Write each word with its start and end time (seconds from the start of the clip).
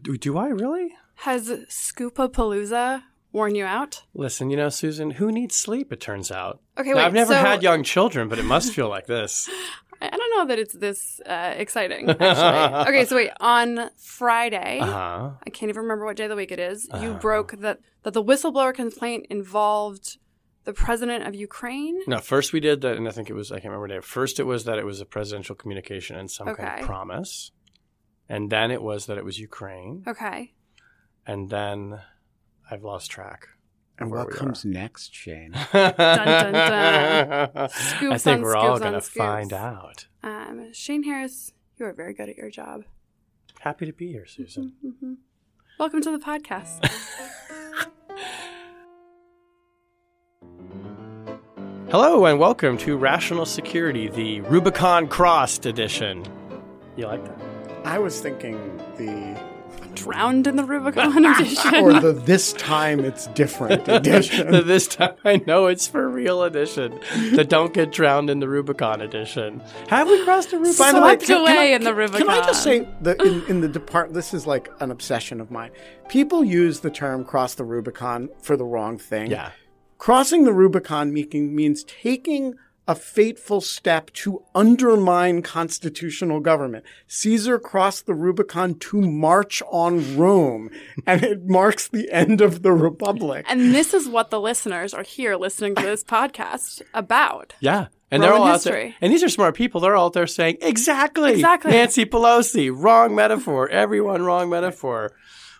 Do, 0.00 0.16
do 0.16 0.38
I 0.38 0.48
really? 0.48 0.92
Has 1.16 1.48
Scoopapalooza 1.68 3.02
worn 3.32 3.54
you 3.54 3.64
out? 3.64 4.02
Listen, 4.14 4.50
you 4.50 4.56
know, 4.56 4.68
Susan, 4.68 5.12
who 5.12 5.30
needs 5.32 5.56
sleep, 5.56 5.92
it 5.92 6.00
turns 6.00 6.30
out. 6.30 6.60
Okay, 6.78 6.90
Now, 6.90 6.96
wait. 6.96 7.04
I've 7.04 7.12
never 7.14 7.32
so- 7.34 7.38
had 7.40 7.62
young 7.62 7.82
children, 7.82 8.28
but 8.28 8.38
it 8.38 8.44
must 8.44 8.72
feel 8.72 8.88
like 8.88 9.06
this. 9.06 9.48
I 10.00 10.08
don't 10.16 10.36
know 10.36 10.46
that 10.46 10.58
it's 10.58 10.72
this 10.74 11.20
uh, 11.26 11.54
exciting, 11.56 12.10
actually. 12.10 12.88
okay, 12.92 13.04
so 13.04 13.14
wait. 13.14 13.30
On 13.38 13.88
Friday, 13.96 14.80
Uh 14.80 14.86
huh. 14.86 15.30
I 15.46 15.50
can't 15.50 15.68
even 15.70 15.82
remember 15.82 16.04
what 16.06 16.16
day 16.16 16.24
of 16.24 16.30
the 16.30 16.34
week 16.36 16.50
it 16.50 16.58
is, 16.58 16.88
you 17.00 17.10
Uh-huh. 17.10 17.18
broke 17.20 17.52
that, 17.60 17.78
that 18.02 18.12
the 18.12 18.22
whistleblower 18.24 18.74
complaint 18.74 19.26
involved 19.30 20.18
the 20.64 20.72
president 20.72 21.26
of 21.28 21.36
Ukraine. 21.36 22.00
No, 22.08 22.18
first 22.18 22.52
we 22.52 22.58
did 22.58 22.80
that, 22.80 22.96
and 22.96 23.06
I 23.06 23.12
think 23.12 23.30
it 23.30 23.34
was, 23.34 23.52
I 23.52 23.56
can't 23.56 23.66
remember 23.72 23.88
the 23.88 23.94
day. 23.94 24.00
First 24.00 24.40
it 24.40 24.44
was 24.44 24.64
that 24.64 24.78
it 24.78 24.84
was 24.86 25.00
a 25.00 25.04
presidential 25.06 25.54
communication 25.54 26.16
and 26.16 26.28
some 26.28 26.52
kind 26.52 26.80
of 26.80 26.86
promise. 26.86 27.52
And 28.32 28.48
then 28.48 28.70
it 28.70 28.82
was 28.82 29.04
that 29.06 29.18
it 29.18 29.26
was 29.26 29.38
Ukraine. 29.38 30.04
Okay. 30.08 30.54
And 31.26 31.50
then 31.50 32.00
I've 32.70 32.82
lost 32.82 33.10
track. 33.10 33.48
And 33.98 34.10
what 34.10 34.28
we 34.28 34.32
comes 34.32 34.64
next, 34.64 35.14
Shane? 35.14 35.52
dun, 35.72 35.92
dun. 35.94 37.50
I 37.54 37.68
think 38.16 38.38
on 38.38 38.40
we're 38.40 38.56
all 38.56 38.78
going 38.78 38.94
to 38.94 39.02
find 39.02 39.52
out. 39.52 40.06
Um, 40.22 40.72
Shane 40.72 41.02
Harris, 41.02 41.52
you 41.76 41.84
are 41.84 41.92
very 41.92 42.14
good 42.14 42.30
at 42.30 42.38
your 42.38 42.48
job. 42.48 42.84
Happy 43.60 43.84
to 43.84 43.92
be 43.92 44.10
here, 44.10 44.24
Susan. 44.24 44.72
hmm 44.80 45.12
Welcome 45.78 46.00
to 46.00 46.10
the 46.10 46.18
podcast. 46.18 46.90
Hello 51.90 52.24
and 52.24 52.38
welcome 52.38 52.78
to 52.78 52.96
Rational 52.96 53.44
Security, 53.44 54.08
the 54.08 54.40
Rubicon 54.40 55.06
Crossed 55.06 55.66
edition. 55.66 56.24
You 56.96 57.08
like 57.08 57.22
that? 57.26 57.51
I 57.84 57.98
was 57.98 58.20
thinking 58.20 58.76
the 58.96 59.52
Drowned 59.94 60.46
in 60.46 60.56
the 60.56 60.64
Rubicon 60.64 61.24
edition. 61.24 61.74
or 61.76 62.00
the 62.00 62.12
this 62.12 62.54
time 62.54 63.00
it's 63.04 63.26
different 63.28 63.86
edition. 63.88 64.66
this 64.66 64.86
time 64.88 65.14
I 65.24 65.42
know 65.46 65.66
it's 65.66 65.86
for 65.86 66.08
real 66.08 66.42
edition. 66.44 66.98
The 67.34 67.44
don't 67.44 67.74
get 67.74 67.92
drowned 67.92 68.30
in 68.30 68.40
the 68.40 68.48
Rubicon 68.48 69.02
edition. 69.02 69.60
Have 69.88 70.08
we 70.08 70.24
crossed 70.24 70.50
the 70.50 70.58
Rubicon? 70.58 70.78
By 70.78 70.92
the 70.92 71.00
way, 71.04 71.08
Swept 71.08 71.20
can- 71.26 71.36
can 71.36 71.40
away 71.42 71.72
I- 71.72 71.76
in 71.76 71.84
the 71.84 71.92
can- 71.94 72.12
Can 72.12 72.30
I 72.30 72.46
just 72.46 72.62
say 72.62 72.88
that 73.02 73.20
in, 73.20 73.44
in 73.48 73.60
the 73.60 73.68
depart? 73.68 74.14
This 74.14 74.32
is 74.32 74.46
like 74.46 74.70
an 74.80 74.90
obsession 74.90 75.40
of 75.42 75.50
mine. 75.50 75.72
People 76.08 76.42
use 76.42 76.80
the 76.80 76.90
term 76.90 77.22
"cross 77.24 77.54
the 77.54 77.64
Rubicon" 77.64 78.30
for 78.40 78.56
the 78.56 78.64
wrong 78.64 78.96
thing. 78.98 79.30
Yeah. 79.30 79.50
Crossing 79.98 80.44
the 80.44 80.54
Rubicon 80.54 81.12
making, 81.12 81.54
means 81.54 81.84
taking 81.84 82.54
a 82.88 82.94
fateful 82.94 83.60
step 83.60 84.10
to 84.12 84.42
undermine 84.54 85.40
constitutional 85.42 86.40
government. 86.40 86.84
Caesar 87.06 87.58
crossed 87.58 88.06
the 88.06 88.14
Rubicon 88.14 88.74
to 88.80 89.00
march 89.00 89.62
on 89.70 90.16
Rome, 90.16 90.70
and 91.06 91.22
it 91.22 91.46
marks 91.46 91.86
the 91.88 92.10
end 92.10 92.40
of 92.40 92.62
the 92.62 92.72
Republic. 92.72 93.46
and 93.48 93.74
this 93.74 93.94
is 93.94 94.08
what 94.08 94.30
the 94.30 94.40
listeners 94.40 94.92
are 94.92 95.04
here 95.04 95.36
listening 95.36 95.74
to 95.76 95.82
this 95.82 96.02
podcast 96.02 96.82
about. 96.92 97.54
Yeah. 97.60 97.86
And 98.10 98.22
they're 98.22 98.30
Roman 98.32 98.48
all 98.48 98.54
out 98.54 98.62
there. 98.62 98.76
history. 98.76 98.96
And 99.00 99.10
these 99.10 99.22
are 99.22 99.28
smart 99.30 99.54
people. 99.54 99.80
They're 99.80 99.96
all 99.96 100.06
out 100.06 100.12
there 100.12 100.26
saying, 100.26 100.58
exactly. 100.60 101.32
Exactly. 101.32 101.70
Nancy 101.70 102.04
Pelosi, 102.04 102.70
wrong 102.74 103.14
metaphor. 103.14 103.70
Everyone, 103.70 104.22
wrong 104.22 104.50
metaphor. 104.50 105.12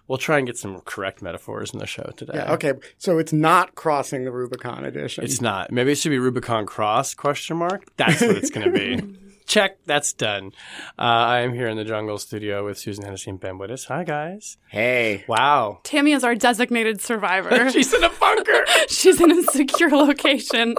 We'll 0.09 0.19
try 0.19 0.39
and 0.39 0.47
get 0.47 0.59
some 0.59 0.81
correct 0.83 1.23
metaphors 1.23 1.73
in 1.73 1.79
the 1.79 1.87
show 1.87 2.13
today. 2.17 2.33
Yeah, 2.35 2.53
okay, 2.55 2.73
so 2.99 3.19
it's 3.19 3.33
not 3.33 3.75
crossing 3.77 4.25
the 4.25 4.33
Rubicon 4.33 4.85
edition. 4.85 5.25
It's 5.25 5.41
not. 5.41 5.71
Maybe 5.73 5.93
it 5.93 5.95
should 5.99 6.11
be 6.11 6.19
Rubicon 6.19 6.67
Cross 6.67 7.15
question 7.15 7.57
mark. 7.57 7.85
That's 7.97 8.21
what 8.21 8.37
it's 8.37 8.51
going 8.51 8.71
to 8.71 8.79
be. 8.79 9.19
Check. 9.47 9.79
That's 9.87 10.13
done. 10.13 10.53
Uh, 10.99 11.03
I 11.03 11.41
am 11.41 11.53
here 11.53 11.67
in 11.69 11.77
the 11.77 11.85
Jungle 11.85 12.17
Studio 12.19 12.65
with 12.65 12.79
Susan 12.79 13.05
Hennessey 13.05 13.31
and 13.31 13.41
Ben 13.41 13.59
Wittes. 13.59 13.87
Hi, 13.87 14.05
guys. 14.05 14.57
hey, 14.69 15.25
Wow. 15.29 15.81
Tammy 15.83 16.13
is 16.13 16.25
our 16.25 16.35
designated 16.35 17.01
survivor. 17.01 17.71
She's 17.73 17.93
in 17.93 18.05
a 18.05 18.09
bunker. 18.09 18.65
She's 18.89 19.21
in 19.21 19.31
a 19.33 19.43
secure 19.45 19.91
location. 19.91 20.77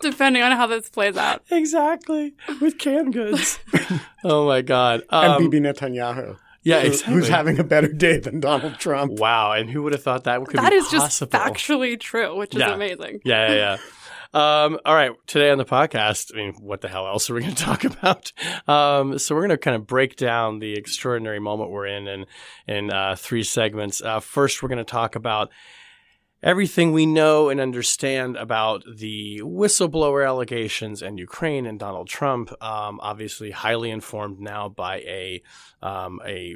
Depending 0.00 0.42
on 0.42 0.52
how 0.52 0.66
this 0.66 0.88
plays 0.88 1.16
out. 1.16 1.42
exactly. 1.50 2.34
With 2.60 2.78
canned 2.78 3.12
goods. 3.12 3.58
oh, 4.24 4.46
my 4.46 4.60
God. 4.62 5.02
and 5.10 5.32
Um, 5.32 5.42
Bibi 5.50 5.60
Netanyahu, 5.66 6.36
yeah, 6.66 6.80
who- 6.80 6.86
exactly. 6.88 7.14
who's 7.14 7.28
having 7.28 7.58
a 7.58 7.64
better 7.64 7.88
day 7.92 8.18
than 8.18 8.40
Donald 8.40 8.78
Trump. 8.78 9.18
Wow. 9.18 9.52
And 9.52 9.70
who 9.70 9.82
would 9.84 9.92
have 9.92 10.02
thought 10.02 10.24
that 10.24 10.44
could 10.44 10.58
That 10.58 10.70
be 10.70 10.76
is 10.76 10.88
just 10.90 11.22
factually 11.22 11.98
true, 11.98 12.36
which 12.36 12.54
is 12.54 12.60
Yeah. 12.60 12.74
amazing. 12.74 13.20
Yeah, 13.24 13.48
yeah, 13.48 13.54
yeah. 13.54 13.76
Um, 14.34 14.78
all 14.84 14.94
right. 14.94 15.12
Today 15.26 15.50
on 15.50 15.56
the 15.56 15.64
podcast, 15.64 16.32
I 16.34 16.36
mean, 16.36 16.52
what 16.60 16.82
the 16.82 16.88
hell 16.88 17.06
else 17.06 17.30
are 17.30 17.34
we 17.34 17.40
going 17.40 17.54
to 17.54 17.62
talk 17.62 17.84
about? 17.84 18.32
Um, 18.68 19.18
so 19.18 19.34
we're 19.34 19.42
going 19.42 19.50
to 19.50 19.56
kind 19.56 19.76
of 19.76 19.86
break 19.86 20.16
down 20.16 20.58
the 20.58 20.74
extraordinary 20.74 21.38
moment 21.38 21.70
we're 21.70 21.86
in 21.86 22.06
in, 22.06 22.26
in 22.66 22.90
uh, 22.92 23.14
three 23.16 23.44
segments. 23.44 24.02
Uh, 24.02 24.20
first, 24.20 24.62
we're 24.62 24.68
going 24.68 24.78
to 24.78 24.84
talk 24.84 25.14
about 25.16 25.50
everything 26.46 26.92
we 26.92 27.04
know 27.04 27.48
and 27.48 27.60
understand 27.60 28.36
about 28.36 28.84
the 28.88 29.40
whistleblower 29.42 30.24
allegations 30.24 31.02
and 31.02 31.18
Ukraine 31.18 31.66
and 31.66 31.76
Donald 31.76 32.08
Trump. 32.08 32.50
Um, 32.62 33.00
obviously, 33.02 33.50
highly 33.50 33.90
informed 33.90 34.38
now 34.38 34.68
by 34.68 34.98
a 35.00 35.42
um, 35.82 36.20
a 36.24 36.54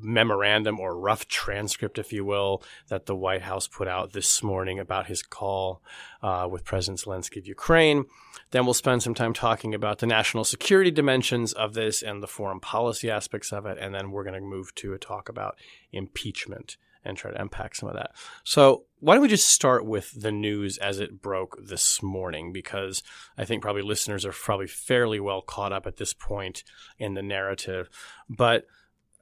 memorandum 0.00 0.80
or 0.80 0.98
rough 0.98 1.26
transcript, 1.26 1.98
if 1.98 2.12
you 2.12 2.24
will, 2.24 2.62
that 2.88 3.06
the 3.06 3.16
White 3.16 3.42
House 3.42 3.66
put 3.66 3.88
out 3.88 4.12
this 4.12 4.42
morning 4.42 4.78
about 4.78 5.08
his 5.08 5.22
call 5.22 5.82
uh, 6.22 6.48
with 6.50 6.64
President 6.64 7.00
Zelensky 7.00 7.38
of 7.38 7.46
Ukraine. 7.46 8.04
Then 8.52 8.64
we'll 8.64 8.74
spend 8.74 9.02
some 9.02 9.14
time 9.14 9.34
talking 9.34 9.74
about 9.74 9.98
the 9.98 10.06
national 10.06 10.44
security 10.44 10.90
dimensions 10.90 11.52
of 11.52 11.74
this 11.74 12.00
and 12.00 12.22
the 12.22 12.28
foreign 12.28 12.60
policy 12.60 13.10
aspects 13.10 13.52
of 13.52 13.66
it. 13.66 13.76
And 13.78 13.94
then 13.94 14.10
we're 14.10 14.24
going 14.24 14.40
to 14.40 14.40
move 14.40 14.74
to 14.76 14.94
a 14.94 14.98
talk 14.98 15.28
about 15.28 15.58
impeachment 15.92 16.76
and 17.08 17.16
try 17.16 17.30
to 17.30 17.40
unpack 17.40 17.74
some 17.74 17.88
of 17.88 17.94
that. 17.94 18.12
So 18.44 18.84
why 19.00 19.14
don't 19.14 19.22
we 19.22 19.28
just 19.28 19.48
start 19.48 19.84
with 19.84 20.20
the 20.20 20.32
news 20.32 20.78
as 20.78 21.00
it 21.00 21.20
broke 21.20 21.56
this 21.62 22.02
morning? 22.02 22.52
Because 22.52 23.02
I 23.36 23.44
think 23.44 23.62
probably 23.62 23.82
listeners 23.82 24.24
are 24.24 24.32
probably 24.32 24.66
fairly 24.66 25.20
well 25.20 25.40
caught 25.40 25.72
up 25.72 25.86
at 25.86 25.96
this 25.96 26.12
point 26.12 26.64
in 26.98 27.14
the 27.14 27.22
narrative. 27.22 27.88
But 28.28 28.66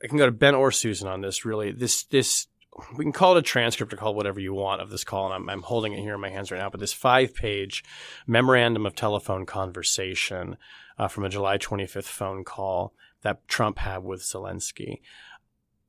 I 0.02 0.08
can 0.08 0.18
go 0.18 0.26
to 0.26 0.32
Ben 0.32 0.54
or 0.54 0.70
Susan 0.70 1.08
on 1.08 1.20
this. 1.20 1.44
Really, 1.44 1.72
this 1.72 2.04
this 2.04 2.48
we 2.96 3.04
can 3.04 3.12
call 3.12 3.36
it 3.36 3.40
a 3.40 3.42
transcript 3.42 3.92
or 3.92 3.96
call 3.96 4.12
it 4.12 4.16
whatever 4.16 4.40
you 4.40 4.52
want 4.52 4.82
of 4.82 4.90
this 4.90 5.04
call, 5.04 5.26
and 5.26 5.34
I'm, 5.34 5.48
I'm 5.48 5.62
holding 5.62 5.94
it 5.94 6.00
here 6.00 6.14
in 6.14 6.20
my 6.20 6.28
hands 6.28 6.50
right 6.50 6.58
now. 6.58 6.68
But 6.68 6.80
this 6.80 6.92
five 6.92 7.34
page 7.34 7.82
memorandum 8.26 8.84
of 8.84 8.94
telephone 8.94 9.46
conversation 9.46 10.56
uh, 10.98 11.08
from 11.08 11.24
a 11.24 11.28
July 11.28 11.58
25th 11.58 12.04
phone 12.04 12.44
call 12.44 12.92
that 13.22 13.46
Trump 13.48 13.78
had 13.78 14.04
with 14.04 14.22
Zelensky. 14.22 15.00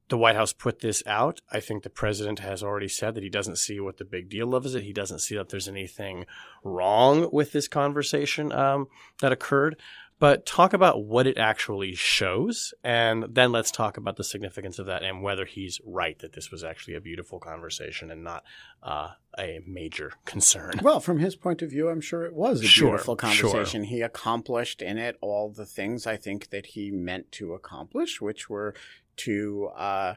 The 0.09 0.17
White 0.17 0.35
House 0.35 0.53
put 0.53 0.79
this 0.79 1.03
out. 1.05 1.41
I 1.51 1.59
think 1.59 1.83
the 1.83 1.89
president 1.89 2.39
has 2.39 2.63
already 2.63 2.87
said 2.87 3.13
that 3.15 3.23
he 3.23 3.29
doesn't 3.29 3.57
see 3.57 3.79
what 3.79 3.97
the 3.97 4.05
big 4.05 4.29
deal 4.29 4.55
of 4.55 4.65
is 4.65 4.73
it. 4.75 4.83
He 4.83 4.93
doesn't 4.93 5.19
see 5.19 5.35
that 5.35 5.49
there's 5.49 5.67
anything 5.67 6.25
wrong 6.63 7.29
with 7.31 7.51
this 7.51 7.67
conversation 7.67 8.51
um, 8.51 8.87
that 9.19 9.31
occurred. 9.31 9.75
But 10.19 10.47
talk 10.47 10.73
about 10.73 11.03
what 11.05 11.27
it 11.27 11.37
actually 11.37 11.93
shows, 11.93 12.73
and 12.83 13.25
then 13.29 13.51
let's 13.51 13.69
talk 13.69 13.97
about 13.97 14.15
the 14.15 14.23
significance 14.23 14.79
of 14.79 14.87
that 14.87 15.03
and 15.03 15.21
whether 15.21 15.45
he's 15.45 15.79
right 15.85 16.17
that 16.19 16.33
this 16.33 16.49
was 16.49 16.63
actually 16.63 16.95
a 16.95 17.01
beautiful 17.01 17.37
conversation 17.39 18.09
and 18.09 18.23
not 18.23 18.43
uh, 18.81 19.09
a 19.37 19.59
major 19.67 20.13
concern. 20.25 20.79
Well, 20.81 20.99
from 21.01 21.19
his 21.19 21.35
point 21.35 21.61
of 21.61 21.69
view, 21.69 21.89
I'm 21.89 22.01
sure 22.01 22.25
it 22.25 22.33
was 22.33 22.61
a 22.61 22.65
Sure, 22.65 22.89
beautiful 22.93 23.15
sure. 23.15 23.51
conversation. 23.51 23.83
He 23.83 24.01
accomplished 24.01 24.81
in 24.81 24.97
it 24.97 25.17
all 25.21 25.51
the 25.51 25.67
things 25.67 26.07
I 26.07 26.17
think 26.17 26.49
that 26.49 26.67
he 26.67 26.89
meant 26.89 27.31
to 27.33 27.53
accomplish, 27.53 28.19
which 28.19 28.49
were 28.49 28.73
to 29.17 29.69
uh, 29.75 30.13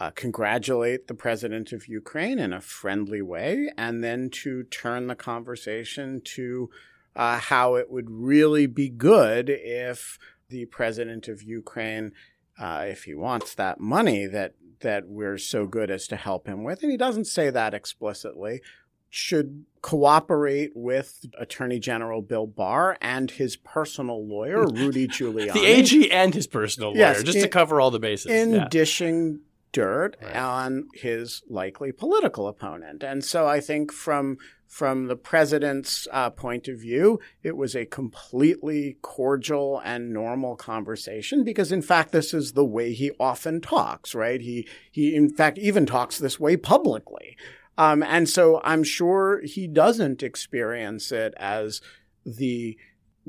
uh, 0.00 0.10
congratulate 0.10 1.06
the 1.06 1.14
president 1.14 1.72
of 1.72 1.86
Ukraine 1.88 2.38
in 2.38 2.52
a 2.52 2.60
friendly 2.60 3.22
way, 3.22 3.70
and 3.78 4.02
then 4.02 4.28
to 4.30 4.64
turn 4.64 5.06
the 5.06 5.14
conversation 5.14 6.20
to 6.24 6.70
uh, 7.14 7.38
how 7.38 7.76
it 7.76 7.90
would 7.90 8.10
really 8.10 8.66
be 8.66 8.88
good 8.88 9.48
if 9.48 10.18
the 10.48 10.66
president 10.66 11.28
of 11.28 11.42
Ukraine, 11.42 12.12
uh, 12.58 12.84
if 12.88 13.04
he 13.04 13.14
wants 13.14 13.54
that 13.54 13.80
money 13.80 14.26
that 14.26 14.54
that 14.80 15.08
we're 15.08 15.38
so 15.38 15.66
good 15.66 15.90
as 15.90 16.06
to 16.08 16.16
help 16.16 16.46
him 16.46 16.62
with, 16.64 16.82
and 16.82 16.90
he 16.90 16.98
doesn't 16.98 17.24
say 17.26 17.48
that 17.48 17.72
explicitly, 17.72 18.60
should 19.08 19.64
cooperate 19.84 20.72
with 20.74 21.26
Attorney 21.38 21.78
General 21.78 22.22
Bill 22.22 22.46
Barr 22.46 22.96
and 23.02 23.30
his 23.30 23.54
personal 23.56 24.26
lawyer, 24.26 24.66
Rudy 24.66 25.06
Giuliani. 25.06 25.52
the 25.52 25.66
AG 25.66 26.10
and 26.10 26.34
his 26.34 26.46
personal 26.46 26.88
lawyer, 26.92 26.98
Yes, 27.00 27.22
just 27.22 27.36
in- 27.36 27.42
to 27.42 27.48
cover 27.48 27.82
all 27.82 27.90
the 27.90 27.98
bases. 28.00 28.32
in 28.32 28.52
Yeah. 28.54 28.68
dishing 28.70 29.40
dirt 29.72 30.16
Right. 30.22 30.36
on 30.36 30.88
his 30.94 31.42
likely 31.50 31.92
political 31.92 32.48
opponent. 32.48 33.02
And 33.02 33.22
so 33.22 33.46
I 33.46 33.60
think 33.60 33.92
from 33.92 34.38
from 34.66 35.06
the 35.06 35.14
president's 35.16 36.08
uh, 36.10 36.30
point 36.30 36.66
of 36.66 36.78
view, 36.80 37.20
it 37.44 37.56
was 37.56 37.76
a 37.76 37.84
completely 37.84 38.96
cordial 39.02 39.80
and 39.84 40.12
normal 40.12 40.56
conversation 40.56 41.44
because, 41.44 41.70
in 41.70 41.80
fact, 41.82 42.10
this 42.10 42.34
is 42.34 42.54
the 42.54 42.64
way 42.64 42.92
he 42.92 43.12
often 43.20 43.60
talks. 43.60 44.14
Right? 44.14 44.40
He 44.40 44.66
he 44.90 45.14
in 45.14 45.28
fact 45.28 45.58
even 45.58 45.84
talks 45.86 46.18
this 46.18 46.40
way 46.40 46.56
publicly. 46.56 47.36
Um, 47.76 48.02
and 48.02 48.28
so 48.28 48.60
I'm 48.62 48.84
sure 48.84 49.40
he 49.42 49.66
doesn't 49.66 50.22
experience 50.22 51.10
it 51.10 51.34
as 51.36 51.80
the 52.24 52.76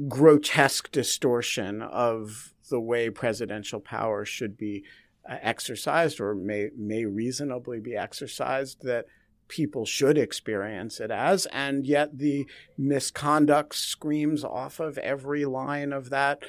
grotesque 0.07 0.92
distortion 0.92 1.81
of 1.81 2.53
the 2.69 2.80
way 2.80 3.09
presidential 3.09 3.80
power 3.80 4.25
should 4.25 4.57
be 4.57 4.83
uh, 5.27 5.38
exercised 5.42 6.19
or 6.19 6.36
may 6.36 6.69
may 6.77 7.06
reasonably 7.06 7.80
be 7.80 7.95
exercised 7.95 8.83
that 8.83 9.06
people 9.47 9.86
should 9.86 10.18
experience 10.18 11.00
it 11.00 11.12
as. 11.12 11.45
And 11.47 11.86
yet 11.86 12.18
the 12.18 12.47
misconduct 12.77 13.75
screams 13.75 14.44
off 14.44 14.80
of 14.80 14.97
every 14.97 15.45
line 15.45 15.94
of 15.94 16.09
that 16.09 16.44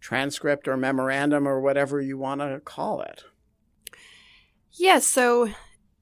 transcript 0.00 0.68
or 0.68 0.76
memorandum 0.76 1.46
or 1.46 1.60
whatever 1.60 2.00
you 2.00 2.16
want 2.16 2.40
to 2.40 2.60
call 2.60 3.02
it. 3.02 3.24
Yes, 4.72 5.06
so 5.06 5.50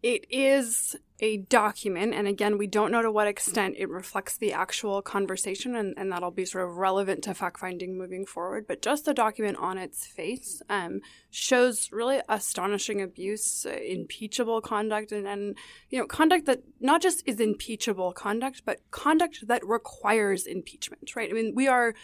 it 0.02 0.26
is 0.30 0.96
a 1.20 1.38
document, 1.38 2.12
and 2.14 2.28
again, 2.28 2.58
we 2.58 2.66
don't 2.66 2.92
know 2.92 3.02
to 3.02 3.10
what 3.10 3.26
extent 3.26 3.76
it 3.78 3.88
reflects 3.88 4.36
the 4.36 4.52
actual 4.52 5.00
conversation, 5.00 5.74
and, 5.74 5.94
and 5.96 6.12
that'll 6.12 6.30
be 6.30 6.44
sort 6.44 6.68
of 6.68 6.76
relevant 6.76 7.24
to 7.24 7.34
fact 7.34 7.58
finding 7.58 7.96
moving 7.96 8.26
forward. 8.26 8.66
But 8.66 8.82
just 8.82 9.04
the 9.06 9.14
document 9.14 9.56
on 9.58 9.78
its 9.78 10.06
face 10.06 10.60
um, 10.68 11.00
shows 11.36 11.90
really 11.92 12.20
astonishing 12.30 13.02
abuse, 13.02 13.66
uh, 13.66 13.76
impeachable 13.76 14.62
conduct, 14.62 15.12
and, 15.12 15.26
and 15.26 15.56
you 15.90 15.98
know 15.98 16.06
conduct 16.06 16.46
that 16.46 16.62
not 16.80 17.02
just 17.02 17.22
is 17.26 17.40
impeachable 17.40 18.12
conduct, 18.12 18.62
but 18.64 18.80
conduct 18.90 19.46
that 19.46 19.64
requires 19.66 20.46
impeachment. 20.46 21.14
Right? 21.14 21.28
I 21.30 21.34
mean, 21.34 21.52
we 21.54 21.68
are. 21.68 21.94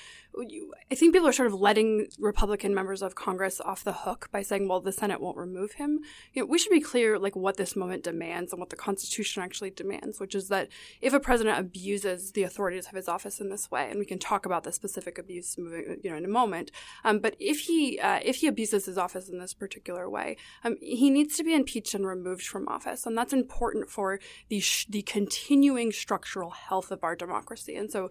I 0.90 0.94
think 0.94 1.12
people 1.12 1.28
are 1.28 1.32
sort 1.32 1.48
of 1.48 1.54
letting 1.54 2.08
Republican 2.18 2.74
members 2.74 3.02
of 3.02 3.14
Congress 3.14 3.60
off 3.60 3.84
the 3.84 3.92
hook 3.92 4.28
by 4.32 4.42
saying, 4.42 4.68
"Well, 4.68 4.80
the 4.80 4.92
Senate 4.92 5.20
won't 5.20 5.36
remove 5.36 5.72
him." 5.72 6.00
You 6.32 6.42
know, 6.42 6.46
we 6.46 6.58
should 6.58 6.70
be 6.70 6.80
clear, 6.80 7.18
like 7.18 7.36
what 7.36 7.56
this 7.56 7.74
moment 7.74 8.04
demands 8.04 8.52
and 8.52 8.60
what 8.60 8.70
the 8.70 8.76
Constitution 8.76 9.42
actually 9.42 9.70
demands, 9.70 10.20
which 10.20 10.34
is 10.34 10.48
that 10.48 10.68
if 11.00 11.14
a 11.14 11.20
president 11.20 11.58
abuses 11.58 12.32
the 12.32 12.42
authorities 12.42 12.86
of 12.86 12.92
his 12.92 13.08
office 13.08 13.40
in 13.40 13.48
this 13.50 13.70
way, 13.70 13.88
and 13.90 13.98
we 13.98 14.06
can 14.06 14.18
talk 14.18 14.46
about 14.46 14.64
the 14.64 14.72
specific 14.72 15.18
abuse, 15.18 15.56
you 15.56 16.10
know, 16.10 16.16
in 16.16 16.24
a 16.24 16.28
moment, 16.28 16.70
um, 17.04 17.18
but 17.18 17.36
if 17.38 17.60
he 17.60 17.98
uh, 17.98 18.20
if 18.22 18.36
he 18.36 18.46
abuses 18.46 18.86
his 18.86 18.98
office 18.98 19.21
in 19.28 19.38
this 19.38 19.54
particular 19.54 20.08
way, 20.08 20.36
um, 20.64 20.76
he 20.80 21.10
needs 21.10 21.36
to 21.36 21.44
be 21.44 21.54
impeached 21.54 21.94
and 21.94 22.06
removed 22.06 22.46
from 22.46 22.68
office, 22.68 23.06
and 23.06 23.16
that's 23.16 23.32
important 23.32 23.90
for 23.90 24.20
the 24.48 24.60
sh- 24.60 24.86
the 24.88 25.02
continuing 25.02 25.92
structural 25.92 26.50
health 26.50 26.90
of 26.90 27.02
our 27.02 27.16
democracy. 27.16 27.76
And 27.76 27.90
so, 27.90 28.10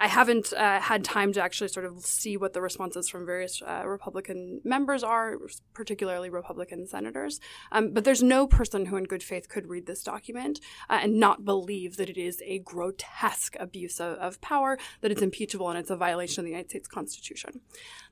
I 0.00 0.08
haven't 0.08 0.54
uh, 0.54 0.80
had 0.80 1.04
time 1.04 1.34
to 1.34 1.42
actually 1.42 1.68
sort 1.68 1.84
of 1.84 2.00
see 2.06 2.38
what 2.38 2.54
the 2.54 2.62
responses 2.62 3.06
from 3.06 3.26
various 3.26 3.60
uh, 3.60 3.82
Republican 3.84 4.62
members 4.64 5.04
are, 5.04 5.36
particularly 5.74 6.30
Republican 6.30 6.86
senators. 6.86 7.38
Um, 7.70 7.92
but 7.92 8.04
there's 8.04 8.22
no 8.22 8.46
person 8.46 8.86
who, 8.86 8.96
in 8.96 9.04
good 9.04 9.22
faith, 9.22 9.50
could 9.50 9.68
read 9.68 9.84
this 9.84 10.02
document 10.02 10.58
uh, 10.88 11.00
and 11.02 11.20
not 11.20 11.44
believe 11.44 11.98
that 11.98 12.08
it 12.08 12.16
is 12.16 12.42
a 12.46 12.60
grotesque 12.60 13.56
abuse 13.60 14.00
of, 14.00 14.16
of 14.16 14.40
power, 14.40 14.78
that 15.02 15.10
it's 15.10 15.20
impeachable, 15.20 15.68
and 15.68 15.78
it's 15.78 15.90
a 15.90 15.96
violation 15.96 16.40
of 16.40 16.44
the 16.46 16.52
United 16.52 16.70
States 16.70 16.88
Constitution. 16.88 17.60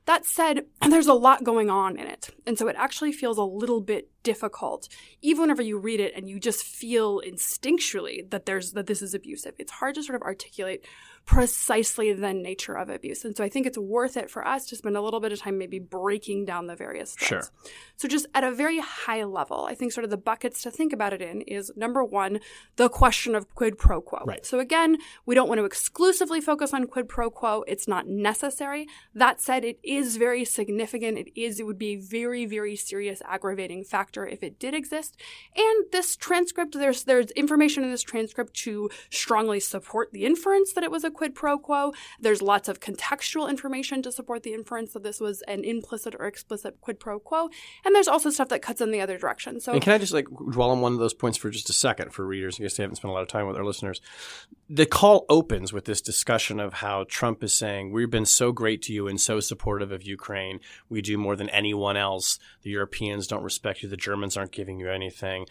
That 0.05 0.27
said, 0.27 0.65
there's 0.87 1.07
a 1.07 1.13
lot 1.13 1.43
going 1.43 1.71
on 1.71 1.97
in 1.97 2.05
it. 2.05 2.29
And 2.45 2.55
so 2.55 2.67
it 2.67 2.75
actually 2.77 3.13
feels 3.13 3.39
a 3.39 3.43
little 3.43 3.81
bit 3.81 4.09
difficult, 4.21 4.87
even 5.23 5.41
whenever 5.41 5.63
you 5.63 5.79
read 5.79 5.99
it 5.99 6.13
and 6.15 6.29
you 6.29 6.39
just 6.39 6.63
feel 6.63 7.21
instinctually 7.21 8.29
that 8.29 8.45
there's 8.45 8.73
that 8.73 8.85
this 8.85 9.01
is 9.01 9.13
abusive. 9.13 9.55
It's 9.57 9.71
hard 9.71 9.95
to 9.95 10.03
sort 10.03 10.17
of 10.17 10.21
articulate 10.21 10.85
precisely 11.29 12.11
the 12.11 12.33
nature 12.33 12.73
of 12.75 12.89
abuse. 12.89 13.23
And 13.23 13.37
so 13.37 13.43
I 13.43 13.49
think 13.49 13.67
it's 13.67 13.77
worth 13.77 14.17
it 14.17 14.31
for 14.31 14.47
us 14.47 14.65
to 14.65 14.75
spend 14.75 14.97
a 14.97 15.01
little 15.01 15.19
bit 15.19 15.31
of 15.31 15.39
time 15.39 15.59
maybe 15.59 15.77
breaking 15.77 16.45
down 16.45 16.65
the 16.65 16.75
various 16.75 17.13
threads. 17.13 17.51
Sure. 17.51 17.71
So 17.97 18.07
just 18.07 18.25
at 18.33 18.43
a 18.43 18.51
very 18.51 18.79
high 18.79 19.23
level, 19.23 19.65
I 19.65 19.75
think 19.75 19.91
sort 19.91 20.05
of 20.05 20.09
the 20.09 20.17
buckets 20.17 20.63
to 20.63 20.71
think 20.71 20.91
about 20.91 21.13
it 21.13 21.21
in 21.21 21.41
is 21.41 21.71
number 21.75 22.03
one, 22.03 22.39
the 22.77 22.89
question 22.89 23.35
of 23.35 23.53
quid 23.53 23.77
pro 23.77 24.01
quo. 24.01 24.23
Right. 24.25 24.43
So 24.43 24.57
again, 24.57 24.97
we 25.27 25.35
don't 25.35 25.47
want 25.47 25.59
to 25.59 25.65
exclusively 25.65 26.41
focus 26.41 26.73
on 26.73 26.87
quid 26.87 27.07
pro 27.07 27.29
quo. 27.29 27.63
It's 27.67 27.87
not 27.87 28.07
necessary. 28.07 28.87
That 29.13 29.39
said, 29.39 29.63
it 29.63 29.77
is 29.83 30.17
very 30.17 30.45
significant. 30.45 31.19
It 31.19 31.39
is, 31.39 31.59
it 31.59 31.67
would 31.67 31.77
be 31.77 31.93
a 31.93 31.99
very, 31.99 32.47
very 32.47 32.75
serious 32.75 33.21
aggravating 33.23 33.83
factor 33.83 34.25
if 34.25 34.41
it 34.41 34.57
did 34.57 34.73
exist. 34.73 35.15
And 35.55 35.85
this 35.91 36.15
transcript, 36.15 36.73
there's 36.73 37.03
there's 37.03 37.29
information 37.31 37.83
in 37.83 37.91
this 37.91 38.01
transcript 38.01 38.55
to 38.63 38.89
strongly 39.11 39.59
support 39.59 40.11
the 40.11 40.25
inference 40.25 40.73
that 40.73 40.83
it 40.83 40.89
was 40.89 41.03
a 41.03 41.18
quid 41.19 41.35
pro 41.35 41.59
quo. 41.59 41.91
There's 42.21 42.41
lots 42.41 42.69
of 42.69 42.79
contextual 42.79 43.49
information 43.49 44.01
to 44.03 44.09
support 44.09 44.43
the 44.43 44.53
inference 44.53 44.93
that 44.93 45.03
this 45.03 45.19
was 45.19 45.41
an 45.49 45.65
implicit 45.65 46.15
or 46.17 46.25
explicit 46.25 46.79
quid 46.79 46.97
pro 46.97 47.19
quo. 47.19 47.49
And 47.83 47.93
there's 47.93 48.07
also 48.07 48.29
stuff 48.29 48.47
that 48.47 48.61
cuts 48.61 48.79
in 48.79 48.91
the 48.91 49.01
other 49.01 49.17
direction. 49.17 49.59
So 49.59 49.73
And 49.73 49.81
can 49.81 49.91
I 49.91 49.97
just 49.97 50.13
like 50.13 50.27
dwell 50.29 50.69
on 50.69 50.79
one 50.79 50.93
of 50.93 50.99
those 50.99 51.13
points 51.13 51.37
for 51.37 51.49
just 51.49 51.69
a 51.69 51.73
second 51.73 52.13
for 52.13 52.25
readers 52.25 52.57
in 52.57 52.63
case 52.63 52.77
they 52.77 52.83
haven't 52.83 52.95
spent 52.95 53.09
a 53.09 53.13
lot 53.13 53.21
of 53.21 53.27
time 53.27 53.47
with 53.47 53.57
our 53.57 53.65
listeners? 53.65 53.99
The 54.69 54.85
call 54.85 55.25
opens 55.27 55.73
with 55.73 55.83
this 55.83 55.99
discussion 55.99 56.61
of 56.61 56.75
how 56.75 57.03
Trump 57.09 57.43
is 57.43 57.51
saying, 57.51 57.91
We've 57.91 58.09
been 58.09 58.25
so 58.25 58.53
great 58.53 58.81
to 58.83 58.93
you 58.93 59.09
and 59.09 59.19
so 59.19 59.41
supportive 59.41 59.91
of 59.91 60.03
Ukraine. 60.03 60.61
We 60.87 61.01
do 61.01 61.17
more 61.17 61.35
than 61.35 61.49
anyone 61.49 61.97
else. 61.97 62.39
The 62.61 62.69
Europeans 62.69 63.27
don't 63.27 63.43
respect 63.43 63.83
you. 63.83 63.89
The 63.89 63.97
Germans 63.97 64.37
aren't 64.37 64.53
giving 64.53 64.79
you 64.79 64.89
anything. 64.89 65.47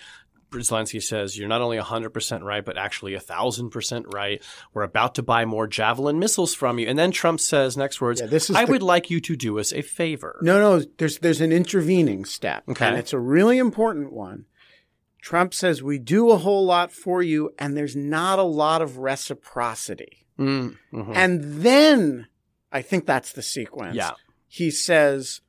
Zelensky 0.51 1.03
says, 1.03 1.37
You're 1.39 1.49
not 1.49 1.61
only 1.61 1.79
100% 1.79 2.43
right, 2.43 2.65
but 2.65 2.77
actually 2.79 3.13
1,000% 3.15 4.13
right. 4.13 4.43
We're 4.73 4.83
about 4.83 5.15
to 5.17 5.23
buy 5.23 5.45
more 5.45 5.67
Javelin 5.67 6.19
missiles 6.19 6.55
from 6.55 6.79
you. 6.79 6.87
And 6.89 6.99
then 6.99 7.11
Trump 7.11 7.41
says, 7.41 7.77
next 7.77 8.01
words, 8.01 8.21
Yeah, 8.21 8.27
this 8.29 8.49
is 8.51 8.57
I 8.57 8.65
the- 8.65 8.73
would 8.73 8.83
like 8.83 9.11
you 9.11 9.21
to 9.21 9.37
do 9.37 9.59
us 9.59 9.73
a 9.73 9.83
favor. 9.83 10.39
No, 10.43 10.59
no, 10.61 10.85
there's 10.99 11.19
there's 11.19 11.41
an 11.41 11.53
intervening 11.53 12.25
step, 12.25 12.65
Okay. 12.69 12.87
and 12.87 12.97
it's 12.97 13.13
a 13.13 13.19
really 13.19 13.59
important 13.59 14.13
one. 14.13 14.47
Trump 15.21 15.53
says 15.53 15.83
we 15.83 15.99
do 15.99 16.31
a 16.31 16.39
whole 16.39 16.65
lot 16.65 16.93
for 16.93 17.23
you, 17.23 17.51
and 17.59 17.77
there's 17.77 17.97
not 17.97 18.39
a 18.39 18.43
lot 18.45 18.81
of 18.81 18.99
reciprocity. 18.99 20.25
Mm, 20.39 20.77
mhm. 20.93 21.17
And 21.17 21.43
then 21.63 22.29
I 22.71 22.83
think 22.83 23.07
that's 23.07 23.33
the 23.33 23.43
sequence. 23.43 23.97
Yeah. 23.97 24.13
He 24.47 24.71
says, 24.71 25.41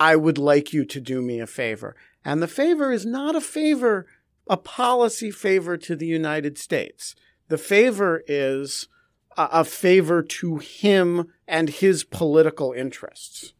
I 0.00 0.16
would 0.16 0.38
like 0.38 0.72
you 0.72 0.84
to 0.86 1.00
do 1.00 1.20
me 1.20 1.40
a 1.40 1.46
favor. 1.46 1.94
And 2.24 2.42
the 2.42 2.48
favor 2.48 2.90
is 2.92 3.04
not 3.06 3.36
a 3.36 3.40
favor, 3.40 4.06
a 4.50 4.56
policy 4.56 5.30
favor 5.30 5.76
to 5.76 5.94
the 5.94 6.06
United 6.06 6.58
States. 6.58 7.14
The 7.48 7.56
favor 7.56 8.22
is 8.26 8.88
a, 9.36 9.64
favor 9.64 10.22
to 10.22 10.58
him 10.58 11.28
and 11.46 11.70
his 11.70 12.02
political 12.02 12.72
interests. 12.72 13.54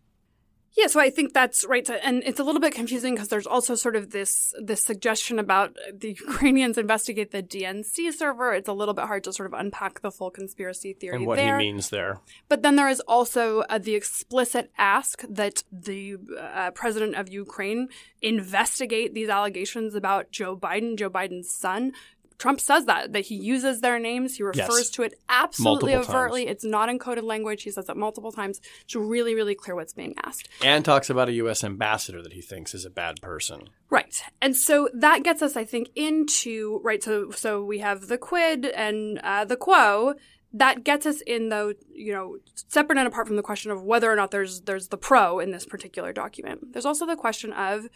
Yeah, 0.77 0.87
so 0.87 1.01
I 1.01 1.11
think 1.11 1.33
that's 1.33 1.65
right. 1.67 1.89
And 2.03 2.23
it's 2.25 2.39
a 2.39 2.45
little 2.45 2.61
bit 2.61 2.73
confusing 2.75 3.15
because 3.15 3.29
there's 3.29 3.47
also 3.47 3.75
sort 3.75 3.97
of 3.97 4.11
this 4.11 4.55
this 4.61 4.85
suggestion 4.85 5.39
about 5.39 5.77
the 5.93 6.09
Ukrainians 6.27 6.79
investigate 6.79 7.33
the 7.33 7.43
DNC 7.43 8.13
server. 8.13 8.53
It's 8.53 8.69
a 8.69 8.73
little 8.73 8.95
bit 8.95 9.07
hard 9.07 9.25
to 9.25 9.33
sort 9.33 9.47
of 9.47 9.59
unpack 9.59 10.01
the 10.01 10.11
full 10.11 10.31
conspiracy 10.31 10.93
theory 10.93 11.17
and 11.17 11.27
what 11.27 11.37
there. 11.37 11.59
he 11.59 11.67
means 11.67 11.91
there. 11.91 12.21
But 12.49 12.63
then 12.63 12.77
there 12.77 12.89
is 12.89 13.01
also 13.01 13.61
uh, 13.63 13.79
the 13.79 13.95
explicit 13.95 14.71
ask 14.79 15.25
that 15.29 15.65
the 15.73 16.17
uh, 16.39 16.71
president 16.71 17.17
of 17.17 17.29
Ukraine 17.29 17.89
investigate 18.23 19.13
these 19.13 19.29
allegations 19.29 19.95
about 19.95 20.31
Joe 20.31 20.57
Biden, 20.57 20.97
Joe 20.97 21.11
Biden's 21.11 21.51
son. 21.53 21.93
Trump 22.41 22.59
says 22.61 22.87
that 22.87 23.13
that 23.13 23.27
he 23.27 23.35
uses 23.37 23.81
their 23.83 23.99
names. 23.99 24.37
He 24.37 24.43
refers 24.43 24.57
Yes. 24.79 24.91
to 24.91 25.03
it 25.03 25.15
absolutely 25.29 25.93
Multiple 25.93 26.17
overtly. 26.17 26.45
times. 26.47 26.53
It's 26.57 26.65
not 26.65 26.89
encoded 26.89 27.23
language. 27.23 27.63
He 27.63 27.71
says 27.71 27.89
it 27.89 27.97
multiple 27.97 28.33
times. 28.33 28.61
It's 28.83 28.97
really, 28.97 29.35
really 29.35 29.55
clear 29.55 29.75
what's 29.77 29.93
being 29.93 30.15
asked. 30.25 30.49
And 30.63 30.83
talks 30.85 31.11
about 31.11 31.29
a 31.29 31.33
U.S. 31.35 31.63
ambassador 31.63 32.23
that 32.23 32.33
he 32.33 32.41
thinks 32.41 32.75
is 32.75 32.85
a 32.87 32.91
bad 32.91 33.21
person. 33.21 33.69
Right. 33.91 34.23
And 34.41 34.57
so 34.57 34.89
that 34.95 35.23
gets 35.23 35.43
us, 35.43 35.55
I 35.55 35.65
think, 35.65 35.91
into 35.95 36.81
right. 36.83 37.03
So 37.03 37.31
so 37.31 37.63
we 37.63 37.79
have 37.81 38.09
the 38.09 38.19
quid 38.19 38.65
and 38.67 39.19
uh, 39.23 39.45
the 39.45 39.57
quo. 39.57 40.15
That 40.53 40.83
gets 40.83 41.07
us 41.07 41.21
in 41.21 41.49
though, 41.51 41.75
you 41.93 42.13
know, 42.13 42.39
separate 42.55 42.99
and 42.99 43.07
apart 43.07 43.27
from 43.29 43.37
the 43.37 43.43
question 43.43 43.71
of 43.71 43.85
whether 43.85 44.11
or 44.11 44.17
not 44.17 44.31
there's 44.33 44.63
there's 44.63 44.89
the 44.89 44.97
pro 44.99 45.39
in 45.39 45.51
this 45.53 45.65
particular 45.67 46.13
document. 46.13 46.73
There's 46.73 46.87
also 46.87 47.07
the 47.07 47.15
question 47.17 47.53
of 47.53 47.87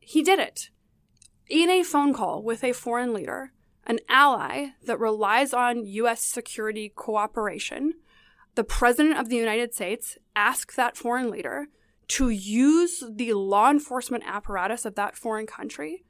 he 0.00 0.22
did 0.22 0.38
it 0.40 0.70
in 1.48 1.68
a 1.70 1.82
phone 1.84 2.12
call 2.14 2.42
with 2.42 2.64
a 2.64 2.72
foreign 2.72 3.12
leader, 3.12 3.52
an 3.86 3.98
ally 4.08 4.68
that 4.86 4.98
relies 4.98 5.52
on 5.52 5.84
U.S. 5.84 6.22
security 6.22 6.92
cooperation. 6.94 7.94
The 8.54 8.64
president 8.64 9.18
of 9.18 9.28
the 9.28 9.36
United 9.36 9.74
States 9.74 10.18
asked 10.36 10.76
that 10.76 10.96
foreign 10.96 11.30
leader 11.30 11.66
to 12.08 12.28
use 12.28 13.02
the 13.10 13.32
law 13.32 13.70
enforcement 13.70 14.24
apparatus 14.26 14.84
of 14.84 14.94
that 14.96 15.16
foreign 15.16 15.46
country 15.46 16.04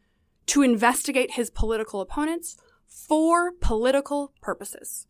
to 0.47 0.63
investigate 0.63 1.33
his 1.33 1.51
political 1.51 2.01
opponents 2.01 2.57
for 2.87 3.53
political 3.53 4.33
purposes, 4.41 5.07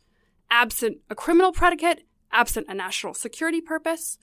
absent 0.51 0.99
a 1.11 1.15
criminal 1.15 1.53
predicate, 1.53 2.07
absent 2.31 2.67
a 2.69 2.75
national 2.75 3.15
security 3.15 3.61
purpose. 3.61 4.19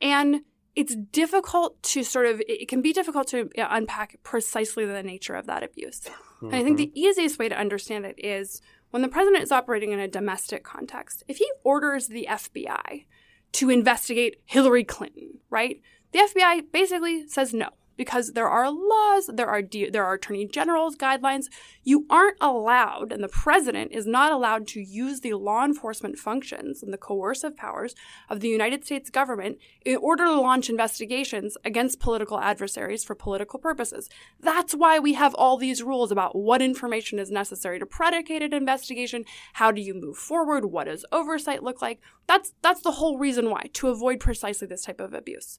And 0.00 0.42
it's 0.74 0.94
difficult 0.94 1.82
to 1.84 2.02
sort 2.02 2.26
of, 2.26 2.42
it 2.48 2.68
can 2.68 2.82
be 2.82 2.92
difficult 2.92 3.28
to 3.28 3.48
unpack 3.56 4.16
precisely 4.22 4.84
the 4.84 5.02
nature 5.02 5.34
of 5.34 5.46
that 5.46 5.62
abuse. 5.62 6.02
Mm-hmm. 6.38 6.46
And 6.46 6.54
I 6.54 6.64
think 6.64 6.76
the 6.76 7.00
easiest 7.00 7.38
way 7.38 7.48
to 7.48 7.58
understand 7.58 8.06
it 8.06 8.16
is 8.18 8.62
when 8.90 9.02
the 9.02 9.08
president 9.08 9.42
is 9.42 9.52
operating 9.52 9.92
in 9.92 9.98
a 9.98 10.08
domestic 10.08 10.64
context, 10.64 11.22
if 11.28 11.38
he 11.38 11.50
orders 11.64 12.08
the 12.08 12.26
FBI 12.30 13.04
to 13.52 13.70
investigate 13.70 14.40
Hillary 14.46 14.84
Clinton, 14.84 15.38
right? 15.50 15.80
The 16.12 16.20
FBI 16.20 16.72
basically 16.72 17.26
says 17.28 17.52
no 17.52 17.70
because 17.98 18.32
there 18.32 18.48
are 18.48 18.70
laws, 18.70 19.28
there 19.30 19.48
are 19.48 19.60
de- 19.60 19.90
there 19.90 20.06
are 20.06 20.14
attorney 20.14 20.46
general's 20.46 20.96
guidelines. 20.96 21.46
You 21.82 22.06
aren't 22.08 22.38
allowed, 22.40 23.12
and 23.12 23.22
the 23.22 23.28
president 23.28 23.92
is 23.92 24.06
not 24.06 24.32
allowed 24.32 24.66
to 24.68 24.80
use 24.80 25.20
the 25.20 25.34
law 25.34 25.64
enforcement 25.64 26.16
functions 26.16 26.82
and 26.82 26.92
the 26.92 26.96
coercive 26.96 27.56
powers 27.56 27.94
of 28.30 28.40
the 28.40 28.48
United 28.48 28.84
States 28.84 29.10
government 29.10 29.58
in 29.84 29.96
order 29.96 30.24
to 30.24 30.40
launch 30.40 30.70
investigations 30.70 31.56
against 31.64 32.00
political 32.00 32.38
adversaries 32.40 33.04
for 33.04 33.14
political 33.14 33.58
purposes. 33.58 34.08
That's 34.40 34.74
why 34.74 34.98
we 34.98 35.14
have 35.14 35.34
all 35.34 35.56
these 35.56 35.82
rules 35.82 36.12
about 36.12 36.36
what 36.36 36.62
information 36.62 37.18
is 37.18 37.30
necessary 37.30 37.80
to 37.80 37.86
predicate 37.86 38.42
an 38.42 38.54
investigation. 38.54 39.24
How 39.54 39.72
do 39.72 39.82
you 39.82 39.92
move 39.92 40.16
forward? 40.16 40.66
What 40.66 40.84
does 40.84 41.04
oversight 41.10 41.64
look 41.64 41.82
like? 41.82 42.00
That's 42.28 42.52
that's 42.62 42.82
the 42.82 42.92
whole 42.92 43.18
reason 43.18 43.50
why 43.50 43.70
to 43.72 43.88
avoid 43.88 44.20
precisely 44.20 44.68
this 44.68 44.84
type 44.84 45.00
of 45.00 45.14
abuse. 45.14 45.58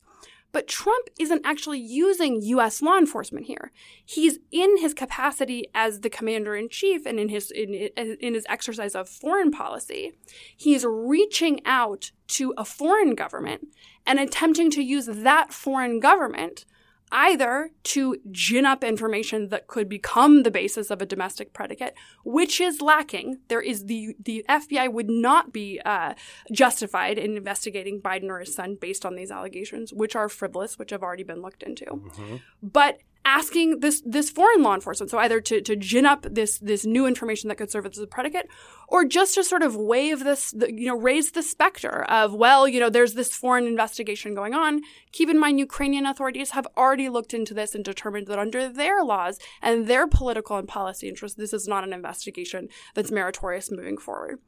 But 0.52 0.68
Trump 0.68 1.10
isn't 1.20 1.46
actually 1.46 1.80
using 1.80 2.42
U.S. 2.42 2.82
law 2.82 2.98
enforcement 2.98 3.46
here. 3.46 3.72
He's 4.04 4.40
in 4.52 4.78
his 4.80 4.94
capacity 4.94 5.66
as 5.76 6.00
the 6.00 6.10
commander 6.10 6.56
in 6.56 6.70
chief 6.70 7.06
and 7.06 7.20
in 7.20 7.30
his 7.30 7.52
in, 7.52 7.74
in 7.74 8.34
his 8.34 8.46
exercise 8.50 8.96
of 8.96 9.08
foreign 9.08 9.52
policy. 9.52 10.14
He's 10.58 10.86
reaching 10.86 11.62
out 11.66 12.12
to 12.30 12.54
a 12.58 12.66
foreign 12.66 13.16
government 13.16 13.68
and 14.06 14.20
attempting 14.20 14.72
to 14.72 14.84
use 14.84 15.06
that 15.06 15.54
foreign 15.54 16.00
government 16.00 16.66
either 17.12 17.72
to 17.84 18.18
gin 18.32 18.66
up 18.66 18.84
information 18.84 19.50
that 19.50 19.68
could 19.68 19.90
become 19.90 20.44
the 20.44 20.52
basis 20.52 20.90
of 20.92 21.02
a 21.02 21.06
domestic 21.06 21.54
predicate, 21.54 21.96
which 22.24 22.62
is 22.62 22.82
lacking. 22.82 23.40
There 23.48 23.62
is 23.62 23.86
the 23.86 24.16
the 24.24 24.46
FBI 24.48 24.92
would 24.92 25.10
not 25.10 25.52
be 25.52 25.80
uh, 25.86 26.14
justified 26.52 27.18
in 27.18 27.36
investigating 27.36 28.02
Biden 28.02 28.30
or 28.30 28.40
his 28.40 28.54
son 28.54 28.78
based 28.80 29.06
on 29.06 29.16
these 29.16 29.32
allegations, 29.32 29.94
which 29.94 30.16
are 30.16 30.30
frivolous, 30.30 30.78
which 30.78 30.92
have 30.92 31.04
already 31.04 31.24
been 31.24 31.42
looked 31.42 31.64
into. 31.64 31.86
Mm-hmm. 31.86 32.36
But 32.62 33.00
asking 33.26 33.82
this 33.82 34.02
this 34.06 34.30
foreign 34.30 34.64
law 34.64 34.74
enforcement, 34.74 35.12
so 35.12 35.18
either 35.18 35.40
to, 35.42 35.62
to 35.62 35.76
gin 35.76 36.06
up 36.06 36.26
this 36.30 36.60
this 36.60 36.86
new 36.86 37.06
information 37.06 37.48
that 37.48 37.58
could 37.58 37.72
serve 37.72 37.86
as 37.86 37.98
a 37.98 38.08
predicate, 38.08 38.48
or 38.88 39.06
just 39.06 39.36
to 39.36 39.44
sort 39.44 39.62
of 39.62 39.76
wave 39.76 40.24
this, 40.24 40.54
you 40.68 40.88
know, 40.88 40.98
raise 40.98 41.32
the 41.32 41.44
specter 41.44 42.04
of, 42.04 42.34
well, 42.34 42.68
you 42.68 42.80
know, 42.80 42.90
there's 42.90 43.14
this 43.14 43.34
foreign 43.34 43.68
investigation 43.68 44.34
going 44.34 44.54
on. 44.54 44.82
Keep 45.12 45.30
in 45.30 45.40
mind, 45.40 45.60
Ukrainian 45.60 46.06
authorities 46.06 46.52
have 46.52 46.68
already 46.78 47.10
looked 47.10 47.34
into 47.34 47.54
this 47.54 47.76
and 47.76 47.84
determined 47.84 48.28
that 48.28 48.40
under 48.40 48.68
their 48.70 49.04
laws 49.04 49.40
and 49.62 49.88
their 49.88 50.08
political 50.08 50.58
and 50.58 50.68
policy 50.68 51.08
interests, 51.08 51.38
this 51.38 51.54
is 51.54 51.68
not 51.68 51.84
an 51.84 51.94
investigation 51.94 52.68
that's 52.96 53.12
meritorious 53.12 53.72
moving 53.72 53.98
forward 53.98 54.40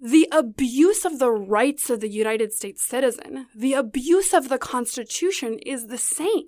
the 0.00 0.28
abuse 0.30 1.04
of 1.04 1.18
the 1.18 1.30
rights 1.30 1.90
of 1.90 1.98
the 2.00 2.08
United 2.08 2.52
States 2.52 2.84
citizen, 2.84 3.46
the 3.54 3.72
abuse 3.72 4.32
of 4.32 4.48
the 4.48 4.58
Constitution 4.58 5.58
is 5.66 5.88
the 5.88 5.98
same. 5.98 6.46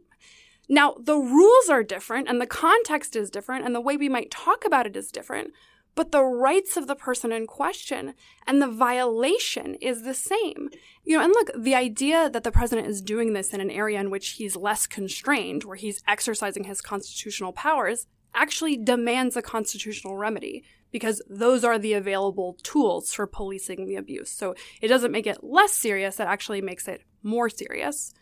Now, 0.73 0.95
the 1.01 1.17
rules 1.17 1.69
are 1.69 1.83
different 1.83 2.29
and 2.29 2.41
the 2.41 2.47
context 2.47 3.17
is 3.17 3.29
different 3.29 3.67
and 3.67 3.75
the 3.75 3.81
way 3.81 3.97
we 3.97 4.09
might 4.09 4.31
talk 4.31 4.65
about 4.65 4.87
it 4.87 4.97
is 4.97 5.11
different, 5.11 5.53
but 5.97 6.13
the 6.13 6.23
rights 6.23 6.77
of 6.77 6.87
the 6.87 6.95
person 6.95 7.33
in 7.33 7.49
question 7.49 8.15
and 8.47 8.63
the 8.63 8.69
violation 8.69 9.75
is 9.81 10.05
the 10.05 10.15
same. 10.15 10.71
You 11.05 11.19
know, 11.19 11.25
and 11.25 11.33
look, 11.33 11.51
the 11.59 11.75
idea 11.75 12.31
that 12.31 12.45
the 12.45 12.53
president 12.53 12.87
is 12.87 13.03
doing 13.03 13.33
this 13.33 13.53
in 13.53 13.61
an 13.61 13.69
area 13.69 13.99
in 13.99 14.11
which 14.11 14.29
he's 14.31 14.55
less 14.55 14.87
constrained, 14.87 15.65
where 15.65 15.75
he's 15.77 16.05
exercising 16.07 16.63
his 16.63 16.81
constitutional 16.81 17.53
powers, 17.53 18.07
actually 18.33 18.77
demands 18.77 19.37
a 19.37 19.43
constitutional 19.43 20.17
remedy 20.17 20.63
because 20.93 21.21
those 21.29 21.65
are 21.65 21.81
the 21.81 21.95
available 21.95 22.57
tools 22.63 23.13
for 23.13 23.27
policing 23.27 23.87
the 23.87 23.97
abuse. 23.97 24.31
So 24.31 24.55
it 24.81 24.87
doesn't 24.87 25.11
make 25.11 25.27
it 25.27 25.43
less 25.43 25.73
serious, 25.73 26.21
it 26.21 26.29
actually 26.29 26.61
makes 26.61 26.87
it 26.87 27.03
more 27.25 27.49
serious. 27.49 28.15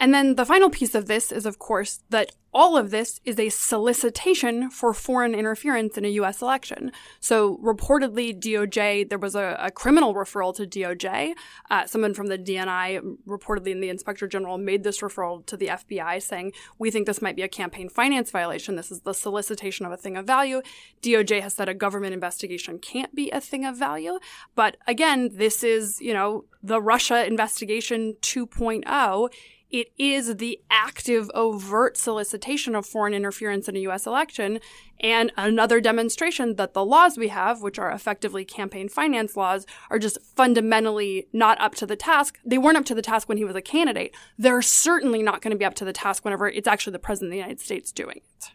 And 0.00 0.12
then 0.12 0.34
the 0.34 0.44
final 0.44 0.70
piece 0.70 0.94
of 0.94 1.06
this 1.06 1.30
is, 1.30 1.46
of 1.46 1.58
course, 1.58 2.02
that 2.10 2.32
all 2.54 2.76
of 2.76 2.90
this 2.90 3.20
is 3.24 3.38
a 3.38 3.48
solicitation 3.48 4.70
for 4.70 4.94
foreign 4.94 5.34
interference 5.34 5.98
in 5.98 6.04
a 6.04 6.08
U.S. 6.08 6.40
election. 6.40 6.92
So 7.18 7.58
reportedly, 7.58 8.38
DOJ, 8.38 9.08
there 9.08 9.18
was 9.18 9.34
a, 9.34 9.56
a 9.58 9.70
criminal 9.72 10.14
referral 10.14 10.54
to 10.56 10.66
DOJ. 10.66 11.32
Uh, 11.68 11.86
someone 11.86 12.14
from 12.14 12.28
the 12.28 12.38
DNI, 12.38 13.00
reportedly 13.26 13.72
in 13.72 13.80
the 13.80 13.88
Inspector 13.88 14.26
General, 14.28 14.56
made 14.56 14.84
this 14.84 15.00
referral 15.00 15.44
to 15.46 15.56
the 15.56 15.66
FBI 15.66 16.22
saying, 16.22 16.52
we 16.78 16.92
think 16.92 17.06
this 17.06 17.20
might 17.20 17.34
be 17.34 17.42
a 17.42 17.48
campaign 17.48 17.88
finance 17.88 18.30
violation. 18.30 18.76
This 18.76 18.92
is 18.92 19.00
the 19.00 19.14
solicitation 19.14 19.84
of 19.84 19.90
a 19.90 19.96
thing 19.96 20.16
of 20.16 20.24
value. 20.24 20.62
DOJ 21.02 21.40
has 21.40 21.54
said 21.54 21.68
a 21.68 21.74
government 21.74 22.14
investigation 22.14 22.78
can't 22.78 23.14
be 23.16 23.30
a 23.30 23.40
thing 23.40 23.64
of 23.64 23.76
value. 23.76 24.20
But 24.54 24.76
again, 24.86 25.30
this 25.32 25.64
is, 25.64 26.00
you 26.00 26.14
know, 26.14 26.44
the 26.62 26.80
Russia 26.80 27.26
investigation 27.26 28.14
2.0 28.22 29.28
it 29.74 29.88
is 29.98 30.36
the 30.36 30.60
active, 30.70 31.28
overt 31.34 31.96
solicitation 31.96 32.76
of 32.76 32.86
foreign 32.86 33.12
interference 33.12 33.68
in 33.68 33.74
a 33.74 33.80
U.S. 33.80 34.06
election, 34.06 34.60
and 35.00 35.32
another 35.36 35.80
demonstration 35.80 36.54
that 36.54 36.74
the 36.74 36.84
laws 36.84 37.18
we 37.18 37.26
have, 37.26 37.60
which 37.60 37.76
are 37.76 37.90
effectively 37.90 38.44
campaign 38.44 38.88
finance 38.88 39.36
laws, 39.36 39.66
are 39.90 39.98
just 39.98 40.18
fundamentally 40.36 41.26
not 41.32 41.60
up 41.60 41.74
to 41.74 41.86
the 41.86 41.96
task. 41.96 42.38
They 42.46 42.56
weren't 42.56 42.76
up 42.76 42.84
to 42.84 42.94
the 42.94 43.02
task 43.02 43.28
when 43.28 43.36
he 43.36 43.44
was 43.44 43.56
a 43.56 43.60
candidate. 43.60 44.14
They're 44.38 44.62
certainly 44.62 45.24
not 45.24 45.42
going 45.42 45.50
to 45.50 45.58
be 45.58 45.64
up 45.64 45.74
to 45.74 45.84
the 45.84 45.92
task 45.92 46.24
whenever 46.24 46.48
it's 46.48 46.68
actually 46.68 46.92
the 46.92 47.00
president 47.00 47.30
of 47.30 47.32
the 47.32 47.38
United 47.38 47.58
States 47.58 47.90
doing 47.90 48.18
it. 48.18 48.50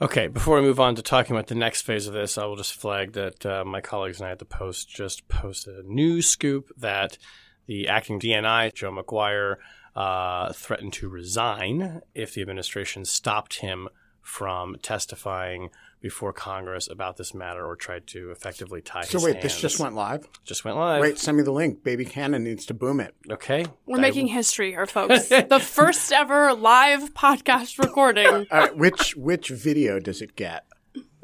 Okay, 0.00 0.26
before 0.26 0.56
we 0.56 0.62
move 0.62 0.80
on 0.80 0.94
to 0.94 1.02
talking 1.02 1.36
about 1.36 1.48
the 1.48 1.54
next 1.54 1.82
phase 1.82 2.06
of 2.06 2.14
this, 2.14 2.38
I 2.38 2.46
will 2.46 2.56
just 2.56 2.72
flag 2.72 3.12
that 3.12 3.44
uh, 3.44 3.64
my 3.66 3.82
colleagues 3.82 4.20
and 4.20 4.28
I 4.28 4.32
at 4.32 4.38
the 4.38 4.46
Post 4.46 4.88
just 4.88 5.28
posted 5.28 5.76
a 5.76 5.82
new 5.86 6.22
scoop 6.22 6.70
that 6.78 7.18
the 7.66 7.88
acting 7.88 8.18
DNI, 8.18 8.72
Joe 8.72 8.90
Maguire, 8.90 9.58
uh, 9.94 10.52
threatened 10.52 10.92
to 10.94 11.08
resign 11.08 12.02
if 12.14 12.34
the 12.34 12.40
administration 12.40 13.04
stopped 13.04 13.60
him 13.60 13.88
from 14.20 14.74
testifying 14.82 15.68
before 16.00 16.32
Congress 16.32 16.88
about 16.90 17.18
this 17.18 17.34
matter 17.34 17.64
or 17.64 17.76
tried 17.76 18.06
to 18.06 18.30
effectively 18.30 18.80
tie 18.80 19.02
so 19.02 19.18
his 19.18 19.24
wait, 19.24 19.34
hands. 19.34 19.42
this 19.42 19.60
just 19.60 19.78
went 19.78 19.94
live? 19.94 20.26
Just 20.44 20.64
went 20.64 20.76
live. 20.76 21.00
Wait, 21.00 21.18
send 21.18 21.36
me 21.36 21.42
the 21.42 21.52
link. 21.52 21.84
Baby 21.84 22.04
Cannon 22.04 22.42
needs 22.42 22.66
to 22.66 22.74
boom 22.74 23.00
it. 23.00 23.14
Okay. 23.30 23.66
We're 23.86 23.98
I 23.98 24.00
making 24.00 24.26
w- 24.26 24.34
history 24.36 24.70
here, 24.70 24.86
folks. 24.86 25.28
the 25.28 25.60
first 25.60 26.10
ever 26.10 26.54
live 26.54 27.12
podcast 27.14 27.78
recording. 27.78 28.26
All 28.50 28.58
right, 28.58 28.76
which 28.76 29.14
which 29.16 29.50
video 29.50 30.00
does 30.00 30.22
it 30.22 30.36
get? 30.36 30.64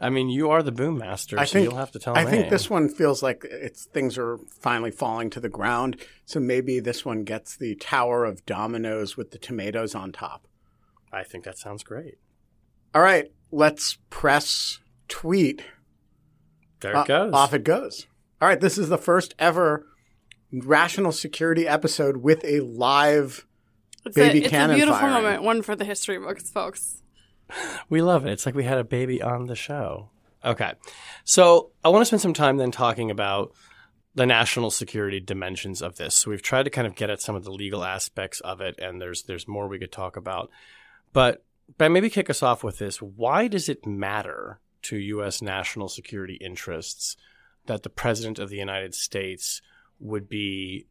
I 0.01 0.09
mean, 0.09 0.31
you 0.31 0.51
are 0.51 0.63
the 0.63 0.73
boom 0.73 0.97
master, 0.97 1.39
I 1.39 1.45
so 1.45 1.53
think, 1.53 1.65
you'll 1.69 1.79
have 1.79 1.93
to 1.93 1.99
tell 1.99 2.17
I 2.17 2.25
me. 2.25 2.31
think 2.31 2.51
this 2.51 2.71
one 2.71 2.89
feels 2.89 3.23
like 3.23 3.45
it's 3.45 3.85
things 3.85 4.17
are 4.17 4.39
finally 4.61 4.91
falling 4.91 5.29
to 5.31 5.41
the 5.41 5.51
ground. 5.51 5.99
So 6.25 6.41
maybe 6.41 6.81
this 6.81 7.05
one 7.05 7.25
gets 7.25 7.57
the 7.57 7.75
tower 7.75 8.25
of 8.25 8.47
dominoes 8.47 9.19
with 9.19 9.31
the 9.31 9.39
tomatoes 9.39 9.95
on 9.95 10.13
top. 10.13 10.47
I 11.13 11.23
think 11.23 11.45
that 11.45 11.59
sounds 11.59 11.83
great. 11.83 12.17
All 12.95 13.03
right, 13.03 13.31
let's 13.53 13.99
press 14.09 14.79
tweet. 15.09 15.65
There 16.81 16.93
it 16.93 16.97
uh, 16.97 17.05
goes. 17.05 17.35
Off 17.35 17.53
it 17.53 17.65
goes. 17.65 18.07
All 18.41 18.49
right, 18.49 18.61
this 18.61 18.79
is 18.79 18.89
the 18.89 18.99
first 18.99 19.35
ever 19.39 19.87
rational 20.51 21.13
security 21.13 21.69
episode 21.69 22.19
with 22.19 22.43
a 22.45 22.61
live 22.61 23.47
it's 24.07 24.17
baby 24.17 24.45
a, 24.45 24.49
cannon. 24.49 24.71
It's 24.71 24.83
a 24.83 24.87
beautiful 24.87 25.01
firing. 25.01 25.25
moment, 25.25 25.43
one 25.43 25.61
for 25.61 25.77
the 25.77 25.85
history 25.85 26.19
books, 26.19 26.51
folks 26.51 27.03
we 27.89 28.03
love 28.03 28.27
it. 28.27 28.33
It's 28.33 28.47
like 28.47 28.55
we 28.55 28.65
had 28.65 28.79
a 28.79 28.85
baby 28.85 29.23
on 29.23 29.47
the 29.47 29.57
show. 29.57 30.11
Okay. 30.45 30.73
So 31.25 31.71
I 31.85 31.89
want 31.89 32.03
to 32.03 32.07
spend 32.07 32.23
some 32.23 32.35
time 32.35 32.57
then 32.57 32.71
talking 32.71 33.11
about 33.11 33.53
the 34.15 34.27
national 34.27 34.71
security 34.71 35.21
dimensions 35.21 35.83
of 35.83 35.97
this. 35.97 36.15
So 36.15 36.31
we've 36.31 36.43
tried 36.43 36.65
to 36.65 36.71
kind 36.71 36.87
of 36.87 36.97
get 36.97 37.11
at 37.11 37.21
some 37.21 37.37
of 37.37 37.45
the 37.45 37.53
legal 37.53 37.85
aspects 37.85 38.41
of 38.41 38.61
it, 38.61 38.79
and 38.79 39.01
there's 39.01 39.23
there's 39.25 39.47
more 39.47 39.69
we 39.69 39.79
could 39.79 39.93
talk 39.93 40.17
about. 40.17 40.51
But 41.13 41.45
but 41.79 41.91
maybe 41.91 42.11
kick 42.11 42.31
us 42.31 42.43
off 42.43 42.65
with 42.65 42.79
this. 42.79 43.01
Why 43.01 43.47
does 43.47 43.69
it 43.69 43.87
matter 43.87 44.61
to 44.83 44.97
U.S. 44.97 45.43
national 45.43 45.89
security 45.89 46.35
interests 46.35 47.17
that 47.67 47.83
the 47.83 47.91
president 47.91 48.39
of 48.39 48.49
the 48.49 48.57
United 48.57 48.95
States 48.95 49.61
would 50.01 50.29
be 50.29 50.87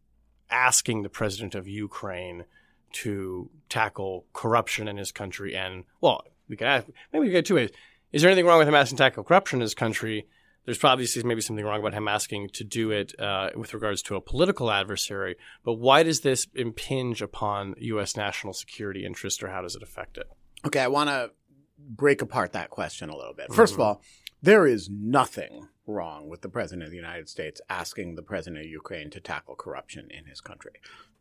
asking 0.49 1.01
the 1.01 1.09
president 1.09 1.55
of 1.55 1.67
Ukraine 1.67 2.45
to 2.91 3.49
tackle 3.67 4.25
corruption 4.33 4.87
in 4.87 4.97
his 4.97 5.11
country 5.11 5.55
and 5.55 5.83
well 6.01 6.23
we 6.49 6.57
could 6.57 6.67
ask, 6.67 6.87
maybe 7.13 7.21
we 7.21 7.27
could 7.27 7.33
get 7.33 7.45
two 7.45 7.55
ways. 7.55 7.69
Is 8.11 8.21
there 8.21 8.31
anything 8.31 8.45
wrong 8.45 8.59
with 8.59 8.67
him 8.67 8.75
asking 8.75 8.97
to 8.97 9.03
tackle 9.03 9.23
corruption 9.23 9.57
in 9.57 9.61
his 9.61 9.75
country? 9.75 10.27
There's 10.65 10.77
probably 10.77 11.07
maybe 11.23 11.41
something 11.41 11.63
wrong 11.63 11.79
about 11.79 11.93
him 11.93 12.07
asking 12.07 12.49
to 12.53 12.63
do 12.63 12.91
it 12.91 13.17
uh, 13.19 13.49
with 13.55 13.73
regards 13.73 14.01
to 14.03 14.15
a 14.15 14.21
political 14.21 14.71
adversary. 14.71 15.35
But 15.63 15.75
why 15.75 16.03
does 16.03 16.21
this 16.21 16.47
impinge 16.53 17.21
upon 17.21 17.75
U.S. 17.77 18.17
national 18.17 18.53
security 18.53 19.05
interest, 19.05 19.41
or 19.41 19.49
how 19.49 19.61
does 19.61 19.75
it 19.75 19.83
affect 19.83 20.17
it? 20.17 20.27
Okay, 20.65 20.81
I 20.81 20.87
want 20.87 21.09
to 21.09 21.31
break 21.77 22.21
apart 22.21 22.53
that 22.53 22.69
question 22.69 23.09
a 23.09 23.15
little 23.15 23.33
bit. 23.33 23.49
1st 23.49 23.53
mm-hmm. 23.53 23.73
of 23.75 23.79
all, 23.79 24.01
There 24.41 24.67
is 24.67 24.89
nothing 24.89 25.69
wrong 25.85 26.29
with 26.29 26.41
the 26.41 26.49
President 26.49 26.83
of 26.83 26.91
the 26.91 26.97
United 26.97 27.29
States 27.29 27.61
asking 27.69 28.15
the 28.15 28.21
President 28.21 28.63
of 28.63 28.69
Ukraine 28.69 29.09
to 29.11 29.19
tackle 29.19 29.55
corruption 29.55 30.07
in 30.11 30.25
his 30.25 30.41
country. 30.41 30.73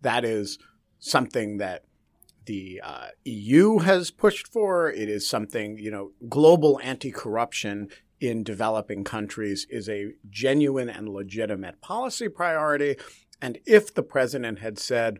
That 0.02 0.24
is 0.24 0.58
something 0.98 1.58
that 1.58 1.84
the 2.48 2.80
uh, 2.82 3.08
EU 3.24 3.78
has 3.80 4.10
pushed 4.10 4.48
for. 4.48 4.90
It 4.90 5.08
is 5.08 5.28
something, 5.28 5.78
you 5.78 5.90
know, 5.90 6.12
global 6.28 6.80
anti 6.82 7.12
corruption 7.12 7.90
in 8.20 8.42
developing 8.42 9.04
countries 9.04 9.66
is 9.70 9.88
a 9.88 10.12
genuine 10.28 10.88
and 10.88 11.10
legitimate 11.10 11.80
policy 11.80 12.28
priority. 12.28 12.96
And 13.40 13.58
if 13.66 13.94
the 13.94 14.02
president 14.02 14.58
had 14.58 14.78
said, 14.78 15.18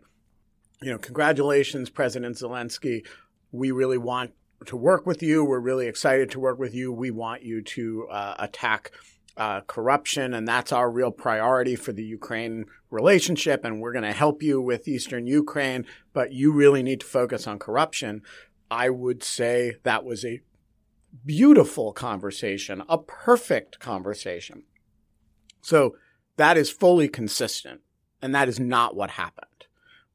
you 0.81 0.91
know, 0.91 0.97
congratulations, 0.97 1.89
President 1.89 2.35
Zelensky, 2.35 3.05
we 3.51 3.71
really 3.71 3.99
want 3.99 4.33
to 4.65 4.75
work 4.75 5.05
with 5.05 5.21
you. 5.21 5.45
We're 5.45 5.59
really 5.59 5.87
excited 5.87 6.31
to 6.31 6.39
work 6.39 6.57
with 6.57 6.73
you. 6.73 6.91
We 6.91 7.11
want 7.11 7.43
you 7.43 7.61
to 7.61 8.07
uh, 8.09 8.35
attack 8.39 8.91
uh, 9.39 9.61
corruption, 9.61 10.33
and 10.33 10.45
that's 10.45 10.73
our 10.73 10.91
real 10.91 11.11
priority 11.11 11.77
for 11.77 11.93
the 11.93 12.03
Ukraine 12.03 12.65
relationship. 12.91 13.63
And 13.63 13.79
we're 13.79 13.93
going 13.93 14.03
to 14.03 14.11
help 14.11 14.43
you 14.43 14.61
with 14.61 14.87
Eastern 14.87 15.25
Ukraine, 15.25 15.85
but 16.11 16.33
you 16.33 16.51
really 16.51 16.83
need 16.83 16.99
to 16.99 17.05
focus 17.05 17.47
on 17.47 17.57
corruption. 17.57 18.21
I 18.69 18.89
would 18.89 19.23
say 19.23 19.77
that 19.83 20.03
was 20.03 20.25
a 20.25 20.41
beautiful 21.25 21.93
conversation, 21.93 22.83
a 22.89 22.97
perfect 22.97 23.79
conversation. 23.79 24.63
So 25.61 25.95
that 26.35 26.57
is 26.57 26.69
fully 26.69 27.07
consistent, 27.07 27.79
and 28.21 28.35
that 28.35 28.49
is 28.49 28.59
not 28.59 28.93
what 28.95 29.11
happened. 29.11 29.67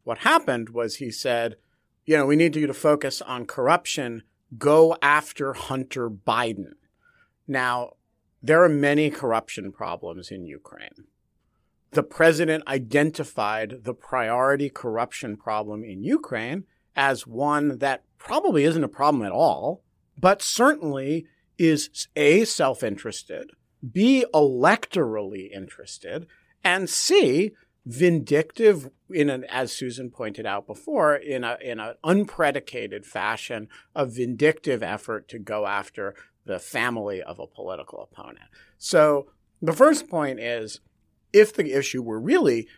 What 0.04 0.18
happened 0.18 0.68
was 0.68 0.96
he 0.96 1.10
said, 1.10 1.56
you 2.04 2.16
know, 2.18 2.26
we 2.26 2.36
need 2.36 2.56
you 2.56 2.66
to 2.66 2.74
focus 2.74 3.22
on 3.22 3.46
corruption, 3.46 4.22
go 4.58 4.96
after 5.00 5.54
Hunter 5.54 6.10
Biden. 6.10 6.74
Now, 7.48 7.94
there 8.44 8.62
are 8.62 8.68
many 8.68 9.08
corruption 9.08 9.72
problems 9.72 10.30
in 10.30 10.44
Ukraine. 10.44 11.06
The 11.92 12.02
president 12.02 12.62
identified 12.68 13.84
the 13.84 13.94
priority 13.94 14.68
corruption 14.68 15.38
problem 15.38 15.82
in 15.82 16.04
Ukraine 16.04 16.64
as 16.94 17.26
one 17.26 17.78
that 17.78 18.04
probably 18.18 18.64
isn't 18.64 18.84
a 18.84 18.98
problem 19.00 19.24
at 19.24 19.32
all, 19.32 19.82
but 20.20 20.42
certainly 20.42 21.26
is 21.56 22.06
A, 22.16 22.44
self 22.44 22.82
interested, 22.82 23.52
B, 23.92 24.26
electorally 24.34 25.50
interested, 25.50 26.26
and 26.62 26.90
C, 26.90 27.52
vindictive 27.86 28.90
in 29.10 29.28
an, 29.28 29.44
as 29.44 29.72
Susan 29.72 30.10
pointed 30.10 30.46
out 30.46 30.66
before, 30.66 31.14
in 31.14 31.44
a 31.44 31.58
in 31.60 31.80
an 31.80 31.94
unpredicated 32.02 33.04
fashion, 33.04 33.68
a 33.94 34.06
vindictive 34.06 34.82
effort 34.82 35.28
to 35.28 35.38
go 35.38 35.66
after 35.66 36.14
the 36.46 36.58
family 36.58 37.22
of 37.22 37.38
a 37.38 37.46
political 37.46 38.02
opponent. 38.02 38.46
So 38.78 39.28
the 39.60 39.72
first 39.72 40.08
point 40.08 40.40
is 40.40 40.80
if 41.32 41.52
the 41.52 41.72
issue 41.72 42.02
were 42.02 42.20
really 42.20 42.68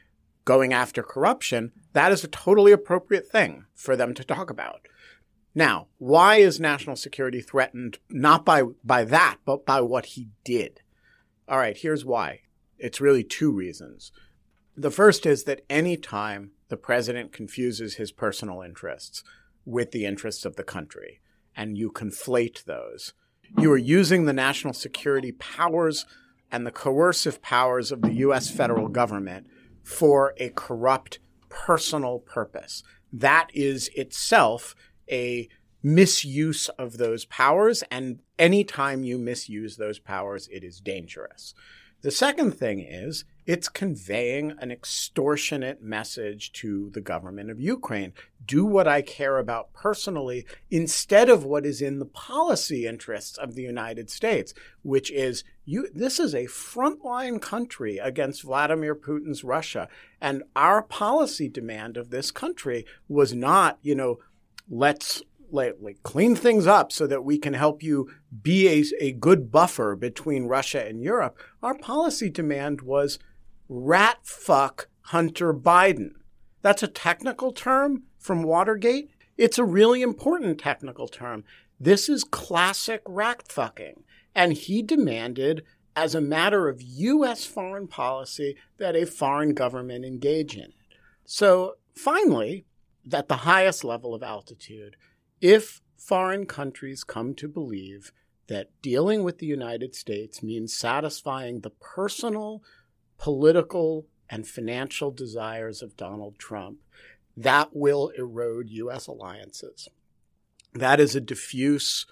going 0.44 0.72
after 0.72 1.02
corruption, 1.02 1.72
that 1.92 2.12
is 2.12 2.22
a 2.22 2.28
totally 2.28 2.72
appropriate 2.72 3.28
thing 3.28 3.66
for 3.74 3.96
them 3.96 4.14
to 4.14 4.24
talk 4.24 4.48
about. 4.48 4.86
Now, 5.54 5.88
why 5.98 6.36
is 6.36 6.60
national 6.60 6.96
security 6.96 7.40
threatened 7.40 7.98
not 8.10 8.44
by, 8.44 8.62
by 8.84 9.04
that, 9.04 9.38
but 9.44 9.66
by 9.66 9.80
what 9.80 10.06
he 10.06 10.28
did? 10.44 10.82
All 11.48 11.58
right, 11.58 11.76
here's 11.76 12.04
why. 12.04 12.42
It's 12.78 13.00
really 13.00 13.24
two 13.24 13.50
reasons. 13.50 14.12
The 14.76 14.90
first 14.90 15.24
is 15.24 15.44
that 15.44 15.64
any 15.70 15.96
time 15.96 16.50
the 16.68 16.76
president 16.76 17.32
confuses 17.32 17.94
his 17.94 18.12
personal 18.12 18.60
interests 18.60 19.24
with 19.64 19.90
the 19.90 20.04
interests 20.04 20.44
of 20.44 20.56
the 20.56 20.62
country, 20.62 21.20
and 21.56 21.78
you 21.78 21.90
conflate 21.90 22.64
those, 22.64 23.14
you 23.58 23.72
are 23.72 23.78
using 23.78 24.24
the 24.24 24.32
national 24.32 24.74
security 24.74 25.32
powers 25.32 26.04
and 26.52 26.66
the 26.66 26.70
coercive 26.70 27.40
powers 27.40 27.90
of 27.90 28.02
the 28.02 28.12
U.S. 28.14 28.50
federal 28.50 28.88
government 28.88 29.46
for 29.82 30.34
a 30.36 30.50
corrupt 30.50 31.20
personal 31.48 32.18
purpose. 32.18 32.82
That 33.12 33.48
is 33.54 33.88
itself 33.94 34.74
a 35.10 35.48
misuse 35.82 36.68
of 36.70 36.98
those 36.98 37.24
powers, 37.24 37.82
and 37.90 38.20
anytime 38.38 39.04
you 39.04 39.16
misuse 39.16 39.76
those 39.76 39.98
powers, 39.98 40.48
it 40.52 40.62
is 40.62 40.80
dangerous. 40.80 41.54
The 42.02 42.10
second 42.10 42.52
thing 42.52 42.80
is 42.80 43.24
it's 43.46 43.68
conveying 43.68 44.54
an 44.58 44.72
extortionate 44.72 45.80
message 45.80 46.50
to 46.52 46.90
the 46.92 47.00
government 47.00 47.50
of 47.50 47.60
Ukraine. 47.60 48.12
Do 48.44 48.64
what 48.64 48.88
I 48.88 49.02
care 49.02 49.38
about 49.38 49.72
personally 49.72 50.44
instead 50.70 51.28
of 51.28 51.44
what 51.44 51.64
is 51.64 51.80
in 51.80 52.00
the 52.00 52.06
policy 52.06 52.86
interests 52.86 53.38
of 53.38 53.54
the 53.54 53.62
United 53.62 54.10
States, 54.10 54.52
which 54.82 55.12
is 55.12 55.44
you, 55.64 55.88
this 55.94 56.18
is 56.18 56.34
a 56.34 56.46
frontline 56.46 57.40
country 57.40 57.98
against 57.98 58.42
Vladimir 58.42 58.94
Putin's 58.96 59.44
Russia. 59.44 59.88
And 60.20 60.42
our 60.56 60.82
policy 60.82 61.48
demand 61.48 61.96
of 61.96 62.10
this 62.10 62.30
country 62.32 62.84
was 63.08 63.32
not, 63.32 63.78
you 63.80 63.94
know, 63.94 64.18
let's 64.68 65.22
like, 65.50 65.76
clean 66.02 66.34
things 66.34 66.66
up 66.66 66.90
so 66.90 67.06
that 67.06 67.24
we 67.24 67.38
can 67.38 67.54
help 67.54 67.82
you 67.82 68.10
be 68.42 68.68
a, 68.68 68.84
a 69.00 69.12
good 69.12 69.50
buffer 69.52 69.94
between 69.94 70.46
Russia 70.46 70.84
and 70.84 71.00
Europe. 71.00 71.38
Our 71.62 71.78
policy 71.78 72.28
demand 72.28 72.82
was 72.82 73.18
rat 73.68 74.18
fuck 74.22 74.88
Hunter 75.02 75.52
Biden. 75.54 76.10
That's 76.62 76.82
a 76.82 76.88
technical 76.88 77.52
term 77.52 78.04
from 78.18 78.42
Watergate. 78.42 79.10
It's 79.36 79.58
a 79.58 79.64
really 79.64 80.02
important 80.02 80.58
technical 80.58 81.08
term. 81.08 81.44
This 81.78 82.08
is 82.08 82.24
classic 82.24 83.02
rat 83.06 83.44
fucking. 83.48 84.02
And 84.34 84.52
he 84.52 84.82
demanded, 84.82 85.62
as 85.94 86.14
a 86.14 86.20
matter 86.20 86.68
of 86.68 86.82
U.S. 86.82 87.44
foreign 87.44 87.86
policy, 87.86 88.56
that 88.78 88.96
a 88.96 89.06
foreign 89.06 89.54
government 89.54 90.04
engage 90.04 90.54
in 90.54 90.62
it. 90.62 90.74
So 91.24 91.74
finally, 91.94 92.64
at 93.12 93.28
the 93.28 93.38
highest 93.38 93.84
level 93.84 94.14
of 94.14 94.22
altitude, 94.22 94.96
if 95.40 95.80
foreign 95.96 96.46
countries 96.46 97.04
come 97.04 97.34
to 97.34 97.48
believe 97.48 98.12
that 98.48 98.70
dealing 98.82 99.24
with 99.24 99.38
the 99.38 99.46
United 99.46 99.94
States 99.94 100.42
means 100.42 100.76
satisfying 100.76 101.60
the 101.60 101.70
personal, 101.70 102.62
political, 103.18 104.06
and 104.28 104.46
financial 104.46 105.10
desires 105.10 105.82
of 105.82 105.96
Donald 105.96 106.38
Trump, 106.38 106.78
that 107.36 107.70
will 107.74 108.08
erode 108.18 108.70
U.S. 108.70 109.06
alliances. 109.06 109.88
That 110.74 111.00
is 111.00 111.14
a 111.14 111.20
diffuse 111.20 112.06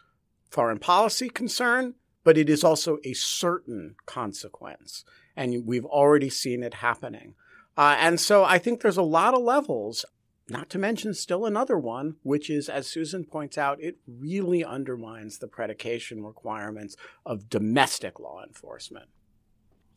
foreign 0.51 0.79
policy 0.79 1.29
concern, 1.29 1.95
but 2.23 2.39
it 2.39 2.49
is 2.49 2.63
also 2.63 2.99
a 3.05 3.15
certain 3.15 3.97
consequence. 4.07 5.05
And 5.37 5.67
we've 5.67 5.85
already 5.85 6.31
seen 6.31 6.63
it 6.63 6.75
happening. 6.75 7.35
Uh, 7.77 7.97
and 7.99 8.21
so 8.21 8.45
I 8.45 8.59
think 8.59 8.81
there's 8.81 8.97
a 8.97 9.03
lot 9.03 9.35
of 9.35 9.43
levels 9.43 10.05
not 10.49 10.69
to 10.71 10.79
mention, 10.79 11.15
still 11.15 11.47
another 11.47 11.79
one, 11.79 12.17
which 12.23 12.51
is, 12.51 12.69
as 12.69 12.87
Susan 12.87 13.25
points 13.25 13.57
out, 13.57 13.81
it 13.81 13.97
really 14.07 14.63
undermines 14.63 15.39
the 15.39 15.49
predication 15.49 16.23
requirements 16.23 16.97
of 17.25 17.49
domestic 17.49 18.21
law 18.21 18.43
enforcement. 18.47 19.07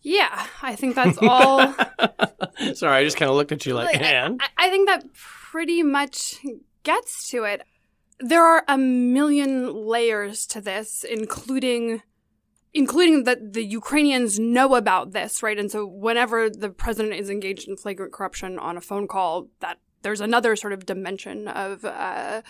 Yeah, 0.02 0.48
I 0.62 0.76
think 0.76 0.96
that's 0.96 1.18
all. 1.22 1.74
Sorry, 2.74 2.98
I 2.98 3.04
just 3.04 3.18
kind 3.18 3.30
of 3.30 3.36
looked 3.36 3.52
at 3.52 3.66
you 3.66 3.74
like, 3.74 3.94
like 3.94 4.02
and? 4.02 4.42
I, 4.42 4.68
I 4.68 4.70
think 4.70 4.88
that 4.88 5.06
pretty 5.14 5.84
much 5.84 6.36
gets 6.84 7.30
to 7.32 7.44
it. 7.44 7.64
There 8.20 8.44
are 8.44 8.64
a 8.68 8.78
million 8.78 9.86
layers 9.86 10.48
to 10.48 10.62
this, 10.62 11.04
including 11.04 12.02
including 12.74 13.24
that 13.24 13.54
the 13.54 13.64
Ukrainians 13.64 14.40
know 14.40 14.76
about 14.76 15.12
this, 15.12 15.42
right? 15.42 15.58
And 15.58 15.72
so 15.72 15.86
whenever 15.86 16.50
the 16.50 16.70
president 16.70 17.16
is 17.16 17.30
engaged 17.30 17.68
in 17.68 17.76
flagrant 17.76 18.14
corruption 18.14 18.60
on 18.60 18.78
a 18.78 18.82
phone 18.82 19.08
call, 19.08 19.48
that 19.62 19.80
there's 20.04 20.22
another 20.22 20.56
sort 20.56 20.74
of 20.74 20.86
dimension 20.86 21.48
of 21.48 21.84
uh, 21.84 22.42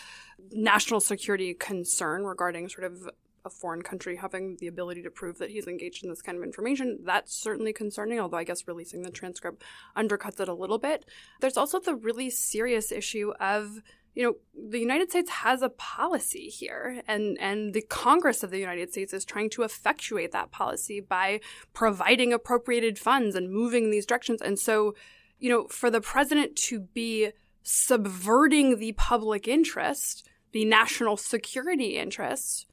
national 0.51 0.99
security 0.99 1.53
concern 1.53 2.23
regarding 2.23 2.67
sort 2.67 2.83
of 2.83 3.09
a 3.47 3.49
foreign 3.49 3.81
country 3.81 4.15
having 4.15 4.57
the 4.59 4.67
ability 4.67 5.01
to 5.03 5.09
prove 5.09 5.39
that 5.39 5.49
he's 5.49 5.67
engaged 5.67 6.03
in 6.03 6.09
this 6.09 6.21
kind 6.21 6.37
of 6.37 6.43
information. 6.43 6.99
That's 7.03 7.35
certainly 7.35 7.73
concerning, 7.73 8.19
although 8.19 8.37
I 8.37 8.43
guess 8.43 8.67
releasing 8.67 9.01
the 9.01 9.11
transcript 9.11 9.63
undercuts 9.97 10.39
it 10.39 10.47
a 10.47 10.53
little 10.53 10.77
bit. 10.77 11.05
There's 11.41 11.57
also 11.57 11.79
the 11.79 11.95
really 11.95 12.29
serious 12.29 12.91
issue 12.91 13.33
of 13.39 13.81
you 14.13 14.23
know 14.23 14.35
the 14.69 14.79
United 14.79 15.09
States 15.09 15.29
has 15.29 15.61
a 15.61 15.69
policy 15.69 16.49
here 16.49 17.03
and 17.07 17.37
and 17.39 17.73
the 17.73 17.83
Congress 17.83 18.41
of 18.41 18.49
the 18.49 18.57
United 18.57 18.91
States 18.91 19.13
is 19.13 19.23
trying 19.23 19.49
to 19.51 19.61
effectuate 19.61 20.31
that 20.31 20.51
policy 20.51 20.99
by 20.99 21.39
providing 21.73 22.33
appropriated 22.33 22.97
funds 22.97 23.35
and 23.35 23.51
moving 23.51 23.91
these 23.91 24.07
directions 24.07 24.41
and 24.41 24.57
so 24.57 24.95
you 25.39 25.49
know, 25.49 25.67
for 25.67 25.89
the 25.89 26.01
president 26.01 26.55
to 26.55 26.79
be 26.79 27.31
subverting 27.63 28.79
the 28.79 28.93
public 28.93 29.47
interest, 29.47 30.27
the 30.51 30.65
national 30.65 31.17
security 31.17 31.97
interest, 31.97 32.65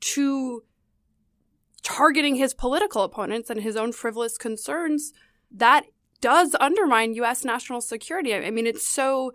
to 0.00 0.62
targeting 1.82 2.36
his 2.36 2.52
political 2.52 3.02
opponents 3.02 3.48
and 3.50 3.62
his 3.62 3.76
own 3.76 3.92
frivolous 3.92 4.36
concerns, 4.36 5.12
that 5.50 5.84
does 6.20 6.56
undermine 6.58 7.14
U.S. 7.14 7.44
national 7.44 7.80
security. 7.80 8.34
I 8.34 8.50
mean, 8.50 8.66
it's 8.66 8.86
so 8.86 9.32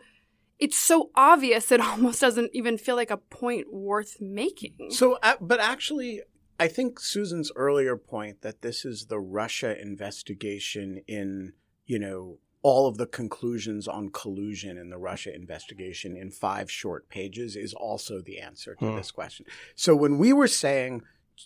it's 0.60 0.78
so 0.78 1.10
obvious 1.16 1.72
it 1.72 1.82
almost 1.82 2.22
doesn't 2.22 2.52
even 2.54 2.78
feel 2.78 2.96
like 2.96 3.12
a 3.12 3.18
point 3.18 3.74
worth 3.74 4.18
making. 4.22 4.76
So, 4.90 5.18
but 5.40 5.60
actually, 5.60 6.22
I 6.60 6.68
think 6.68 7.00
Susan's 7.00 7.52
earlier 7.56 7.98
point 7.98 8.42
that 8.42 8.62
this 8.62 8.86
is 8.86 9.08
the 9.08 9.20
Russia 9.20 9.80
investigation 9.82 11.02
in, 11.08 11.54
you 11.86 11.98
know, 11.98 12.38
all 12.64 12.88
of 12.88 12.98
the 12.98 13.08
conclusions 13.08 13.88
on 13.88 14.10
collusion 14.10 14.78
in 14.78 14.90
the 14.90 14.98
Russia 14.98 15.34
investigation 15.34 16.16
in 16.16 16.30
five 16.30 16.70
short 16.70 17.10
pages 17.10 17.56
is 17.56 17.74
also 17.74 18.22
the 18.22 18.40
answer 18.40 18.76
to 18.76 18.86
Hmm. 18.92 18.96
this 18.96 19.12
question. 19.12 19.46
So 19.76 19.96
when 19.96 20.18
we 20.20 20.32
were 20.32 20.48
saying 20.48 21.02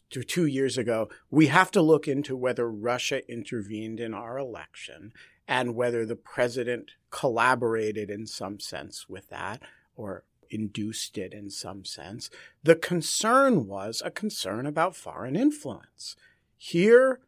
t- 0.10 0.24
two 0.24 0.46
years 0.46 0.78
ago, 0.78 1.10
we 1.30 1.48
have 1.48 1.72
to 1.72 1.82
look 1.82 2.08
into 2.08 2.36
whether 2.36 2.70
Russia 2.70 3.26
intervened 3.32 4.00
in 4.00 4.14
our 4.14 4.38
election 4.38 5.14
and 5.48 5.76
whether 5.76 6.06
the 6.06 6.16
president 6.18 6.92
collaborated 7.12 8.10
in 8.10 8.26
some 8.28 8.60
sense 8.60 9.08
with 9.08 9.30
that 9.30 9.62
or 9.96 10.26
induced 10.50 11.18
it 11.18 11.34
in 11.34 11.50
some 11.50 11.86
sense. 11.86 12.30
The 12.64 12.76
concern 12.76 13.68
was 13.68 14.02
a 14.04 14.12
concern 14.12 14.66
about 14.66 14.96
foreign 14.96 15.36
influence. 15.36 16.16
Here, 16.58 17.20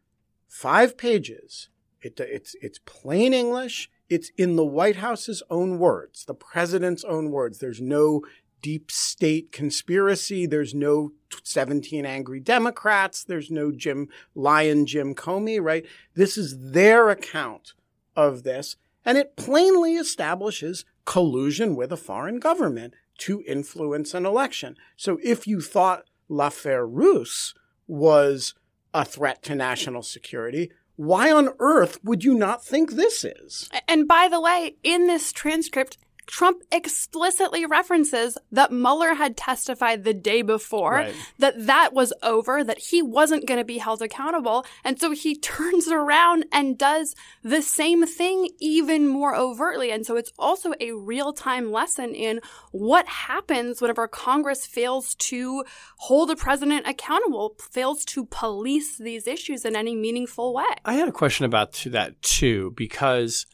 five 0.46 0.96
pages. 0.98 1.68
It, 2.00 2.20
it's, 2.20 2.54
it's 2.60 2.78
plain 2.84 3.34
English. 3.34 3.90
It's 4.08 4.30
in 4.36 4.56
the 4.56 4.64
White 4.64 4.96
House's 4.96 5.42
own 5.50 5.78
words, 5.78 6.24
the 6.24 6.34
president's 6.34 7.04
own 7.04 7.30
words. 7.30 7.58
There's 7.58 7.80
no 7.80 8.22
deep 8.62 8.90
state 8.90 9.52
conspiracy. 9.52 10.46
There's 10.46 10.74
no 10.74 11.12
17 11.42 12.04
angry 12.04 12.40
Democrats. 12.40 13.24
There's 13.24 13.50
no 13.50 13.70
Jim 13.70 14.08
Lion 14.34 14.86
Jim 14.86 15.14
Comey, 15.14 15.60
right? 15.62 15.86
This 16.14 16.36
is 16.36 16.72
their 16.72 17.10
account 17.10 17.74
of 18.16 18.42
this. 18.42 18.76
And 19.04 19.16
it 19.16 19.36
plainly 19.36 19.94
establishes 19.94 20.84
collusion 21.04 21.76
with 21.76 21.92
a 21.92 21.96
foreign 21.96 22.40
government 22.40 22.94
to 23.18 23.42
influence 23.46 24.14
an 24.14 24.26
election. 24.26 24.76
So 24.96 25.18
if 25.22 25.46
you 25.46 25.60
thought 25.60 26.04
L'affaire 26.28 26.86
Russe 26.86 27.54
was 27.86 28.54
a 28.92 29.04
threat 29.04 29.42
to 29.44 29.54
national 29.54 30.02
security, 30.02 30.70
why 30.98 31.30
on 31.30 31.50
earth 31.60 32.02
would 32.02 32.24
you 32.24 32.34
not 32.34 32.64
think 32.64 32.90
this 32.90 33.24
is? 33.24 33.70
And 33.86 34.08
by 34.08 34.26
the 34.28 34.40
way, 34.40 34.74
in 34.82 35.06
this 35.06 35.32
transcript, 35.32 35.96
Trump 36.28 36.62
explicitly 36.70 37.64
references 37.64 38.36
that 38.52 38.70
Mueller 38.70 39.14
had 39.14 39.36
testified 39.36 40.04
the 40.04 40.14
day 40.14 40.42
before 40.42 40.92
Right. 40.92 41.14
that 41.38 41.66
that 41.66 41.92
was 41.94 42.12
over, 42.22 42.62
that 42.62 42.78
he 42.78 43.02
wasn't 43.02 43.46
going 43.46 43.58
to 43.58 43.64
be 43.64 43.78
held 43.78 44.02
accountable. 44.02 44.64
And 44.84 45.00
so 45.00 45.10
he 45.10 45.34
turns 45.40 45.88
around 45.88 46.44
and 46.52 46.78
does 46.78 47.14
the 47.42 47.62
same 47.62 48.06
thing 48.06 48.50
even 48.60 49.08
more 49.08 49.34
overtly. 49.34 49.90
And 49.90 50.04
so 50.04 50.16
it's 50.16 50.32
also 50.38 50.74
a 50.80 50.92
real 50.92 51.32
time 51.32 51.72
lesson 51.72 52.14
in 52.14 52.40
what 52.72 53.06
happens 53.08 53.80
whenever 53.80 54.06
Congress 54.06 54.66
fails 54.66 55.14
to 55.16 55.64
hold 55.96 56.30
a 56.30 56.36
president 56.36 56.86
accountable, 56.86 57.56
fails 57.58 58.04
to 58.04 58.26
police 58.26 58.98
these 58.98 59.26
issues 59.26 59.64
in 59.64 59.74
any 59.74 59.96
meaningful 59.96 60.52
way. 60.54 60.64
I 60.84 60.94
had 60.94 61.08
a 61.08 61.12
question 61.12 61.46
about 61.46 61.72
that 61.86 62.20
too 62.20 62.72
because 62.76 63.46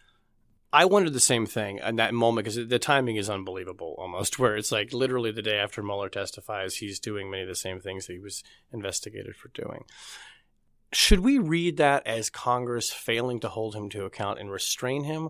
I 0.74 0.86
wondered 0.86 1.12
the 1.12 1.20
same 1.20 1.46
thing 1.46 1.78
in 1.78 1.96
that 1.96 2.14
moment 2.14 2.44
because 2.46 2.66
the 2.66 2.80
timing 2.80 3.14
is 3.14 3.30
unbelievable 3.30 3.94
almost 3.96 4.38
where 4.40 4.56
it's 4.56 4.72
like 4.72 4.92
literally 4.92 5.30
the 5.30 5.40
day 5.40 5.56
after 5.56 5.84
Mueller 5.84 6.08
testifies 6.08 6.74
he's 6.74 6.98
doing 6.98 7.30
many 7.30 7.44
of 7.44 7.48
the 7.48 7.54
same 7.54 7.80
things 7.80 8.06
that 8.06 8.14
he 8.14 8.18
was 8.18 8.42
investigated 8.72 9.36
for 9.36 9.48
doing. 9.48 9.84
Should 10.92 11.20
we 11.20 11.38
read 11.38 11.76
that 11.76 12.04
as 12.08 12.28
Congress 12.28 12.92
failing 12.92 13.38
to 13.40 13.48
hold 13.48 13.76
him 13.76 13.88
to 13.90 14.04
account 14.04 14.40
and 14.40 14.50
restrain 14.50 15.04
him 15.04 15.28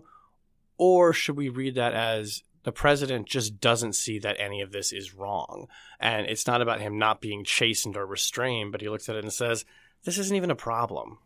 or 0.79 1.13
should 1.13 1.37
we 1.37 1.49
read 1.49 1.75
that 1.75 1.93
as 1.93 2.41
the 2.63 2.71
president 2.71 3.27
just 3.27 3.61
doesn't 3.61 3.93
see 3.93 4.17
that 4.17 4.39
any 4.39 4.61
of 4.61 4.71
this 4.71 4.91
is 4.91 5.13
wrong 5.13 5.67
and 5.99 6.25
it's 6.25 6.47
not 6.47 6.63
about 6.63 6.81
him 6.81 6.97
not 6.97 7.21
being 7.21 7.43
chastened 7.43 7.95
or 7.95 8.07
restrained 8.07 8.71
but 8.71 8.81
he 8.81 8.89
looks 8.89 9.07
at 9.09 9.15
it 9.15 9.23
and 9.23 9.31
says 9.31 9.63
this 10.05 10.17
isn't 10.17 10.35
even 10.35 10.49
a 10.49 10.55
problem 10.55 11.19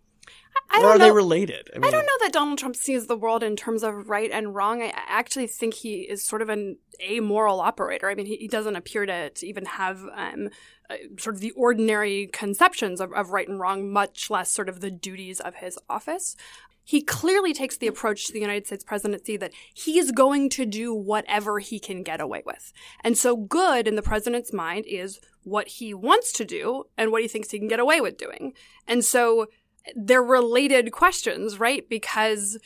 I 0.71 0.77
or 0.77 0.81
don't 0.81 0.91
are 0.91 0.97
know. 0.99 1.05
they 1.05 1.11
related? 1.11 1.69
I 1.75 1.89
don't 1.89 2.05
know 2.05 2.17
that 2.21 2.31
Donald 2.31 2.59
Trump 2.59 2.75
sees 2.75 3.07
the 3.07 3.17
world 3.17 3.41
in 3.41 3.55
terms 3.55 3.83
of 3.83 4.07
right 4.07 4.29
and 4.31 4.53
wrong. 4.53 4.81
I 4.81 4.89
I 4.89 5.03
actually 5.07 5.47
think 5.47 5.73
he 5.73 6.01
is 6.01 6.23
sort 6.23 6.41
of 6.41 6.49
an 6.49 6.77
amoral 7.01 7.59
operator. 7.59 8.09
I 8.09 8.15
mean, 8.15 8.25
he, 8.25 8.35
he 8.35 8.47
doesn't 8.47 8.75
appear 8.75 9.05
to, 9.05 9.29
to 9.29 9.47
even 9.47 9.65
have 9.65 10.03
um, 10.15 10.49
uh, 10.89 10.95
sort 11.17 11.35
of 11.35 11.41
the 11.41 11.51
ordinary 11.51 12.27
conceptions 12.31 13.01
of, 13.01 13.11
of 13.13 13.31
right 13.31 13.47
and 13.47 13.59
wrong, 13.59 13.91
much 13.91 14.29
less 14.29 14.51
sort 14.51 14.69
of 14.69 14.81
the 14.81 14.91
duties 14.91 15.39
of 15.39 15.55
his 15.55 15.77
office. 15.89 16.35
He 16.83 17.01
clearly 17.01 17.53
takes 17.53 17.77
the 17.77 17.85
approach 17.85 18.25
to 18.25 18.33
the 18.33 18.39
United 18.39 18.65
States 18.65 18.83
presidency 18.83 19.37
that 19.37 19.53
he's 19.73 20.11
going 20.11 20.49
to 20.49 20.65
do 20.65 20.91
whatever 20.93 21.59
he 21.59 21.79
can 21.79 22.01
get 22.01 22.19
away 22.19 22.41
with. 22.45 22.73
And 23.03 23.15
so 23.15 23.37
good 23.37 23.87
in 23.87 23.95
the 23.95 24.01
president's 24.01 24.51
mind 24.51 24.85
is 24.87 25.19
what 25.43 25.67
he 25.67 25.93
wants 25.93 26.31
to 26.33 26.45
do 26.45 26.85
and 26.97 27.11
what 27.11 27.21
he 27.21 27.27
thinks 27.27 27.51
he 27.51 27.59
can 27.59 27.67
get 27.67 27.79
away 27.79 28.01
with 28.01 28.17
doing. 28.17 28.53
And 28.87 29.05
so 29.05 29.47
they're 29.95 30.23
related 30.23 30.91
questions, 30.91 31.59
right? 31.59 31.87
Because 31.87 32.57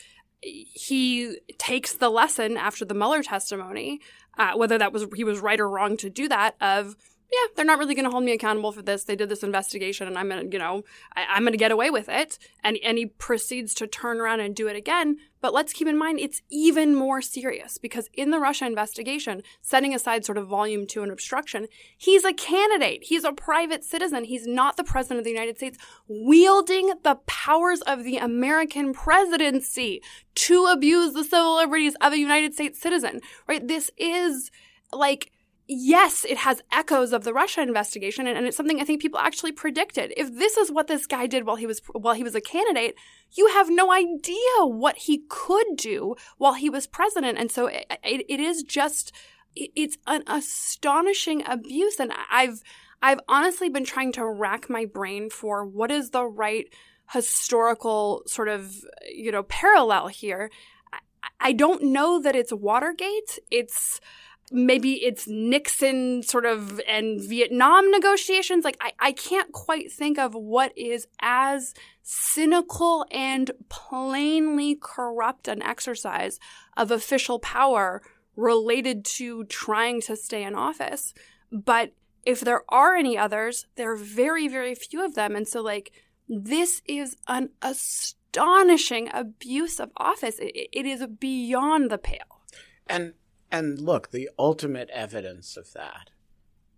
he 0.42 1.38
takes 1.58 1.94
the 1.94 2.10
lesson 2.10 2.58
after 2.58 2.86
the 2.86 2.94
Mueller 2.94 3.24
testimony, 3.24 4.02
uh, 4.38 4.54
whether 4.56 4.78
that 4.78 4.92
was 4.92 5.06
he 5.16 5.24
was 5.24 5.40
right 5.40 5.60
or 5.60 5.70
wrong 5.70 5.96
to 5.98 6.10
do 6.10 6.28
that, 6.28 6.56
of 6.60 6.96
yeah, 7.34 7.54
they're 7.56 7.66
not 7.66 7.80
really 7.80 7.96
going 7.96 8.06
to 8.06 8.12
hold 8.12 8.24
me 8.24 8.32
accountable 8.32 8.72
for 8.72 8.84
this. 8.84 9.06
They 9.06 9.16
did 9.16 9.30
this 9.30 9.44
investigation, 9.44 10.08
and 10.08 10.18
I'm 10.18 10.30
gonna, 10.30 10.46
you 10.52 10.60
know, 10.60 10.84
I, 11.16 11.26
I'm 11.30 11.44
gonna 11.44 11.58
get 11.58 11.72
away 11.72 11.90
with 11.90 12.08
it. 12.08 12.38
And 12.64 12.78
and 12.84 12.98
he 12.98 13.08
proceeds 13.08 13.74
to 13.76 13.88
turn 13.88 14.20
around 14.20 14.42
and 14.42 14.56
do 14.56 14.68
it 14.68 14.76
again. 14.76 15.18
But 15.42 15.54
let's 15.54 15.74
keep 15.74 15.88
in 15.88 15.98
mind 15.98 16.20
it's 16.20 16.42
even 16.50 16.96
more 16.96 17.22
serious 17.22 17.78
because 17.78 18.08
in 18.14 18.30
the 18.30 18.40
Russia 18.40 18.66
investigation, 18.66 19.42
setting 19.62 19.94
aside 19.94 20.24
sort 20.24 20.38
of 20.38 20.48
volume 20.48 20.86
two 20.86 21.02
and 21.02 21.12
obstruction, 21.12 21.68
he's 21.98 22.24
a 22.24 22.34
candidate. 22.34 23.04
He's 23.04 23.24
a 23.24 23.34
private 23.34 23.84
citizen. 23.84 24.26
He's 24.26 24.46
not 24.46 24.78
the 24.78 24.84
president 24.84 25.20
of 25.20 25.26
the 25.26 25.32
United 25.32 25.58
States, 25.58 25.78
wielding 26.08 26.94
the 27.04 27.16
powers 27.26 27.82
of 27.82 28.04
the 28.04 28.18
American 28.18 28.94
presidency 28.94 30.02
to 30.36 30.66
abuse 30.66 31.14
the 31.14 31.24
civil 31.24 31.56
liberties 31.56 31.96
of 32.00 32.14
a 32.14 32.20
United 32.20 32.54
States 32.54 32.80
citizen. 32.80 33.20
Right? 33.48 33.68
This 33.68 33.90
is 33.98 34.52
like 34.94 35.32
yes, 35.68 36.26
it 36.26 36.38
has 36.38 36.62
echoes 36.72 37.14
of 37.14 37.24
the 37.24 37.34
Russia 37.34 37.62
investigation, 37.62 38.28
and, 38.28 38.38
and, 38.38 38.48
it's 38.48 38.58
something 38.58 38.82
I 38.82 38.84
think 38.84 39.02
people 39.02 39.20
actually 39.20 39.52
predicted. 39.52 40.14
If 40.18 40.36
this 40.36 40.58
is 40.58 40.72
what 40.72 40.88
this 40.88 41.08
guy 41.08 41.28
did 41.28 41.46
while 41.46 41.56
he 41.56 41.66
was 41.66 41.82
while 41.94 42.14
he 42.14 42.24
was 42.24 42.36
a 42.36 42.42
candidate, 42.42 42.96
you 43.32 43.48
have 43.48 43.70
no 43.70 43.92
idea 43.92 44.36
what 44.62 44.98
he 44.98 45.24
could 45.30 45.76
do 45.76 46.16
while 46.38 46.54
he 46.54 46.70
was 46.70 46.88
president, 46.88 47.38
and 47.38 47.52
so 47.52 47.68
it, 47.68 47.86
it, 48.04 48.26
it 48.30 48.40
is 48.40 48.64
just 48.64 49.12
it, 49.56 49.72
it's 49.76 49.98
an 50.08 50.24
astonishing 50.28 51.44
abuse, 51.48 52.00
and 52.00 52.12
I've 52.32 52.62
I've 53.02 53.20
honestly 53.28 53.70
been 53.70 53.86
trying 53.86 54.12
to 54.14 54.26
rack 54.26 54.70
my 54.70 54.86
brain 54.86 55.30
for 55.30 55.66
what 55.66 55.92
is 55.92 56.10
the 56.10 56.26
right 56.26 56.68
historical 57.12 58.24
sort 58.26 58.50
of 58.50 58.76
you 59.10 59.32
know 59.32 59.44
parallel 59.44 60.08
here. 60.08 60.50
I, 60.92 61.00
I 61.40 61.52
don't 61.54 61.84
know 61.84 62.22
that 62.22 62.36
it's 62.36 62.52
Watergate. 62.52 63.40
It's 63.50 64.02
maybe 64.52 65.04
it's 65.04 65.28
Nixon 65.28 66.24
sort 66.24 66.46
of 66.46 66.80
and 66.88 67.22
Vietnam 67.22 67.90
negotiations. 67.92 68.66
Like, 68.66 68.78
I, 68.82 68.92
I 69.00 69.12
can't 69.12 69.52
quite 69.52 69.92
think 69.92 70.18
of 70.20 70.34
what 70.36 70.78
is 70.78 71.08
as 71.22 71.74
cynical 72.02 73.06
and 73.12 73.52
plainly 73.70 74.78
corrupt 74.80 75.48
an 75.48 75.62
exercise 75.62 76.40
of 76.76 76.92
official 76.92 77.40
power 77.40 78.02
related 78.36 79.06
to 79.06 79.46
trying 79.46 80.02
to 80.02 80.16
stay 80.16 80.44
in 80.44 80.56
office. 80.56 81.14
But 81.52 81.94
if 82.26 82.42
there 82.42 82.64
are 82.70 82.96
any 82.96 83.18
others, 83.18 83.68
there 83.76 83.92
are 83.92 83.98
very, 83.98 84.48
very 84.48 84.76
few 84.76 85.06
of 85.06 85.16
them. 85.16 85.36
And 85.36 85.48
so, 85.48 85.62
like, 85.62 85.92
this 86.28 86.82
is 86.86 87.16
an 87.28 87.50
astonishing 87.62 89.10
abuse 89.14 89.80
of 89.80 89.92
office. 89.98 90.40
it, 90.40 90.70
it 90.72 90.86
is 90.86 91.06
beyond 91.20 91.92
the 91.92 91.98
pale. 91.98 92.42
And 92.88 93.14
and 93.54 93.80
look, 93.80 94.12
the 94.12 94.30
ultimate 94.38 94.90
evidence 94.90 95.56
of 95.56 95.72
that 95.74 96.10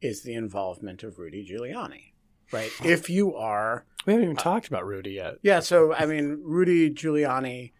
is 0.01 0.21
the 0.21 0.35
involvement 0.35 1.01
of 1.01 1.17
Rudy 1.17 1.47
Giuliani, 1.49 2.11
right? 2.51 2.69
If 2.83 3.09
you 3.09 3.33
are, 3.33 3.85
we 4.05 4.13
haven't 4.13 4.25
even 4.25 4.37
uh, 4.37 4.41
talked 4.41 4.67
about 4.67 4.85
Rudy 4.85 5.13
yet. 5.13 5.35
Yeah, 5.41 5.61
so 5.61 5.93
I 5.93 6.05
mean, 6.05 6.41
Rudy 6.43 6.91
Giuliani 6.91 7.71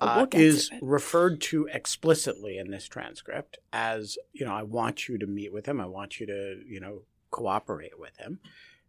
uh, 0.00 0.26
is 0.32 0.70
referred 0.82 1.40
to 1.42 1.68
explicitly 1.72 2.58
in 2.58 2.70
this 2.70 2.88
transcript 2.88 3.58
as, 3.72 4.18
you 4.32 4.44
know, 4.44 4.52
I 4.52 4.64
want 4.64 5.08
you 5.08 5.18
to 5.18 5.26
meet 5.26 5.52
with 5.52 5.66
him. 5.66 5.80
I 5.80 5.86
want 5.86 6.18
you 6.18 6.26
to, 6.26 6.60
you 6.66 6.80
know, 6.80 7.02
cooperate 7.30 7.98
with 7.98 8.16
him. 8.18 8.40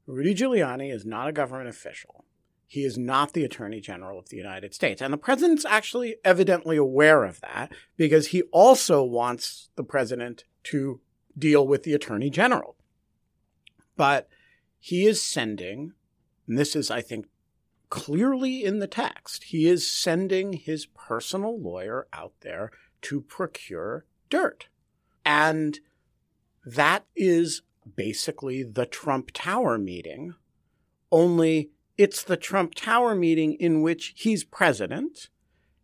Rudy 0.07 0.33
Giuliani 0.33 0.93
is 0.93 1.05
not 1.05 1.29
a 1.29 1.31
government 1.31 1.69
official. 1.69 2.25
He 2.73 2.85
is 2.85 2.97
not 2.97 3.33
the 3.33 3.43
Attorney 3.43 3.79
General 3.81 4.17
of 4.17 4.29
the 4.29 4.35
United 4.35 4.73
States. 4.73 4.99
And 4.99 5.13
the 5.13 5.17
president's 5.17 5.63
actually 5.63 6.15
evidently 6.25 6.75
aware 6.75 7.23
of 7.23 7.39
that 7.41 7.71
because 7.97 8.29
he 8.29 8.41
also 8.51 9.03
wants 9.03 9.69
the 9.75 9.83
president 9.83 10.45
to 10.63 10.99
deal 11.37 11.67
with 11.67 11.83
the 11.83 11.93
Attorney 11.93 12.31
General. 12.31 12.75
But 13.95 14.27
he 14.79 15.05
is 15.05 15.21
sending, 15.21 15.93
and 16.47 16.57
this 16.57 16.75
is, 16.75 16.89
I 16.89 17.01
think, 17.01 17.27
clearly 17.91 18.65
in 18.65 18.79
the 18.79 18.87
text, 18.87 19.43
he 19.43 19.67
is 19.67 19.87
sending 19.87 20.53
his 20.53 20.87
personal 20.87 21.61
lawyer 21.61 22.07
out 22.11 22.33
there 22.41 22.71
to 23.03 23.21
procure 23.21 24.03
dirt. 24.31 24.65
And 25.23 25.79
that 26.65 27.05
is 27.15 27.61
basically 27.95 28.63
the 28.63 28.87
Trump 28.87 29.29
Tower 29.31 29.77
meeting 29.77 30.33
only 31.11 31.69
it's 31.97 32.23
the 32.23 32.37
Trump 32.37 32.75
Tower 32.75 33.15
meeting 33.15 33.53
in 33.53 33.81
which 33.81 34.13
he's 34.15 34.43
president 34.43 35.29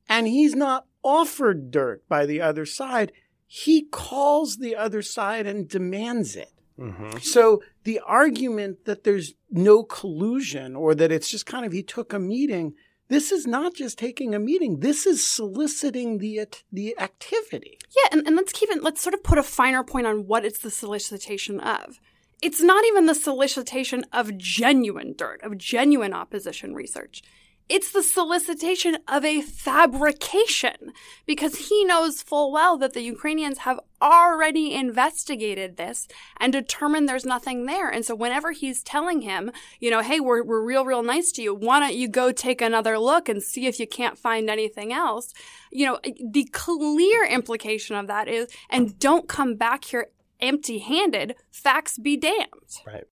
and 0.08 0.28
he's 0.28 0.56
not 0.56 0.86
offered 1.04 1.72
dirt 1.72 2.08
by 2.10 2.26
the 2.26 2.42
other 2.42 2.66
side. 2.66 3.12
He 3.46 3.84
calls 3.84 4.58
the 4.58 4.76
other 4.76 5.02
side 5.02 5.46
and 5.46 5.68
demands 5.68 6.36
it. 6.36 6.52
Mm-hmm. 6.80 7.18
So 7.20 7.62
the 7.84 8.00
argument 8.06 8.86
that 8.86 9.04
there's 9.04 9.34
no 9.52 9.84
collusion 9.84 10.76
or 10.76 10.96
that 10.96 11.12
it's 11.12 11.30
just 11.30 11.46
kind 11.46 11.66
of 11.66 11.72
he 11.72 11.84
took 11.84 12.14
a 12.14 12.20
meeting, 12.20 12.74
this 13.10 13.32
is 13.32 13.46
not 13.46 13.74
just 13.74 13.98
taking 13.98 14.34
a 14.34 14.40
meeting. 14.40 14.80
This 14.80 15.06
is 15.06 15.26
soliciting 15.26 16.20
the 16.20 16.48
the 16.72 16.98
activity. 17.00 17.80
Yeah, 17.96 18.10
and, 18.18 18.28
and 18.28 18.36
let's 18.36 18.54
keep 18.54 18.70
it. 18.70 18.84
Let's 18.84 19.02
sort 19.02 19.16
of 19.16 19.24
put 19.24 19.38
a 19.38 19.44
finer 19.44 19.84
point 19.84 20.08
on 20.08 20.28
what 20.28 20.46
it's 20.46 20.60
the 20.60 20.72
solicitation 20.72 21.60
of. 21.60 22.00
It's 22.42 22.62
not 22.62 22.86
even 22.86 23.06
the 23.06 23.16
solicitation 23.16 24.06
of 24.14 24.38
genuine 24.38 25.14
dirt, 25.18 25.42
of 25.44 25.58
genuine 25.58 26.14
opposition 26.14 26.74
research. 26.74 27.22
It's 27.70 27.92
the 27.92 28.02
solicitation 28.02 28.98
of 29.08 29.24
a 29.24 29.42
fabrication 29.42 30.92
because 31.28 31.70
he 31.70 31.86
knows 31.86 32.24
full 32.24 32.52
well 32.52 32.80
that 32.80 32.94
the 32.94 33.04
Ukrainians 33.04 33.60
have 33.60 33.80
already 34.02 34.74
investigated 34.74 35.78
this 35.78 36.08
and 36.38 36.52
determined 36.52 37.08
there's 37.08 37.28
nothing 37.28 37.68
there. 37.68 37.88
And 37.88 38.04
so 38.04 38.16
whenever 38.16 38.54
he's 38.54 38.82
telling 38.82 39.22
him, 39.22 39.52
you 39.80 39.92
know, 39.92 40.02
hey, 40.02 40.20
we're, 40.20 40.42
we're 40.44 40.64
real, 40.64 40.84
real 40.84 41.04
nice 41.04 41.32
to 41.34 41.44
you. 41.44 41.54
Why 41.54 41.80
don't 41.80 41.94
you 41.94 42.08
go 42.08 42.32
take 42.32 42.60
another 42.60 42.98
look 42.98 43.30
and 43.30 43.44
see 43.44 43.68
if 43.68 43.80
you 43.80 43.86
can't 43.86 44.18
find 44.18 44.50
anything 44.50 44.92
else? 44.92 45.32
You 45.72 45.86
know, 45.86 46.00
the 46.04 46.46
clear 46.52 47.24
implication 47.24 47.96
of 47.96 48.08
that 48.08 48.28
is, 48.28 48.48
and 48.72 48.98
don't 48.98 49.30
come 49.30 49.54
back 49.54 49.86
here 49.86 50.08
empty 50.40 50.80
handed. 50.80 51.36
Facts 51.52 51.98
be 51.98 52.18
damned. 52.18 52.82
Right. 52.86 53.06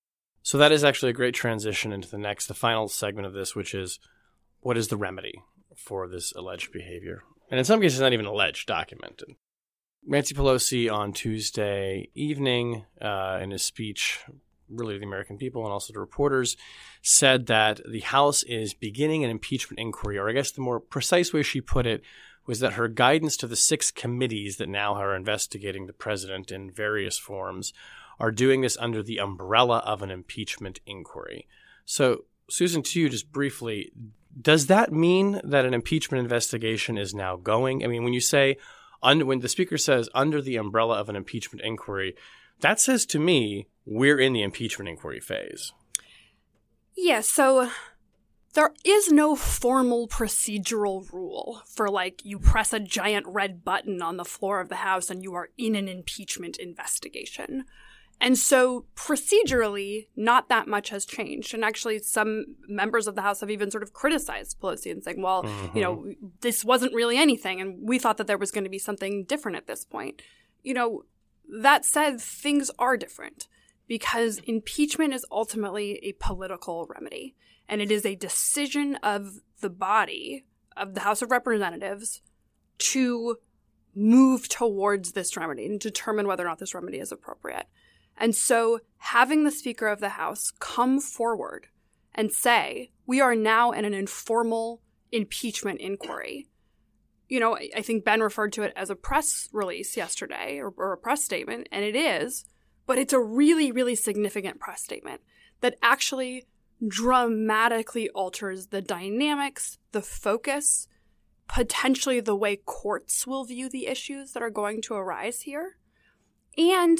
So 0.43 0.57
that 0.57 0.71
is 0.71 0.83
actually 0.83 1.09
a 1.09 1.13
great 1.13 1.35
transition 1.35 1.91
into 1.91 2.09
the 2.09 2.17
next, 2.17 2.47
the 2.47 2.53
final 2.53 2.87
segment 2.87 3.27
of 3.27 3.33
this, 3.33 3.55
which 3.55 3.73
is 3.73 3.99
what 4.61 4.77
is 4.77 4.87
the 4.87 4.97
remedy 4.97 5.41
for 5.75 6.07
this 6.07 6.31
alleged 6.33 6.71
behavior? 6.71 7.23
And 7.49 7.59
in 7.59 7.65
some 7.65 7.81
cases, 7.81 7.99
not 7.99 8.13
even 8.13 8.25
alleged, 8.25 8.67
documented. 8.67 9.29
Nancy 10.05 10.33
Pelosi 10.33 10.91
on 10.91 11.11
Tuesday 11.11 12.09
evening, 12.15 12.85
uh, 13.01 13.39
in 13.41 13.51
his 13.51 13.63
speech, 13.63 14.21
really 14.69 14.95
to 14.95 14.99
the 14.99 15.05
American 15.05 15.37
people 15.37 15.63
and 15.63 15.71
also 15.71 15.93
to 15.93 15.99
reporters, 15.99 16.55
said 17.01 17.47
that 17.47 17.81
the 17.89 17.99
House 17.99 18.43
is 18.43 18.73
beginning 18.73 19.23
an 19.23 19.29
impeachment 19.29 19.79
inquiry, 19.79 20.17
or 20.17 20.29
I 20.29 20.33
guess 20.33 20.51
the 20.51 20.61
more 20.61 20.79
precise 20.79 21.33
way 21.33 21.43
she 21.43 21.61
put 21.61 21.85
it 21.85 22.01
was 22.47 22.59
that 22.61 22.73
her 22.73 22.87
guidance 22.87 23.37
to 23.37 23.47
the 23.47 23.55
six 23.55 23.91
committees 23.91 24.57
that 24.57 24.69
now 24.69 24.95
are 24.95 25.15
investigating 25.15 25.85
the 25.85 25.93
president 25.93 26.51
in 26.51 26.71
various 26.71 27.17
forms 27.17 27.73
are 28.19 28.31
doing 28.31 28.61
this 28.61 28.77
under 28.77 29.03
the 29.03 29.19
umbrella 29.19 29.79
of 29.79 30.01
an 30.01 30.09
impeachment 30.09 30.79
inquiry. 30.85 31.45
So, 31.85 32.23
Susan, 32.49 32.81
to 32.83 32.99
you, 32.99 33.09
just 33.09 33.31
briefly, 33.31 33.91
does 34.39 34.67
that 34.67 34.91
mean 34.91 35.41
that 35.43 35.65
an 35.65 35.73
impeachment 35.73 36.23
investigation 36.23 36.97
is 36.97 37.13
now 37.13 37.35
going? 37.35 37.83
I 37.83 37.87
mean, 37.87 38.03
when 38.03 38.13
you 38.13 38.21
say, 38.21 38.57
un- 39.03 39.27
when 39.27 39.41
the 39.41 39.49
speaker 39.49 39.77
says 39.77 40.09
under 40.15 40.41
the 40.41 40.55
umbrella 40.55 40.95
of 40.95 41.09
an 41.09 41.15
impeachment 41.15 41.63
inquiry, 41.63 42.15
that 42.61 42.79
says 42.79 43.05
to 43.07 43.19
me 43.19 43.67
we're 43.85 44.19
in 44.19 44.33
the 44.33 44.43
impeachment 44.43 44.89
inquiry 44.89 45.19
phase. 45.19 45.73
Yeah, 46.95 47.21
so 47.21 47.69
there 48.53 48.73
is 48.83 49.11
no 49.11 49.35
formal 49.35 50.07
procedural 50.07 51.11
rule 51.11 51.61
for 51.65 51.89
like 51.89 52.25
you 52.25 52.39
press 52.39 52.73
a 52.73 52.79
giant 52.79 53.25
red 53.27 53.63
button 53.63 54.01
on 54.01 54.17
the 54.17 54.25
floor 54.25 54.59
of 54.59 54.69
the 54.69 54.77
House 54.77 55.09
and 55.09 55.23
you 55.23 55.33
are 55.35 55.49
in 55.57 55.75
an 55.75 55.87
impeachment 55.87 56.57
investigation. 56.57 57.65
And 58.19 58.37
so 58.37 58.85
procedurally, 58.95 60.07
not 60.15 60.49
that 60.49 60.67
much 60.67 60.89
has 60.89 61.05
changed. 61.05 61.53
And 61.53 61.63
actually, 61.63 61.99
some 61.99 62.55
members 62.67 63.05
of 63.05 63.13
the 63.15 63.21
House 63.21 63.41
have 63.41 63.51
even 63.51 63.69
sort 63.69 63.83
of 63.83 63.93
criticized 63.93 64.59
Pelosi 64.59 64.91
and 64.91 65.03
saying, 65.03 65.21
well, 65.21 65.43
mm-hmm. 65.43 65.77
you 65.77 65.83
know, 65.83 65.97
mm-hmm. 65.97 66.27
this 66.41 66.65
wasn't 66.65 66.95
really 66.95 67.17
anything. 67.17 67.61
And 67.61 67.77
we 67.87 67.99
thought 67.99 68.17
that 68.17 68.25
there 68.25 68.37
was 68.37 68.51
going 68.51 68.63
to 68.63 68.71
be 68.71 68.79
something 68.79 69.23
different 69.25 69.57
at 69.57 69.67
this 69.67 69.85
point. 69.85 70.23
You 70.63 70.73
know, 70.73 71.03
that 71.61 71.85
said, 71.85 72.19
things 72.19 72.71
are 72.79 72.97
different 72.97 73.47
because 73.87 74.39
impeachment 74.39 75.13
is 75.13 75.25
ultimately 75.31 75.99
a 76.03 76.13
political 76.13 76.87
remedy. 76.89 77.35
And 77.69 77.81
it 77.81 77.91
is 77.91 78.05
a 78.05 78.15
decision 78.15 78.95
of 79.03 79.39
the 79.61 79.69
body, 79.69 80.45
of 80.75 80.93
the 80.93 81.01
House 81.01 81.21
of 81.21 81.31
Representatives, 81.31 82.21
to 82.79 83.37
move 83.95 84.47
towards 84.47 85.13
this 85.13 85.35
remedy 85.35 85.65
and 85.65 85.79
determine 85.79 86.27
whether 86.27 86.43
or 86.43 86.47
not 86.47 86.59
this 86.59 86.75
remedy 86.75 86.99
is 86.99 87.11
appropriate. 87.11 87.65
And 88.15 88.35
so 88.35 88.79
having 88.97 89.43
the 89.43 89.51
Speaker 89.51 89.87
of 89.87 89.99
the 89.99 90.09
House 90.09 90.51
come 90.59 90.99
forward 90.99 91.67
and 92.13 92.31
say, 92.31 92.91
we 93.05 93.21
are 93.21 93.35
now 93.35 93.71
in 93.71 93.85
an 93.85 93.93
informal 93.93 94.81
impeachment 95.11 95.79
inquiry. 95.79 96.47
You 97.29 97.39
know, 97.39 97.57
I 97.57 97.81
think 97.81 98.05
Ben 98.05 98.21
referred 98.21 98.53
to 98.53 98.63
it 98.63 98.73
as 98.75 98.89
a 98.89 98.95
press 98.95 99.49
release 99.51 99.97
yesterday 99.97 100.57
or, 100.59 100.73
or, 100.77 100.93
a 100.93 100.97
press 100.97 101.23
statement, 101.23 101.67
and 101.71 101.83
it 101.83 101.95
is, 101.95 102.45
but 102.85 102.97
it's 102.97 103.13
a 103.13 103.19
really, 103.19 103.71
really 103.71 103.95
significant 103.95 104.59
press 104.59 104.81
statement 104.81 105.21
that 105.61 105.77
actually 105.81 106.45
dramatically 106.85 108.09
alters 108.09 108.67
the 108.67 108.81
dynamics, 108.81 109.77
the 109.91 110.01
focus, 110.01 110.87
potentially 111.47 112.19
the 112.19 112.35
way 112.35 112.55
courts 112.55 113.25
will 113.25 113.45
view 113.45 113.69
the 113.69 113.87
issues 113.87 114.33
that 114.33 114.43
are 114.43 114.49
going 114.49 114.81
to 114.83 114.93
arise 114.93 115.41
here. 115.41 115.77
And 116.57 116.97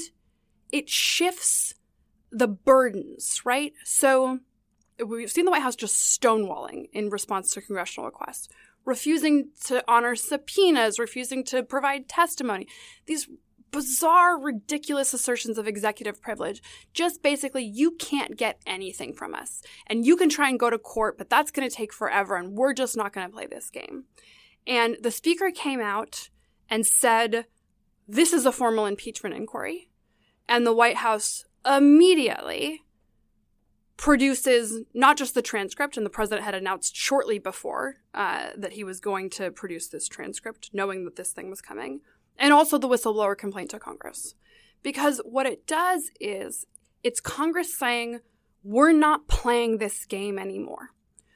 it 0.71 0.89
shifts 0.89 1.73
the 2.31 2.47
burdens, 2.47 3.41
right? 3.45 3.73
So 3.83 4.39
we've 5.05 5.31
seen 5.31 5.45
the 5.45 5.51
White 5.51 5.61
House 5.61 5.75
just 5.75 6.19
stonewalling 6.19 6.89
in 6.91 7.09
response 7.09 7.51
to 7.51 7.61
congressional 7.61 8.07
requests, 8.07 8.49
refusing 8.85 9.49
to 9.65 9.83
honor 9.87 10.15
subpoenas, 10.15 10.99
refusing 10.99 11.43
to 11.45 11.63
provide 11.63 12.07
testimony. 12.07 12.67
These 13.05 13.27
bizarre, 13.71 14.39
ridiculous 14.39 15.13
assertions 15.13 15.57
of 15.57 15.67
executive 15.67 16.21
privilege. 16.21 16.61
Just 16.93 17.21
basically, 17.21 17.63
you 17.63 17.91
can't 17.91 18.37
get 18.37 18.61
anything 18.65 19.13
from 19.13 19.33
us. 19.33 19.61
And 19.87 20.05
you 20.05 20.15
can 20.15 20.29
try 20.29 20.49
and 20.49 20.59
go 20.59 20.69
to 20.69 20.77
court, 20.77 21.17
but 21.17 21.29
that's 21.29 21.51
going 21.51 21.67
to 21.67 21.75
take 21.75 21.93
forever, 21.93 22.35
and 22.35 22.53
we're 22.53 22.73
just 22.73 22.97
not 22.97 23.13
going 23.13 23.27
to 23.27 23.33
play 23.33 23.47
this 23.47 23.69
game. 23.69 24.05
And 24.65 24.97
the 25.01 25.11
speaker 25.11 25.51
came 25.51 25.79
out 25.79 26.29
and 26.69 26.85
said, 26.85 27.45
This 28.07 28.33
is 28.33 28.45
a 28.45 28.51
formal 28.51 28.85
impeachment 28.85 29.35
inquiry. 29.35 29.89
And 30.49 30.65
the 30.65 30.73
White 30.73 30.97
House 30.97 31.45
immediately 31.65 32.83
produces 33.97 34.83
not 34.93 35.17
just 35.17 35.33
the 35.33 35.41
transcript, 35.41 35.97
and 35.97 36.05
the 36.05 36.11
president 36.11 36.45
had 36.45 36.55
announced 36.55 36.95
shortly 36.95 37.39
before 37.39 37.95
uh, 38.13 38.49
that 38.55 38.73
he 38.73 38.83
was 38.83 38.99
going 38.99 39.29
to 39.31 39.51
produce 39.51 39.87
this 39.87 40.07
transcript, 40.07 40.69
knowing 40.71 41.03
that 41.03 41.15
this 41.15 41.31
thing 41.31 41.49
was 41.49 41.61
coming, 41.61 42.01
and 42.37 42.53
also 42.53 42.77
the 42.77 42.87
whistleblower 42.87 43.37
complaint 43.37 43.71
to 43.71 43.79
Congress. 43.79 44.35
Because 44.83 45.19
what 45.25 45.45
it 45.45 45.67
does 45.67 46.11
is 46.19 46.65
it's 47.03 47.19
Congress 47.19 47.77
saying, 47.77 48.19
we're 48.63 48.91
not 48.91 49.27
playing 49.27 49.77
this 49.77 50.05
game 50.05 50.37
anymore. 50.37 50.91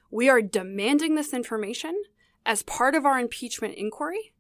We 0.10 0.30
are 0.30 0.42
demanding 0.42 1.16
this 1.16 1.34
information 1.34 2.04
as 2.46 2.64
part 2.64 2.96
of 2.96 3.06
our 3.06 3.20
impeachment 3.20 3.76
inquiry, 3.76 4.34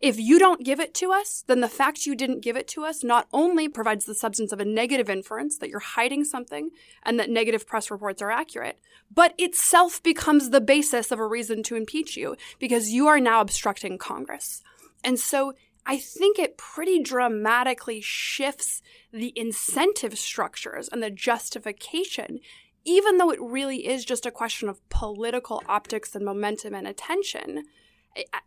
if 0.00 0.18
you 0.18 0.38
don't 0.38 0.64
give 0.64 0.78
it 0.78 0.92
to 0.94 1.10
us, 1.12 1.42
then 1.46 1.60
the 1.60 1.68
fact 1.68 2.04
you 2.04 2.14
didn't 2.14 2.42
give 2.42 2.56
it 2.56 2.68
to 2.68 2.84
us 2.84 3.02
not 3.02 3.28
only 3.32 3.66
provides 3.66 4.04
the 4.04 4.14
substance 4.14 4.52
of 4.52 4.60
a 4.60 4.64
negative 4.64 5.08
inference 5.08 5.56
that 5.58 5.70
you're 5.70 5.80
hiding 5.80 6.24
something 6.24 6.70
and 7.02 7.18
that 7.18 7.30
negative 7.30 7.66
press 7.66 7.90
reports 7.90 8.20
are 8.20 8.30
accurate, 8.30 8.78
but 9.10 9.34
itself 9.38 10.02
becomes 10.02 10.50
the 10.50 10.60
basis 10.60 11.10
of 11.10 11.18
a 11.18 11.26
reason 11.26 11.62
to 11.62 11.76
impeach 11.76 12.16
you 12.16 12.36
because 12.58 12.90
you 12.90 13.06
are 13.06 13.20
now 13.20 13.40
obstructing 13.40 13.96
Congress. 13.96 14.62
And 15.02 15.18
so 15.18 15.54
I 15.86 15.98
think 15.98 16.38
it 16.38 16.58
pretty 16.58 17.00
dramatically 17.00 18.00
shifts 18.00 18.82
the 19.12 19.32
incentive 19.36 20.18
structures 20.18 20.88
and 20.88 21.02
the 21.02 21.10
justification 21.10 22.40
even 22.86 23.18
though 23.18 23.30
it 23.30 23.40
really 23.42 23.86
is 23.86 24.04
just 24.04 24.24
a 24.24 24.30
question 24.30 24.68
of 24.68 24.88
political 24.88 25.60
optics 25.68 26.14
and 26.14 26.24
momentum 26.24 26.72
and 26.72 26.86
attention, 26.86 27.64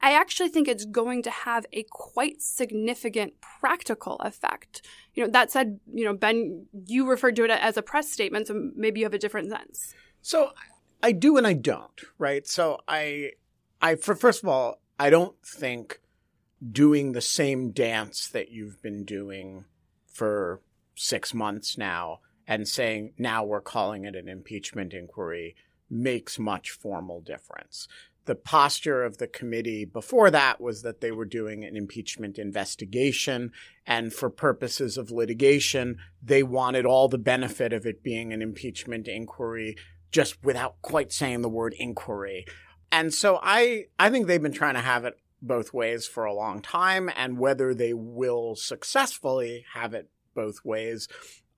I 0.01 0.13
actually 0.13 0.49
think 0.49 0.67
it's 0.67 0.85
going 0.85 1.21
to 1.23 1.29
have 1.29 1.65
a 1.73 1.85
quite 1.91 2.41
significant 2.41 3.33
practical 3.41 4.15
effect. 4.21 4.81
You 5.13 5.25
know, 5.25 5.31
that 5.31 5.51
said, 5.51 5.79
you 5.93 6.05
know, 6.05 6.13
Ben, 6.13 6.65
you 6.87 7.07
referred 7.07 7.35
to 7.35 7.43
it 7.43 7.51
as 7.51 7.77
a 7.77 7.81
press 7.81 8.09
statement, 8.09 8.47
so 8.47 8.71
maybe 8.75 9.01
you 9.01 9.05
have 9.05 9.13
a 9.13 9.19
different 9.19 9.51
sense. 9.51 9.93
So 10.21 10.51
I 11.03 11.11
do 11.11 11.37
and 11.37 11.45
I 11.45 11.53
don't, 11.53 12.01
right? 12.17 12.47
So 12.47 12.79
I, 12.87 13.33
I, 13.81 13.95
for 13.95 14.15
first 14.15 14.41
of 14.41 14.49
all, 14.49 14.81
I 14.97 15.09
don't 15.09 15.35
think 15.45 15.99
doing 16.71 17.11
the 17.11 17.21
same 17.21 17.71
dance 17.71 18.27
that 18.27 18.51
you've 18.51 18.81
been 18.81 19.05
doing 19.05 19.65
for 20.05 20.61
six 20.95 21.33
months 21.33 21.77
now 21.77 22.19
and 22.47 22.67
saying 22.67 23.13
now 23.17 23.43
we're 23.43 23.61
calling 23.61 24.05
it 24.05 24.15
an 24.15 24.27
impeachment 24.27 24.93
inquiry 24.93 25.55
makes 25.89 26.37
much 26.37 26.71
formal 26.71 27.21
difference 27.21 27.87
the 28.29 28.35
posture 28.35 29.03
of 29.03 29.17
the 29.17 29.25
committee 29.25 29.85
before 29.85 30.29
that 30.29 30.61
was 30.61 30.83
that 30.83 31.01
they 31.01 31.11
were 31.11 31.25
doing 31.25 31.65
an 31.65 31.75
impeachment 31.75 32.37
investigation. 32.37 33.51
And 33.87 34.13
for 34.13 34.29
purposes 34.29 34.99
of 34.99 35.09
litigation, 35.09 35.97
they 36.21 36.43
wanted 36.43 36.85
all 36.85 37.07
the 37.07 37.17
benefit 37.17 37.73
of 37.73 37.87
it 37.87 38.03
being 38.03 38.31
an 38.31 38.43
impeachment 38.43 39.07
inquiry 39.07 39.77
just 40.11 40.43
without 40.43 40.79
quite 40.83 41.11
saying 41.11 41.41
the 41.41 41.49
word 41.49 41.73
inquiry. 41.79 42.45
And 42.91 43.11
so 43.15 43.39
I, 43.41 43.85
I 43.97 44.11
think 44.11 44.27
they've 44.27 44.39
been 44.39 44.51
trying 44.51 44.75
to 44.75 44.81
have 44.81 45.05
it 45.05 45.17
both 45.41 45.73
ways 45.73 46.05
for 46.05 46.25
a 46.25 46.33
long 46.33 46.61
time, 46.61 47.09
and 47.15 47.37
whether 47.37 47.73
they 47.73 47.93
will 47.93 48.55
successfully 48.55 49.65
have 49.73 49.93
it 49.93 50.09
both 50.33 50.63
ways, 50.63 51.07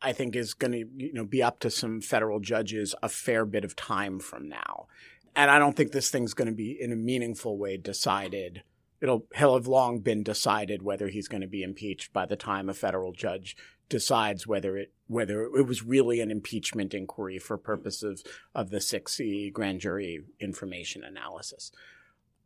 I 0.01 0.13
think 0.13 0.35
is 0.35 0.53
going 0.53 0.71
to 0.71 0.85
you 0.97 1.13
know 1.13 1.25
be 1.25 1.43
up 1.43 1.59
to 1.59 1.69
some 1.69 2.01
federal 2.01 2.39
judges 2.39 2.95
a 3.01 3.09
fair 3.09 3.45
bit 3.45 3.63
of 3.63 3.75
time 3.75 4.19
from 4.19 4.49
now. 4.49 4.87
And 5.35 5.49
I 5.49 5.59
don't 5.59 5.75
think 5.75 5.91
this 5.91 6.09
thing's 6.09 6.33
going 6.33 6.49
to 6.49 6.53
be 6.53 6.77
in 6.79 6.91
a 6.91 6.95
meaningful 6.95 7.57
way 7.57 7.77
decided. 7.77 8.63
It'll 8.99 9.25
he'll 9.35 9.55
have 9.55 9.67
long 9.67 9.99
been 9.99 10.23
decided 10.23 10.83
whether 10.83 11.07
he's 11.07 11.27
going 11.27 11.41
to 11.41 11.47
be 11.47 11.63
impeached 11.63 12.13
by 12.13 12.25
the 12.25 12.35
time 12.35 12.69
a 12.69 12.73
federal 12.73 13.13
judge 13.13 13.55
decides 13.89 14.47
whether 14.47 14.77
it 14.77 14.91
whether 15.07 15.43
it 15.43 15.67
was 15.67 15.83
really 15.83 16.21
an 16.21 16.31
impeachment 16.31 16.93
inquiry 16.93 17.37
for 17.37 17.57
purposes 17.57 18.23
of 18.55 18.69
the 18.69 18.77
6E 18.77 19.51
grand 19.51 19.81
jury 19.81 20.21
information 20.39 21.03
analysis. 21.03 21.71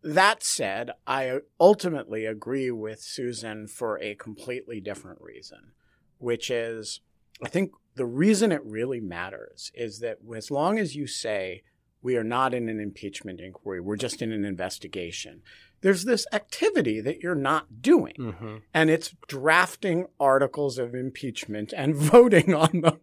That 0.04 0.44
said, 0.44 0.92
I 1.08 1.40
ultimately 1.60 2.26
agree 2.26 2.72
with 2.72 3.02
Susan 3.02 3.68
for 3.68 4.00
a 4.00 4.16
completely 4.16 4.80
different 4.80 5.20
reason, 5.22 5.72
which 6.20 6.50
is 6.50 7.02
I 7.44 7.50
think 7.50 7.72
the 7.96 8.06
reason 8.06 8.52
it 8.52 8.64
really 8.64 9.00
matters 9.00 9.72
is 9.74 10.00
that 10.00 10.20
as 10.36 10.52
long 10.52 10.78
as 10.78 10.96
you 10.96 11.08
say 11.08 11.64
we 12.02 12.18
are 12.18 12.24
not 12.24 12.54
in 12.54 12.70
an 12.70 12.80
impeachment 12.80 13.40
inquiry, 13.40 13.82
we're 13.82 13.96
just 13.96 14.22
in 14.22 14.32
an 14.32 14.46
investigation, 14.46 15.42
there's 15.82 16.06
this 16.06 16.26
activity 16.32 17.02
that 17.02 17.20
you're 17.22 17.36
not 17.36 17.82
doing. 17.82 18.16
Mm-hmm. 18.18 18.56
And 18.74 18.90
it's 18.90 19.16
drafting 19.28 20.06
articles 20.20 20.78
of 20.78 20.94
impeachment 20.94 21.74
and 21.76 21.96
voting 21.96 22.54
on 22.54 22.82
them. 22.82 23.00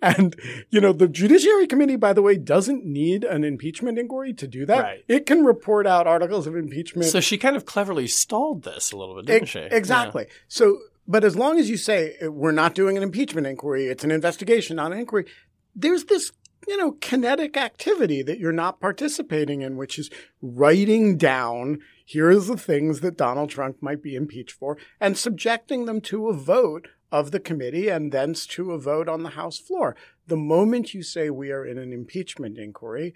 And, 0.00 0.36
you 0.70 0.80
know, 0.80 0.92
the 0.92 1.08
Judiciary 1.08 1.66
Committee, 1.66 1.96
by 1.96 2.12
the 2.12 2.22
way, 2.22 2.36
doesn't 2.36 2.84
need 2.84 3.24
an 3.24 3.44
impeachment 3.44 3.98
inquiry 3.98 4.32
to 4.34 4.46
do 4.46 4.64
that. 4.66 4.82
Right. 4.82 5.04
It 5.08 5.26
can 5.26 5.44
report 5.44 5.86
out 5.86 6.06
articles 6.06 6.46
of 6.46 6.56
impeachment. 6.56 7.10
So 7.10 7.20
she 7.20 7.38
kind 7.38 7.56
of 7.56 7.64
cleverly 7.64 8.06
stalled 8.06 8.62
this 8.62 8.92
a 8.92 8.96
little 8.96 9.16
bit, 9.16 9.26
didn't 9.26 9.48
she? 9.48 9.60
Exactly. 9.60 10.26
Yeah. 10.28 10.34
So, 10.48 10.78
but 11.06 11.24
as 11.24 11.36
long 11.36 11.58
as 11.58 11.68
you 11.68 11.76
say 11.76 12.16
eh, 12.20 12.28
we're 12.28 12.52
not 12.52 12.74
doing 12.74 12.96
an 12.96 13.02
impeachment 13.02 13.46
inquiry, 13.46 13.86
it's 13.86 14.04
an 14.04 14.10
investigation, 14.10 14.76
not 14.76 14.92
an 14.92 14.98
inquiry, 14.98 15.26
there's 15.74 16.04
this 16.04 16.32
you 16.66 16.76
know, 16.76 16.92
kinetic 17.00 17.56
activity 17.56 18.22
that 18.22 18.38
you're 18.38 18.52
not 18.52 18.78
participating 18.78 19.62
in, 19.62 19.76
which 19.76 19.98
is 19.98 20.10
writing 20.42 21.16
down 21.16 21.78
here's 22.04 22.46
the 22.46 22.56
things 22.56 23.00
that 23.00 23.16
Donald 23.16 23.50
Trump 23.50 23.76
might 23.80 24.02
be 24.02 24.14
impeached 24.14 24.52
for 24.52 24.78
and 25.00 25.16
subjecting 25.16 25.84
them 25.84 26.00
to 26.00 26.28
a 26.28 26.32
vote 26.32 26.88
of 27.10 27.30
the 27.30 27.40
committee 27.40 27.88
and 27.88 28.12
thence 28.12 28.46
to 28.46 28.72
a 28.72 28.78
vote 28.78 29.08
on 29.08 29.22
the 29.22 29.30
House 29.30 29.58
floor. 29.58 29.96
The 30.26 30.36
moment 30.36 30.94
you 30.94 31.02
say 31.02 31.30
we 31.30 31.50
are 31.50 31.64
in 31.64 31.78
an 31.78 31.92
impeachment 31.92 32.58
inquiry, 32.58 33.14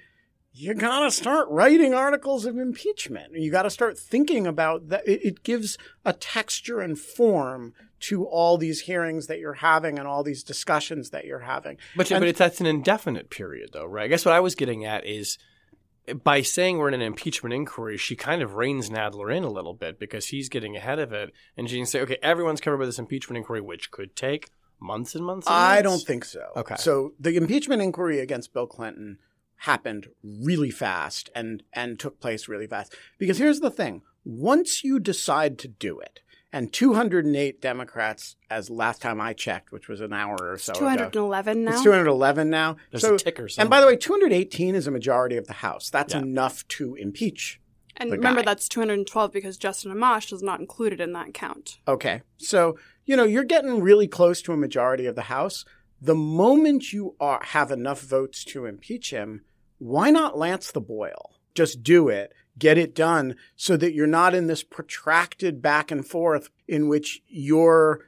you 0.55 0.75
gotta 0.75 1.11
start 1.11 1.49
writing 1.49 1.95
articles 1.95 2.45
of 2.45 2.59
impeachment. 2.59 3.35
You 3.35 3.51
gotta 3.51 3.71
start 3.71 3.99
thinking 3.99 4.47
about 4.47 4.89
that. 4.89 5.07
It, 5.07 5.43
gives 5.43 5.79
a 6.05 6.13
texture 6.13 6.81
and 6.81 6.99
form 6.99 7.73
to 8.01 8.25
all 8.27 8.59
these 8.59 8.83
hearings 8.83 9.29
that 9.29 9.39
you're 9.39 9.55
having 9.55 9.99
and 9.99 10.07
all 10.07 10.23
these 10.23 10.43
discussions 10.43 11.11
that 11.11 11.25
you're 11.25 11.41
having. 11.41 11.79
But, 11.97 12.11
and, 12.11 12.21
but 12.21 12.29
it's, 12.29 12.39
that's 12.39 12.61
an 12.61 12.67
indefinite 12.67 13.31
period, 13.31 13.71
though, 13.73 13.87
right? 13.87 14.05
I 14.05 14.09
guess 14.09 14.25
what 14.25 14.35
I 14.35 14.41
was 14.41 14.55
getting 14.55 14.85
at 14.85 15.07
is 15.07 15.39
by 16.23 16.43
saying 16.43 16.79
we're 16.79 16.89
in 16.89 16.95
an 16.95 17.03
impeachment 17.03 17.55
inquiry, 17.55 17.97
she 17.97 18.17
kind 18.17 18.43
of 18.43 18.55
reins 18.55 18.91
Nadler 18.91 19.35
in 19.35 19.45
a 19.45 19.51
little 19.51 19.75
bit 19.75 19.99
because 19.99 20.29
he's 20.29 20.49
getting 20.49 20.77
ahead 20.77 20.99
of 20.99 21.13
it. 21.13 21.33
And 21.57 21.69
she 21.71 21.77
can 21.77 21.87
say, 21.87 22.01
okay, 22.01 22.19
everyone's 22.23 22.61
covered 22.61 22.79
by 22.79 22.87
this 22.87 22.99
impeachment 22.99 23.39
inquiry, 23.39 23.61
which 23.61 23.91
could 23.91 24.17
take 24.17 24.51
months 24.81 25.15
and 25.15 25.25
months. 25.25 25.47
And 25.47 25.55
I 25.55 25.75
months. 25.75 25.83
don't 25.83 26.07
think 26.07 26.25
so. 26.25 26.45
Okay. 26.57 26.77
So 26.77 27.13
the 27.21 27.37
impeachment 27.37 27.83
inquiry 27.83 28.19
against 28.19 28.53
Bill 28.53 28.67
Clinton 28.67 29.19
happened 29.59 30.09
really 30.25 30.71
fast 30.71 31.31
and, 31.37 31.63
and 31.73 31.99
took 31.99 32.21
place 32.21 32.49
really 32.49 32.67
fast. 32.67 32.97
Because 33.19 33.39
here's 33.39 33.61
the 33.61 33.71
thing 33.71 34.03
once 34.25 34.83
you 34.83 34.99
decide 34.99 35.59
to 35.59 35.69
do 35.69 36.01
it, 36.01 36.21
and 36.53 36.73
208 36.73 37.63
Democrats, 37.63 38.37
as 38.51 38.69
last 38.69 39.01
time 39.01 39.21
I 39.21 39.33
checked, 39.33 39.73
which 39.73 39.89
was 39.89 40.01
an 40.01 40.13
hour 40.13 40.37
or 40.39 40.59
so 40.59 40.75
211 40.75 41.59
ago. 41.59 41.65
now. 41.65 41.73
It's 41.73 41.83
211 41.83 42.51
now. 42.51 42.77
There's 42.91 43.03
so, 43.03 43.15
a 43.15 43.19
ticker. 43.19 43.49
Somewhere. 43.49 43.65
And 43.65 43.71
by 43.71 43.81
the 43.81 43.87
way, 43.87 43.97
218 43.97 44.75
is 44.75 44.87
a 44.87 44.91
majority 44.91 45.37
of 45.37 45.47
the 45.47 45.55
House. 45.55 45.89
That's 45.89 46.13
yeah. 46.13 46.21
enough 46.21 46.67
to 46.69 46.95
impeach. 46.95 47.59
And 47.97 48.11
remember, 48.11 48.41
guy. 48.41 48.47
that's 48.47 48.69
212 48.69 49.33
because 49.33 49.57
Justin 49.57 49.93
Amash 49.93 50.33
is 50.33 50.43
not 50.43 50.61
included 50.61 51.01
in 51.01 51.13
that 51.13 51.35
count. 51.35 51.79
Okay, 51.89 52.23
so 52.39 52.79
you 53.05 53.17
know 53.17 53.25
you're 53.25 53.45
getting 53.45 53.81
really 53.81 54.09
close 54.09 54.43
to 54.43 54.53
a 54.53 54.57
majority 54.57 55.07
of 55.07 55.15
the 55.15 55.23
House. 55.23 55.65
The 56.01 56.15
moment 56.15 56.93
you 56.93 57.15
are, 57.21 57.41
have 57.43 57.71
enough 57.71 58.01
votes 58.01 58.45
to 58.47 58.67
impeach 58.67 59.11
him, 59.11 59.43
why 59.79 60.11
not 60.11 60.37
lance 60.37 60.73
the 60.73 60.81
boil? 60.81 61.37
Just 61.55 61.83
do 61.83 62.09
it 62.09 62.33
get 62.59 62.79
it 62.79 62.95
done 62.95 63.37
so 63.57 63.77
that 63.77 63.95
you're 63.95 64.07
not 64.07 64.35
in 64.35 64.47
this 64.47 64.63
protracted 64.63 65.63
back 65.63 65.91
and 65.91 66.07
forth 66.07 66.51
in 66.69 66.89
which 66.89 67.23
you're 67.29 68.01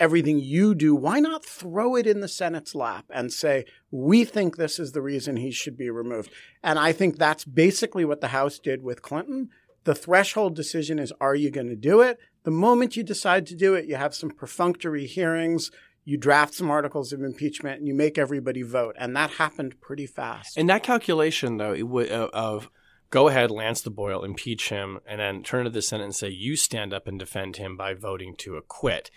everything 0.00 0.40
you 0.40 0.74
do, 0.74 0.94
why 0.94 1.20
not 1.20 1.44
throw 1.44 1.94
it 1.94 2.06
in 2.06 2.20
the 2.20 2.28
Senate's 2.28 2.74
lap 2.74 3.04
and 3.10 3.30
say, 3.30 3.66
we 3.90 4.24
think 4.24 4.56
this 4.56 4.78
is 4.78 4.92
the 4.92 5.02
reason 5.02 5.36
he 5.36 5.50
should 5.50 5.76
be 5.76 5.90
removed? 5.90 6.30
And 6.62 6.78
I 6.78 6.92
think 6.92 7.18
that's 7.18 7.44
basically 7.44 8.06
what 8.06 8.22
the 8.22 8.28
House 8.28 8.58
did 8.58 8.82
with 8.82 9.02
Clinton. 9.02 9.50
The 9.84 9.94
threshold 9.94 10.56
decision 10.56 10.98
is, 10.98 11.12
are 11.20 11.34
you 11.34 11.50
going 11.50 11.68
to 11.68 11.76
do 11.76 12.00
it? 12.00 12.18
The 12.44 12.50
moment 12.50 12.96
you 12.96 13.02
decide 13.02 13.46
to 13.48 13.54
do 13.54 13.74
it, 13.74 13.84
you 13.84 13.96
have 13.96 14.14
some 14.14 14.30
perfunctory 14.30 15.06
hearings, 15.06 15.70
you 16.04 16.16
draft 16.16 16.54
some 16.54 16.70
articles 16.70 17.12
of 17.12 17.22
impeachment, 17.22 17.78
and 17.78 17.86
you 17.86 17.94
make 17.94 18.16
everybody 18.16 18.62
vote. 18.62 18.96
And 18.98 19.14
that 19.16 19.32
happened 19.32 19.80
pretty 19.82 20.06
fast. 20.06 20.56
And 20.56 20.68
that 20.70 20.82
calculation, 20.82 21.58
though, 21.58 21.74
uh, 21.74 22.30
of 22.32 22.70
go 23.10 23.28
ahead, 23.28 23.50
lance 23.50 23.80
the 23.80 23.90
boil, 23.90 24.24
impeach 24.24 24.68
him, 24.68 25.00
and 25.06 25.20
then 25.20 25.42
turn 25.42 25.64
to 25.64 25.70
the 25.70 25.82
Senate 25.82 26.04
and 26.04 26.14
say, 26.14 26.28
you 26.28 26.56
stand 26.56 26.94
up 26.94 27.06
and 27.06 27.18
defend 27.18 27.56
him 27.56 27.76
by 27.76 27.92
voting 27.94 28.34
to 28.36 28.56
acquit. 28.56 29.10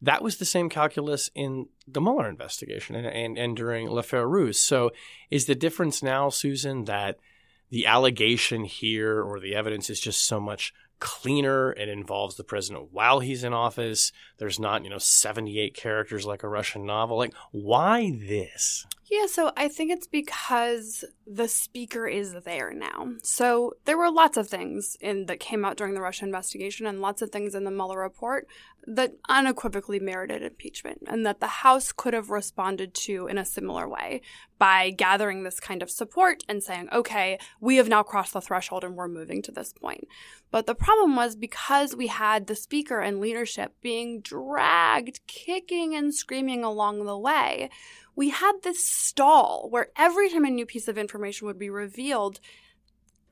That 0.00 0.22
was 0.22 0.36
the 0.36 0.44
same 0.44 0.68
calculus 0.68 1.30
in 1.34 1.66
the 1.86 2.00
Mueller 2.00 2.28
investigation 2.28 2.94
and, 2.94 3.06
and, 3.06 3.36
and 3.36 3.56
during 3.56 3.90
L'Affaire 3.90 4.28
Russe. 4.28 4.60
So 4.60 4.92
is 5.30 5.46
the 5.46 5.56
difference 5.56 6.02
now, 6.02 6.28
Susan, 6.28 6.84
that 6.84 7.18
the 7.70 7.86
allegation 7.86 8.64
here 8.64 9.20
or 9.20 9.40
the 9.40 9.54
evidence 9.54 9.90
is 9.90 9.98
just 9.98 10.24
so 10.24 10.40
much 10.40 10.72
cleaner. 11.00 11.72
It 11.72 11.88
involves 11.88 12.36
the 12.36 12.44
president 12.44 12.92
while 12.92 13.20
he's 13.20 13.44
in 13.44 13.52
office. 13.52 14.12
There's 14.38 14.60
not, 14.60 14.84
you 14.84 14.90
know, 14.90 14.98
78 14.98 15.74
characters 15.74 16.26
like 16.26 16.42
a 16.42 16.48
Russian 16.48 16.86
novel. 16.86 17.16
Like, 17.16 17.34
why 17.50 18.12
this? 18.12 18.86
Yeah, 19.10 19.26
so 19.26 19.52
I 19.56 19.68
think 19.68 19.90
it's 19.90 20.06
because 20.06 21.04
the 21.26 21.48
speaker 21.48 22.06
is 22.06 22.34
there 22.44 22.74
now. 22.74 23.12
So 23.22 23.74
there 23.86 23.96
were 23.96 24.10
lots 24.10 24.36
of 24.36 24.48
things 24.48 24.96
in 25.00 25.26
that 25.26 25.40
came 25.40 25.64
out 25.64 25.78
during 25.78 25.94
the 25.94 26.02
Russia 26.02 26.26
investigation 26.26 26.86
and 26.86 27.00
lots 27.00 27.22
of 27.22 27.30
things 27.30 27.54
in 27.54 27.64
the 27.64 27.70
Mueller 27.70 28.00
report 28.00 28.46
that 28.86 29.14
unequivocally 29.28 29.98
merited 29.98 30.42
impeachment 30.42 31.02
and 31.06 31.24
that 31.24 31.40
the 31.40 31.46
House 31.46 31.92
could 31.92 32.14
have 32.14 32.30
responded 32.30 32.94
to 32.94 33.26
in 33.26 33.38
a 33.38 33.44
similar 33.44 33.88
way 33.88 34.20
by 34.58 34.90
gathering 34.90 35.42
this 35.42 35.60
kind 35.60 35.82
of 35.82 35.90
support 35.90 36.42
and 36.48 36.62
saying, 36.62 36.88
okay, 36.92 37.38
we 37.60 37.76
have 37.76 37.88
now 37.88 38.02
crossed 38.02 38.32
the 38.32 38.40
threshold 38.40 38.84
and 38.84 38.96
we're 38.96 39.08
moving 39.08 39.42
to 39.42 39.52
this 39.52 39.72
point. 39.72 40.06
But 40.50 40.66
the 40.66 40.74
problem 40.74 41.16
was 41.16 41.36
because 41.36 41.94
we 41.94 42.06
had 42.06 42.46
the 42.46 42.56
speaker 42.56 43.00
and 43.00 43.20
leadership 43.20 43.74
being 43.82 44.20
dragged, 44.20 45.20
kicking 45.26 45.94
and 45.94 46.14
screaming 46.14 46.64
along 46.64 47.04
the 47.04 47.18
way, 47.18 47.68
we 48.18 48.30
had 48.30 48.54
this 48.64 48.84
stall 48.84 49.68
where 49.70 49.90
every 49.96 50.28
time 50.28 50.44
a 50.44 50.50
new 50.50 50.66
piece 50.66 50.88
of 50.88 50.98
information 50.98 51.46
would 51.46 51.56
be 51.56 51.70
revealed, 51.70 52.40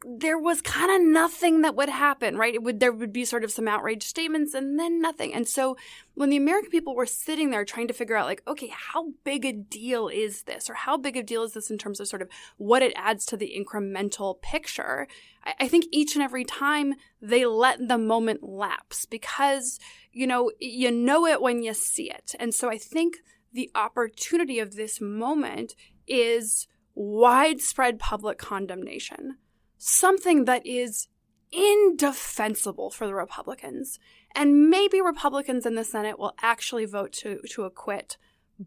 there 0.04 0.38
was 0.38 0.60
kind 0.62 0.92
of 0.92 1.12
nothing 1.12 1.62
that 1.62 1.74
would 1.74 1.88
happen, 1.88 2.36
right? 2.36 2.54
It 2.54 2.62
would 2.62 2.78
there 2.78 2.92
would 2.92 3.12
be 3.12 3.24
sort 3.24 3.42
of 3.42 3.50
some 3.50 3.66
outrage 3.66 4.04
statements 4.04 4.54
and 4.54 4.78
then 4.78 5.00
nothing. 5.00 5.34
And 5.34 5.48
so 5.48 5.76
when 6.14 6.30
the 6.30 6.36
American 6.36 6.70
people 6.70 6.94
were 6.94 7.04
sitting 7.04 7.50
there 7.50 7.64
trying 7.64 7.88
to 7.88 7.94
figure 7.94 8.14
out 8.14 8.26
like, 8.26 8.44
okay, 8.46 8.68
how 8.68 9.14
big 9.24 9.44
a 9.44 9.52
deal 9.52 10.06
is 10.06 10.44
this? 10.44 10.70
Or 10.70 10.74
how 10.74 10.96
big 10.96 11.16
a 11.16 11.22
deal 11.24 11.42
is 11.42 11.54
this 11.54 11.68
in 11.68 11.78
terms 11.78 11.98
of 11.98 12.06
sort 12.06 12.22
of 12.22 12.28
what 12.56 12.80
it 12.80 12.92
adds 12.94 13.26
to 13.26 13.36
the 13.36 13.52
incremental 13.58 14.40
picture? 14.40 15.08
I, 15.42 15.54
I 15.62 15.68
think 15.68 15.86
each 15.90 16.14
and 16.14 16.22
every 16.22 16.44
time 16.44 16.94
they 17.20 17.44
let 17.44 17.88
the 17.88 17.98
moment 17.98 18.44
lapse 18.44 19.04
because, 19.04 19.80
you 20.12 20.28
know, 20.28 20.52
you 20.60 20.92
know 20.92 21.26
it 21.26 21.42
when 21.42 21.64
you 21.64 21.74
see 21.74 22.08
it. 22.08 22.36
And 22.38 22.54
so 22.54 22.70
I 22.70 22.78
think 22.78 23.16
the 23.56 23.70
opportunity 23.74 24.58
of 24.58 24.76
this 24.76 25.00
moment 25.00 25.74
is 26.06 26.68
widespread 26.94 27.98
public 27.98 28.36
condemnation, 28.36 29.38
something 29.78 30.44
that 30.44 30.64
is 30.66 31.08
indefensible 31.50 32.90
for 32.90 33.06
the 33.06 33.14
Republicans. 33.14 33.98
And 34.34 34.68
maybe 34.68 35.00
Republicans 35.00 35.64
in 35.64 35.74
the 35.74 35.84
Senate 35.84 36.18
will 36.18 36.34
actually 36.42 36.84
vote 36.84 37.12
to, 37.14 37.40
to 37.50 37.64
acquit, 37.64 38.18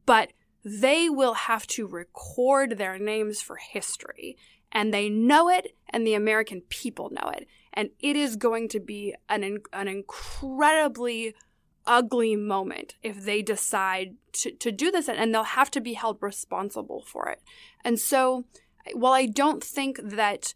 but 0.08 0.34
they 0.66 1.08
will 1.08 1.36
have 1.36 1.68
to 1.68 1.88
record 1.88 2.78
their 2.78 2.98
names 2.98 3.42
for 3.42 3.58
history. 3.58 4.38
And 4.72 4.92
they 4.92 5.08
know 5.08 5.50
it, 5.50 5.76
and 5.90 6.06
the 6.06 6.16
American 6.16 6.62
people 6.70 7.12
know 7.12 7.30
it. 7.30 7.48
And 7.74 7.92
it 8.00 8.16
is 8.16 8.36
going 8.36 8.70
to 8.70 8.80
be 8.80 9.14
an, 9.30 9.60
an 9.72 9.88
incredibly 9.88 11.36
ugly 11.90 12.36
moment 12.36 12.96
if 13.02 13.26
they 13.26 13.42
decide 13.42 14.16
to, 14.32 14.52
to 14.52 14.72
do 14.72 14.92
this 14.92 15.10
and 15.10 15.34
they'll 15.34 15.44
have 15.44 15.72
to 15.72 15.82
be 15.82 15.94
held 15.94 16.20
responsible 16.22 17.02
for 17.02 17.28
it. 17.28 17.42
And 17.84 18.00
so 18.00 18.46
while 18.94 19.14
I 19.14 19.26
don't 19.26 19.64
think 19.64 20.00
that 20.02 20.54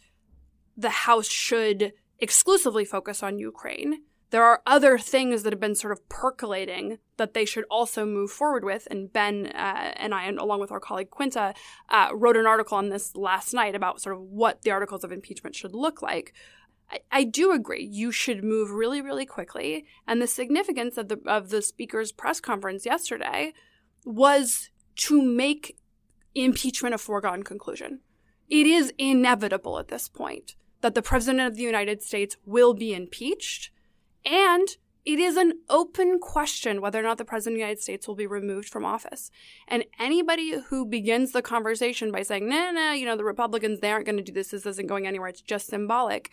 the 0.78 0.90
House 0.90 1.28
should 1.28 1.94
exclusively 2.20 2.86
focus 2.86 3.24
on 3.24 3.40
Ukraine, 3.40 4.04
there 4.30 4.44
are 4.44 4.62
other 4.66 4.98
things 4.98 5.44
that 5.44 5.54
have 5.54 5.60
been 5.60 5.76
sort 5.76 5.92
of 5.92 6.08
percolating 6.10 6.98
that 7.18 7.34
they 7.34 7.46
should 7.46 7.66
also 7.70 8.06
move 8.06 8.32
forward 8.32 8.64
with. 8.64 8.88
And 8.90 9.12
Ben 9.14 9.48
uh, 9.48 9.94
and 9.96 10.14
I, 10.14 10.26
and 10.26 10.40
along 10.40 10.60
with 10.60 10.72
our 10.72 10.80
colleague 10.80 11.12
Quinta, 11.12 11.54
uh, 11.90 12.10
wrote 12.14 12.38
an 12.38 12.48
article 12.48 12.78
on 12.78 12.90
this 12.90 13.16
last 13.16 13.54
night 13.54 13.76
about 13.76 14.02
sort 14.02 14.16
of 14.16 14.22
what 14.22 14.64
the 14.64 14.72
articles 14.72 15.04
of 15.04 15.12
impeachment 15.12 15.56
should 15.56 15.76
look 15.76 16.02
like. 16.02 16.34
I, 17.12 17.24
do 17.24 17.52
agree 17.52 17.84
you 17.84 18.12
should 18.12 18.44
move 18.44 18.72
really, 18.72 19.02
really 19.02 19.26
quickly. 19.26 19.86
And 20.08 20.22
the 20.22 20.28
significance 20.28 20.98
of 20.98 21.08
the 21.08 21.20
of 21.26 21.50
the 21.50 21.62
speaker's 21.62 22.12
press 22.12 22.40
conference 22.40 22.86
yesterday 22.86 23.54
was 24.06 24.70
to 24.96 25.22
make 25.22 25.78
impeachment 26.36 26.96
a 26.96 26.98
foregone 26.98 27.44
conclusion. 27.44 28.00
It 28.50 28.68
is 28.68 28.94
inevitable 28.98 29.80
at 29.80 29.88
this 29.88 30.08
point 30.08 30.56
that 30.82 30.96
the 30.96 31.02
president 31.02 31.48
of 31.48 31.56
the 31.56 31.64
United 31.64 32.02
States 32.04 32.38
will 32.46 32.74
be 32.74 32.94
impeached 32.94 33.72
and 34.26 34.68
it 35.06 35.20
is 35.20 35.36
an 35.36 35.54
open 35.70 36.20
question 36.20 36.80
whether 36.80 37.00
or 37.00 37.04
not 37.04 37.18
the 37.18 37.26
president 37.26 37.56
of 37.56 37.58
the 37.58 37.66
United 37.66 37.82
States 37.82 38.08
will 38.08 38.16
be 38.16 38.28
removed 38.28 38.70
from 38.70 38.86
office. 38.86 39.32
And 39.68 39.84
anybody 40.00 40.56
who 40.70 40.86
begins 40.86 41.32
the 41.32 41.42
conversation 41.42 42.12
by 42.12 42.24
saying, 42.24 42.48
nah, 42.48 42.72
nah, 42.72 42.94
you 42.94 43.06
know, 43.06 43.18
the 43.18 43.26
Republicans, 43.26 43.80
they 43.80 43.92
aren't 43.92 44.06
going 44.06 44.18
to 44.18 44.24
do 44.24 44.32
this, 44.32 44.50
this 44.50 44.66
isn't 44.66 44.88
going 44.88 45.06
anywhere, 45.06 45.28
it's 45.28 45.42
just 45.42 45.68
symbolic, 45.68 46.32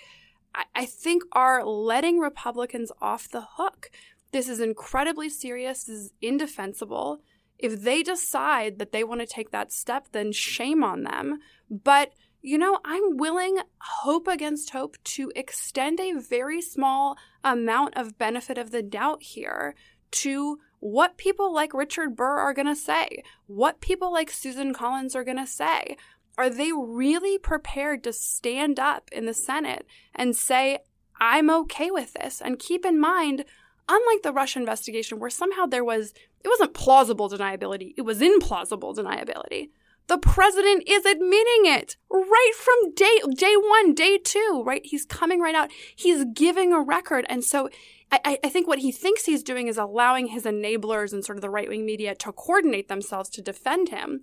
I, 0.54 0.64
I 0.74 0.86
think 0.86 1.22
are 1.32 1.64
letting 1.64 2.18
Republicans 2.18 2.92
off 3.00 3.28
the 3.28 3.46
hook. 3.56 3.90
This 4.32 4.48
is 4.48 4.60
incredibly 4.60 5.28
serious, 5.28 5.84
this 5.84 5.96
is 5.96 6.12
indefensible. 6.20 7.20
If 7.58 7.82
they 7.82 8.02
decide 8.02 8.78
that 8.78 8.92
they 8.92 9.04
want 9.04 9.20
to 9.20 9.26
take 9.26 9.50
that 9.50 9.72
step, 9.72 10.08
then 10.12 10.32
shame 10.32 10.82
on 10.82 11.02
them. 11.02 11.40
But 11.68 12.12
you 12.42 12.56
know, 12.56 12.78
I'm 12.84 13.18
willing, 13.18 13.58
hope 13.78 14.26
against 14.26 14.70
hope, 14.70 14.96
to 15.04 15.30
extend 15.36 16.00
a 16.00 16.18
very 16.18 16.62
small 16.62 17.18
amount 17.44 17.96
of 17.96 18.16
benefit 18.16 18.56
of 18.56 18.70
the 18.70 18.82
doubt 18.82 19.22
here 19.22 19.74
to 20.12 20.58
what 20.80 21.18
people 21.18 21.52
like 21.52 21.74
Richard 21.74 22.16
Burr 22.16 22.38
are 22.38 22.54
going 22.54 22.66
to 22.66 22.74
say, 22.74 23.22
what 23.46 23.82
people 23.82 24.10
like 24.10 24.30
Susan 24.30 24.72
Collins 24.72 25.14
are 25.14 25.24
going 25.24 25.36
to 25.36 25.46
say. 25.46 25.96
Are 26.38 26.50
they 26.50 26.72
really 26.72 27.38
prepared 27.38 28.02
to 28.04 28.12
stand 28.12 28.78
up 28.78 29.10
in 29.12 29.26
the 29.26 29.34
Senate 29.34 29.86
and 30.14 30.34
say, 30.34 30.78
I'm 31.20 31.50
okay 31.50 31.90
with 31.90 32.14
this? 32.14 32.40
And 32.40 32.58
keep 32.58 32.86
in 32.86 32.98
mind, 32.98 33.44
unlike 33.88 34.22
the 34.22 34.32
Russia 34.32 34.58
investigation, 34.58 35.18
where 35.18 35.30
somehow 35.30 35.66
there 35.66 35.84
was, 35.84 36.14
it 36.42 36.48
wasn't 36.48 36.74
plausible 36.74 37.28
deniability, 37.28 37.94
it 37.96 38.02
was 38.02 38.20
implausible 38.20 38.96
deniability. 38.96 39.70
The 40.06 40.18
president 40.18 40.88
is 40.88 41.04
admitting 41.04 41.66
it 41.66 41.96
right 42.10 42.52
from 42.56 42.94
day 42.94 43.20
day 43.36 43.54
one, 43.56 43.94
day 43.94 44.18
two, 44.18 44.62
right? 44.66 44.84
He's 44.84 45.04
coming 45.04 45.40
right 45.40 45.54
out. 45.54 45.70
He's 45.94 46.24
giving 46.32 46.72
a 46.72 46.80
record. 46.80 47.26
And 47.28 47.44
so 47.44 47.68
I, 48.10 48.38
I 48.42 48.48
think 48.48 48.66
what 48.66 48.80
he 48.80 48.90
thinks 48.90 49.26
he's 49.26 49.44
doing 49.44 49.68
is 49.68 49.78
allowing 49.78 50.28
his 50.28 50.44
enablers 50.44 51.12
and 51.12 51.24
sort 51.24 51.38
of 51.38 51.42
the 51.42 51.50
right 51.50 51.68
wing 51.68 51.86
media 51.86 52.16
to 52.16 52.32
coordinate 52.32 52.88
themselves 52.88 53.30
to 53.30 53.42
defend 53.42 53.90
him. 53.90 54.22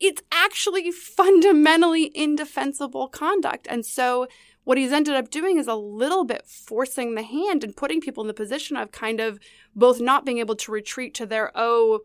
It's 0.00 0.22
actually 0.30 0.90
fundamentally 0.92 2.12
indefensible 2.14 3.08
conduct. 3.08 3.66
And 3.68 3.84
so 3.84 4.28
what 4.64 4.78
he's 4.78 4.92
ended 4.92 5.14
up 5.14 5.30
doing 5.30 5.58
is 5.58 5.66
a 5.66 5.74
little 5.74 6.24
bit 6.24 6.46
forcing 6.46 7.14
the 7.14 7.22
hand 7.22 7.64
and 7.64 7.76
putting 7.76 8.00
people 8.00 8.22
in 8.22 8.28
the 8.28 8.34
position 8.34 8.76
of 8.76 8.92
kind 8.92 9.18
of 9.18 9.38
both 9.74 10.00
not 10.00 10.26
being 10.26 10.38
able 10.38 10.56
to 10.56 10.70
retreat 10.70 11.14
to 11.14 11.26
their, 11.26 11.50
oh, 11.54 12.00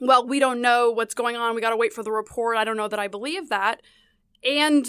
well, 0.00 0.26
we 0.26 0.38
don't 0.38 0.60
know 0.60 0.90
what's 0.90 1.14
going 1.14 1.34
on. 1.34 1.54
We 1.54 1.60
got 1.60 1.70
to 1.70 1.76
wait 1.76 1.92
for 1.92 2.02
the 2.02 2.12
report. 2.12 2.56
I 2.56 2.64
don't 2.64 2.76
know 2.76 2.88
that 2.88 2.98
I 2.98 3.08
believe 3.08 3.48
that. 3.48 3.80
And 4.44 4.86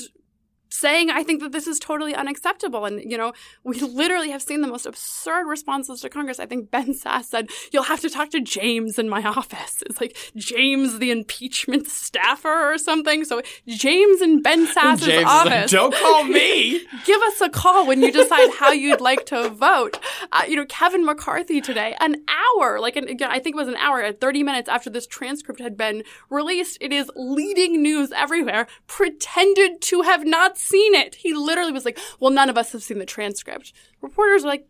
saying 0.76 1.09
I 1.09 1.23
think 1.23 1.41
that 1.41 1.51
this 1.51 1.67
is 1.67 1.80
totally 1.80 2.13
unacceptable. 2.13 2.86
And, 2.86 3.01
you 3.09 3.17
know, 3.17 3.34
we 3.63 3.80
literally 3.80 4.32
have 4.32 4.41
seen 4.41 4.61
the 4.61 4.67
most 4.67 4.86
absurd 4.86 5.47
responses 5.47 6.01
to 6.01 6.09
Congress. 6.09 6.39
I 6.39 6.45
think 6.45 6.71
Ben 6.71 6.93
Sasse 6.93 7.26
said, 7.26 7.49
You'll 7.71 7.84
have 7.84 8.01
to 8.01 8.09
talk 8.09 8.30
to 8.32 8.41
James 8.41 8.99
in 8.99 9.09
my 9.09 9.23
office. 9.23 9.84
It's 9.86 10.01
like 10.01 10.17
James, 10.36 10.99
the 10.99 11.11
impeachment 11.11 11.88
staffer 11.88 12.73
or 12.73 12.78
something. 12.78 13.26
So 13.26 13.41
James 13.67 14.21
in 14.21 14.41
Ben 14.41 14.67
Sasse's 14.67 15.05
James 15.05 15.26
office. 15.26 15.51
Like, 15.51 15.69
Don't 15.69 15.95
call 15.95 16.23
me. 16.23 16.86
Give 17.05 17.21
us 17.23 17.41
a 17.41 17.49
call 17.49 17.88
when 17.88 18.01
you 18.01 18.11
decide 18.11 18.51
how 18.51 18.71
you'd 18.71 19.01
like 19.01 19.26
to 19.28 19.49
vote. 19.49 19.99
Uh, 20.32 20.43
you 20.47 20.55
know, 20.55 20.65
Kevin 20.65 21.05
McCarthy 21.05 21.61
today, 21.61 21.95
an 21.99 22.23
hour, 22.28 22.80
like 22.80 22.95
an, 22.95 23.07
again, 23.07 23.30
I 23.32 23.39
think 23.39 23.55
it 23.55 23.59
was 23.59 23.67
an 23.67 23.76
hour, 23.78 24.11
30 24.11 24.43
minutes 24.43 24.69
after 24.69 24.89
this 24.89 25.07
transcript 25.07 25.59
had 25.59 25.78
been 25.78 26.03
released, 26.30 26.78
it 26.82 26.91
is 26.91 27.09
leading 27.15 27.82
news 27.82 28.11
everywhere, 28.11 28.67
pretended 28.88 29.82
to 29.82 30.01
have 30.01 30.26
not 30.26 30.57
seen 30.66 30.95
it. 30.95 31.16
He 31.16 31.34
literally 31.34 31.72
was 31.72 31.86
like, 31.86 31.99
well, 32.20 32.32
none 32.32 32.49
of 32.49 32.57
us 32.57 32.72
have 32.72 32.84
seen 32.84 32.99
the 32.99 33.05
transcript. 33.05 33.74
Reporters 34.01 34.43
are 34.43 34.47
like, 34.47 34.68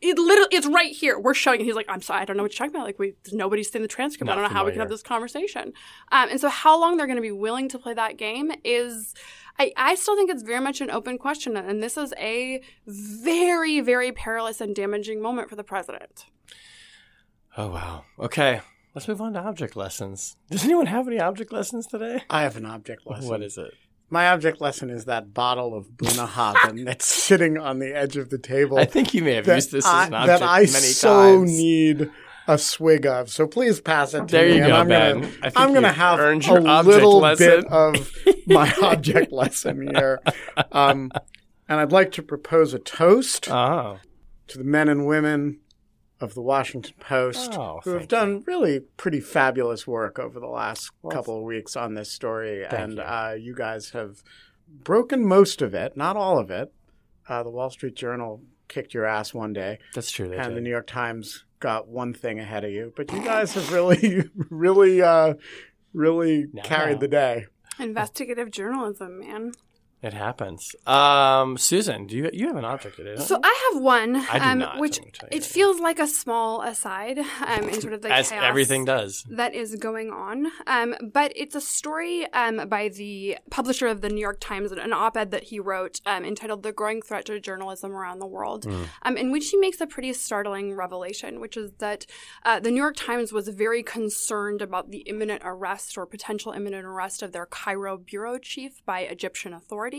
it 0.00 0.18
literally, 0.18 0.48
it's 0.52 0.66
right 0.66 0.92
here. 0.92 1.18
We're 1.18 1.34
showing 1.34 1.60
it. 1.60 1.64
He's 1.64 1.74
like, 1.74 1.88
I'm 1.88 2.02
sorry, 2.02 2.20
I 2.20 2.24
don't 2.26 2.36
know 2.36 2.42
what 2.42 2.52
you're 2.52 2.58
talking 2.66 2.74
about. 2.76 2.86
Like, 2.86 2.98
we, 2.98 3.14
nobody's 3.32 3.70
seen 3.70 3.82
the 3.82 3.88
transcript. 3.88 4.26
Not 4.26 4.38
I 4.38 4.42
don't 4.42 4.50
know 4.50 4.54
how 4.54 4.66
we 4.66 4.72
can 4.72 4.80
have 4.80 4.90
this 4.90 5.02
conversation. 5.02 5.72
Um, 6.12 6.28
and 6.30 6.40
so 6.40 6.48
how 6.48 6.78
long 6.78 6.96
they're 6.96 7.06
going 7.06 7.16
to 7.16 7.22
be 7.22 7.32
willing 7.32 7.68
to 7.70 7.78
play 7.78 7.94
that 7.94 8.18
game 8.18 8.52
is, 8.64 9.14
I, 9.58 9.72
I 9.76 9.94
still 9.94 10.14
think 10.14 10.30
it's 10.30 10.42
very 10.42 10.60
much 10.60 10.82
an 10.82 10.90
open 10.90 11.16
question. 11.16 11.56
And 11.56 11.82
this 11.82 11.96
is 11.96 12.12
a 12.18 12.60
very, 12.86 13.80
very 13.80 14.12
perilous 14.12 14.60
and 14.60 14.74
damaging 14.74 15.22
moment 15.22 15.48
for 15.48 15.56
the 15.56 15.64
president. 15.64 16.26
Oh, 17.56 17.70
wow. 17.70 18.04
Okay. 18.18 18.60
Let's 18.94 19.08
move 19.08 19.20
on 19.22 19.32
to 19.34 19.40
object 19.40 19.74
lessons. 19.76 20.36
Does 20.50 20.64
anyone 20.64 20.86
have 20.86 21.06
any 21.06 21.18
object 21.18 21.52
lessons 21.52 21.86
today? 21.86 22.22
I 22.28 22.42
have 22.42 22.56
an 22.56 22.66
object 22.66 23.06
lesson. 23.06 23.28
What 23.28 23.42
is 23.42 23.56
it? 23.56 23.72
My 24.08 24.28
object 24.28 24.60
lesson 24.60 24.88
is 24.90 25.06
that 25.06 25.34
bottle 25.34 25.74
of 25.74 25.88
Bunnahabhain 25.96 26.84
that's 26.86 27.06
sitting 27.06 27.58
on 27.58 27.78
the 27.80 27.94
edge 27.96 28.16
of 28.16 28.30
the 28.30 28.38
table. 28.38 28.78
I 28.78 28.84
think 28.84 29.12
you 29.14 29.22
may 29.22 29.34
have 29.34 29.46
used 29.48 29.72
this 29.72 29.84
I, 29.84 30.02
as 30.02 30.08
an 30.08 30.14
object 30.14 30.40
that 30.40 30.48
I 30.48 30.58
many 30.60 30.68
so 30.68 31.38
times. 31.38 31.50
need 31.58 32.10
a 32.48 32.56
swig 32.58 33.04
of. 33.06 33.28
So 33.30 33.48
please 33.48 33.80
pass 33.80 34.14
it 34.14 34.28
to 34.28 34.32
There 34.32 34.48
me. 34.48 34.54
you 34.56 34.62
and 34.62 34.68
go, 34.70 34.76
I'm 34.76 34.88
Ben. 34.88 35.14
Gonna, 35.20 35.26
I 35.42 35.50
think 35.50 35.52
I'm 35.56 35.74
gonna 35.74 35.88
you've 35.88 35.96
have 35.96 36.20
a 36.20 36.82
little 36.88 37.18
lesson. 37.18 37.46
bit 37.48 37.64
of 37.66 38.12
my 38.46 38.72
object 38.82 39.32
lesson 39.32 39.88
here. 39.92 40.22
Um, 40.70 41.10
and 41.68 41.80
I'd 41.80 41.90
like 41.90 42.12
to 42.12 42.22
propose 42.22 42.72
a 42.74 42.78
toast 42.78 43.50
Oh. 43.50 43.98
to 44.46 44.58
the 44.58 44.62
men 44.64 44.88
and 44.88 45.04
women 45.08 45.58
of 46.20 46.34
the 46.34 46.40
Washington 46.42 46.94
Post 46.98 47.52
Oh, 47.54 47.80
who 47.84 47.90
have 47.90 48.00
thank 48.02 48.10
done 48.10 48.42
really 48.46 48.80
pretty 48.96 49.20
fabulous 49.20 49.86
work 49.86 50.18
over 50.18 50.40
the 50.40 50.46
last 50.46 50.90
Well, 51.02 51.12
couple 51.12 51.38
of 51.38 51.44
weeks 51.44 51.76
on 51.76 51.94
this 51.94 52.10
story. 52.10 52.64
and 52.64 52.94
you. 52.94 53.00
Uh, 53.02 53.36
you 53.38 53.54
guys 53.54 53.90
have 53.90 54.22
broken 54.68 55.26
most 55.26 55.60
of 55.62 55.74
it, 55.74 55.96
not 55.96 56.16
all 56.16 56.38
of 56.38 56.50
it. 56.50 56.72
Uh, 57.28 57.42
the 57.42 57.50
Wall 57.50 57.70
Street 57.70 57.96
Journal 57.96 58.40
kicked 58.68 58.94
your 58.94 59.04
ass 59.04 59.34
one 59.34 59.52
day, 59.52 59.78
That's 59.94 60.10
true. 60.10 60.28
They 60.28 60.36
and 60.38 60.56
the. 60.56 60.60
New 60.60 60.70
York 60.70 60.86
Times 60.86 61.44
got 61.60 61.88
one 61.88 62.12
thing 62.14 62.38
ahead 62.40 62.64
of 62.64 62.70
you. 62.70 62.92
But 62.96 63.12
you 63.12 63.22
guys 63.22 63.54
have 63.54 63.72
really, 63.72 64.24
really, 64.50 65.02
uh, 65.02 65.34
really 65.92 66.46
No. 66.52 66.62
carried 66.62 67.00
the 67.00 67.08
day. 67.08 67.46
Investigative 67.78 68.50
journalism, 68.50 69.20
man. 69.20 69.52
It 70.06 70.14
happens. 70.14 70.76
Um, 70.86 71.58
Susan, 71.58 72.06
do 72.06 72.16
you 72.16 72.30
you 72.32 72.46
have 72.46 72.54
an 72.54 72.64
object 72.64 72.94
today? 72.94 73.16
So 73.16 73.34
you? 73.34 73.40
I 73.42 73.70
have 73.72 73.82
one, 73.82 74.14
I 74.14 74.38
do 74.38 74.44
um, 74.44 74.58
not, 74.60 74.78
which 74.78 74.98
I'm 74.98 75.04
gonna 75.06 75.10
tell 75.10 75.28
you 75.32 75.38
it 75.38 75.44
feels 75.44 75.80
like 75.80 75.98
a 75.98 76.06
small 76.06 76.62
aside 76.62 77.18
um, 77.18 77.68
in 77.68 77.80
sort 77.80 77.92
of 77.92 78.02
the 78.02 78.12
as 78.20 78.30
everything 78.30 78.84
does. 78.84 79.24
that 79.28 79.52
is 79.52 79.74
going 79.74 80.10
on. 80.12 80.46
Um, 80.68 80.94
but 81.12 81.32
it's 81.34 81.56
a 81.56 81.60
story 81.60 82.32
um, 82.32 82.68
by 82.68 82.88
the 82.88 83.38
publisher 83.50 83.88
of 83.88 84.00
the 84.00 84.08
New 84.08 84.20
York 84.20 84.38
Times, 84.38 84.70
an 84.70 84.92
op-ed 84.92 85.32
that 85.32 85.42
he 85.50 85.58
wrote 85.58 86.00
um, 86.06 86.24
entitled 86.24 86.62
"The 86.62 86.70
Growing 86.70 87.02
Threat 87.02 87.24
to 87.24 87.40
Journalism 87.40 87.90
Around 87.90 88.20
the 88.20 88.26
World," 88.26 88.64
um, 89.02 89.16
in 89.16 89.32
which 89.32 89.50
he 89.50 89.56
makes 89.56 89.80
a 89.80 89.88
pretty 89.88 90.12
startling 90.12 90.72
revelation, 90.74 91.40
which 91.40 91.56
is 91.56 91.72
that 91.78 92.06
uh, 92.44 92.60
the 92.60 92.70
New 92.70 92.80
York 92.80 92.94
Times 92.96 93.32
was 93.32 93.48
very 93.48 93.82
concerned 93.82 94.62
about 94.62 94.92
the 94.92 94.98
imminent 94.98 95.42
arrest 95.44 95.98
or 95.98 96.06
potential 96.06 96.52
imminent 96.52 96.86
arrest 96.86 97.24
of 97.24 97.32
their 97.32 97.46
Cairo 97.46 97.96
bureau 97.96 98.38
chief 98.38 98.84
by 98.86 99.00
Egyptian 99.00 99.52
authorities. 99.52 99.95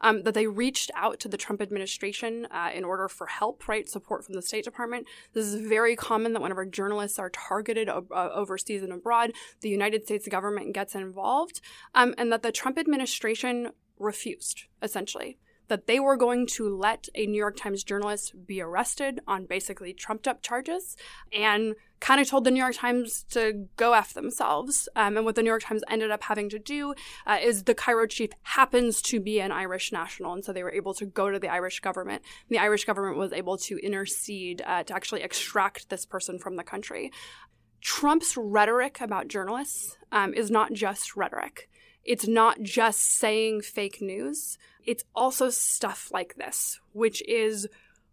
Um, 0.00 0.22
that 0.22 0.34
they 0.34 0.46
reached 0.46 0.90
out 0.94 1.20
to 1.20 1.28
the 1.28 1.36
Trump 1.36 1.62
administration 1.62 2.46
uh, 2.50 2.70
in 2.74 2.84
order 2.84 3.08
for 3.08 3.26
help, 3.26 3.68
right, 3.68 3.88
support 3.88 4.24
from 4.24 4.34
the 4.34 4.42
State 4.42 4.64
Department. 4.64 5.06
This 5.32 5.46
is 5.46 5.66
very 5.68 5.96
common 5.96 6.32
that 6.32 6.42
whenever 6.42 6.64
journalists 6.64 7.18
are 7.18 7.30
targeted 7.30 7.88
uh, 7.88 8.00
overseas 8.10 8.82
and 8.82 8.92
abroad, 8.92 9.32
the 9.60 9.68
United 9.68 10.04
States 10.04 10.28
government 10.28 10.74
gets 10.74 10.94
involved, 10.94 11.60
um, 11.94 12.14
and 12.18 12.32
that 12.32 12.42
the 12.42 12.52
Trump 12.52 12.78
administration 12.78 13.70
refused, 13.98 14.64
essentially. 14.82 15.38
That 15.70 15.86
they 15.86 16.00
were 16.00 16.16
going 16.16 16.48
to 16.54 16.76
let 16.76 17.08
a 17.14 17.26
New 17.26 17.38
York 17.38 17.56
Times 17.56 17.84
journalist 17.84 18.34
be 18.44 18.60
arrested 18.60 19.20
on 19.28 19.46
basically 19.46 19.92
trumped 19.92 20.26
up 20.26 20.42
charges 20.42 20.96
and 21.32 21.76
kind 22.00 22.20
of 22.20 22.28
told 22.28 22.42
the 22.44 22.50
New 22.50 22.58
York 22.58 22.74
Times 22.74 23.24
to 23.30 23.68
go 23.76 23.92
F 23.92 24.12
themselves. 24.12 24.88
Um, 24.96 25.16
and 25.16 25.24
what 25.24 25.36
the 25.36 25.42
New 25.42 25.48
York 25.48 25.62
Times 25.62 25.84
ended 25.88 26.10
up 26.10 26.24
having 26.24 26.48
to 26.48 26.58
do 26.58 26.94
uh, 27.24 27.38
is 27.40 27.62
the 27.62 27.74
Cairo 27.74 28.06
chief 28.08 28.30
happens 28.42 29.00
to 29.02 29.20
be 29.20 29.40
an 29.40 29.52
Irish 29.52 29.92
national. 29.92 30.32
And 30.32 30.44
so 30.44 30.52
they 30.52 30.64
were 30.64 30.72
able 30.72 30.94
to 30.94 31.06
go 31.06 31.30
to 31.30 31.38
the 31.38 31.48
Irish 31.48 31.78
government. 31.78 32.22
And 32.48 32.56
the 32.58 32.60
Irish 32.60 32.84
government 32.84 33.16
was 33.16 33.32
able 33.32 33.56
to 33.58 33.78
intercede 33.78 34.62
uh, 34.66 34.82
to 34.82 34.94
actually 34.94 35.22
extract 35.22 35.88
this 35.88 36.04
person 36.04 36.40
from 36.40 36.56
the 36.56 36.64
country. 36.64 37.12
Trump's 37.80 38.36
rhetoric 38.36 39.00
about 39.00 39.28
journalists 39.28 39.96
um, 40.12 40.34
is 40.34 40.50
not 40.50 40.72
just 40.72 41.16
rhetoric. 41.16 41.69
It's 42.04 42.26
not 42.26 42.62
just 42.62 43.00
saying 43.00 43.62
fake 43.62 44.00
news, 44.00 44.58
it's 44.84 45.04
also 45.14 45.50
stuff 45.50 46.10
like 46.12 46.36
this, 46.36 46.80
which 46.92 47.22
is 47.28 47.68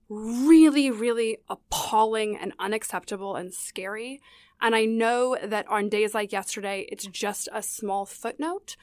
really, 0.10 0.92
really 0.92 1.38
appalling 1.50 2.38
and 2.38 2.54
unacceptable 2.60 3.36
and 3.36 3.54
scary. 3.54 4.22
And 4.62 4.76
I 4.76 4.86
know 4.86 5.38
that 5.44 5.68
on 5.68 5.90
days 5.90 6.14
like 6.14 6.32
yesterday, 6.32 6.88
it's 6.92 7.06
just 7.06 7.48
a 7.54 7.62
small 7.62 8.06
footnote, 8.06 8.76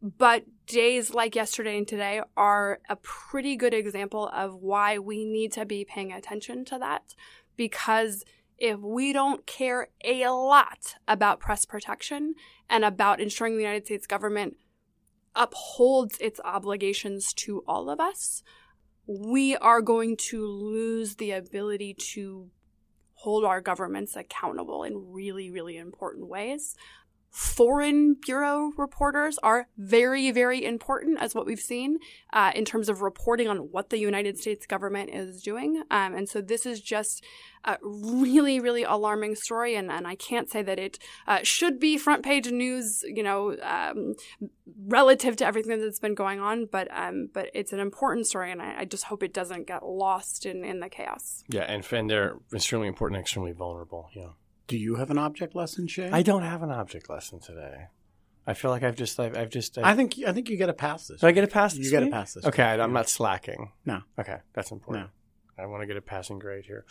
but 0.00 0.44
days 0.66 1.12
like 1.12 1.34
yesterday 1.34 1.76
and 1.76 1.86
today 1.88 2.22
are 2.36 2.80
a 2.88 2.96
pretty 2.96 3.56
good 3.56 3.74
example 3.74 4.28
of 4.28 4.54
why 4.54 4.98
we 4.98 5.24
need 5.24 5.52
to 5.52 5.66
be 5.66 5.84
paying 5.84 6.12
attention 6.12 6.64
to 6.66 6.78
that 6.78 7.14
because 7.56 8.24
if 8.58 8.78
we 8.80 9.12
don't 9.12 9.46
care 9.46 9.88
a 10.04 10.28
lot 10.28 10.96
about 11.06 11.40
press 11.40 11.64
protection 11.64 12.34
and 12.70 12.84
about 12.84 13.20
ensuring 13.20 13.56
the 13.56 13.62
United 13.62 13.86
States 13.86 14.06
government 14.06 14.56
upholds 15.34 16.18
its 16.18 16.40
obligations 16.44 17.32
to 17.32 17.62
all 17.66 17.88
of 17.88 18.00
us, 18.00 18.42
we 19.06 19.56
are 19.56 19.80
going 19.80 20.16
to 20.16 20.46
lose 20.46 21.16
the 21.16 21.30
ability 21.30 21.94
to 21.94 22.50
hold 23.14 23.44
our 23.44 23.60
governments 23.60 24.16
accountable 24.16 24.84
in 24.84 25.12
really, 25.12 25.50
really 25.50 25.76
important 25.76 26.28
ways 26.28 26.76
foreign 27.30 28.14
bureau 28.14 28.72
reporters 28.76 29.38
are 29.42 29.68
very, 29.76 30.30
very 30.30 30.64
important, 30.64 31.18
as 31.20 31.34
what 31.34 31.46
we've 31.46 31.60
seen 31.60 31.98
uh, 32.32 32.52
in 32.54 32.64
terms 32.64 32.88
of 32.88 33.02
reporting 33.02 33.48
on 33.48 33.58
what 33.70 33.90
the 33.90 33.98
United 33.98 34.38
States 34.38 34.66
government 34.66 35.10
is 35.10 35.42
doing. 35.42 35.82
Um, 35.90 36.14
and 36.14 36.28
so 36.28 36.40
this 36.40 36.66
is 36.66 36.80
just 36.80 37.24
a 37.64 37.76
really, 37.82 38.60
really 38.60 38.82
alarming 38.82 39.34
story. 39.34 39.74
And, 39.74 39.90
and 39.90 40.06
I 40.06 40.14
can't 40.14 40.50
say 40.50 40.62
that 40.62 40.78
it 40.78 40.98
uh, 41.26 41.40
should 41.42 41.78
be 41.78 41.98
front 41.98 42.24
page 42.24 42.50
news, 42.50 43.02
you 43.04 43.22
know, 43.22 43.56
um, 43.62 44.14
relative 44.86 45.36
to 45.36 45.46
everything 45.46 45.80
that's 45.80 45.98
been 45.98 46.14
going 46.14 46.40
on, 46.40 46.66
but 46.66 46.88
um, 46.90 47.28
but 47.32 47.50
it's 47.54 47.72
an 47.72 47.80
important 47.80 48.26
story, 48.26 48.52
and 48.52 48.62
I, 48.62 48.80
I, 48.80 48.84
just 48.84 49.04
hope 49.04 49.22
it 49.22 49.34
doesn't 49.34 49.66
get 49.66 49.84
lost 49.84 50.46
in, 50.46 50.64
in 50.64 50.80
the 50.80 50.88
chaos. 50.88 51.44
Yeah, 51.48 51.62
and, 51.62 51.86
and 51.92 52.10
they're 52.10 52.36
extremely 52.52 52.88
important, 52.88 53.20
extremely 53.20 53.52
vulnerable. 53.52 54.08
Yeah. 54.14 54.28
Do 54.68 54.76
you 54.76 54.96
have 54.96 55.10
an 55.10 55.18
object 55.18 55.56
lesson, 55.56 55.88
Shay? 55.88 56.10
I 56.12 56.22
don't 56.22 56.42
have 56.42 56.62
an 56.62 56.70
object 56.70 57.08
lesson 57.08 57.40
today. 57.40 57.86
I 58.46 58.54
feel 58.54 58.70
like 58.70 58.82
I've 58.82 58.96
just, 58.96 59.18
I've, 59.18 59.36
I've 59.36 59.50
just. 59.50 59.78
I've, 59.78 59.84
i 59.84 59.94
think, 59.94 60.14
I 60.26 60.32
think 60.32 60.48
you 60.50 60.56
get 60.56 60.66
to 60.66 60.74
pass 60.74 61.08
this. 61.08 61.20
Do 61.20 61.26
I 61.26 61.32
get 61.32 61.44
a 61.44 61.48
pass? 61.48 61.74
This 61.74 61.86
You 61.86 61.90
get 61.90 62.00
to 62.00 62.10
pass 62.10 62.34
this. 62.34 62.44
Okay, 62.44 62.62
I, 62.62 62.82
am 62.82 62.92
not 62.92 63.08
slacking. 63.08 63.72
No. 63.84 64.02
Okay, 64.18 64.36
that's 64.52 64.70
important. 64.70 65.06
No. 65.58 65.62
I 65.62 65.66
want 65.66 65.82
to 65.82 65.86
get 65.86 65.96
a 65.96 66.02
passing 66.02 66.38
grade 66.38 66.66
here. 66.66 66.84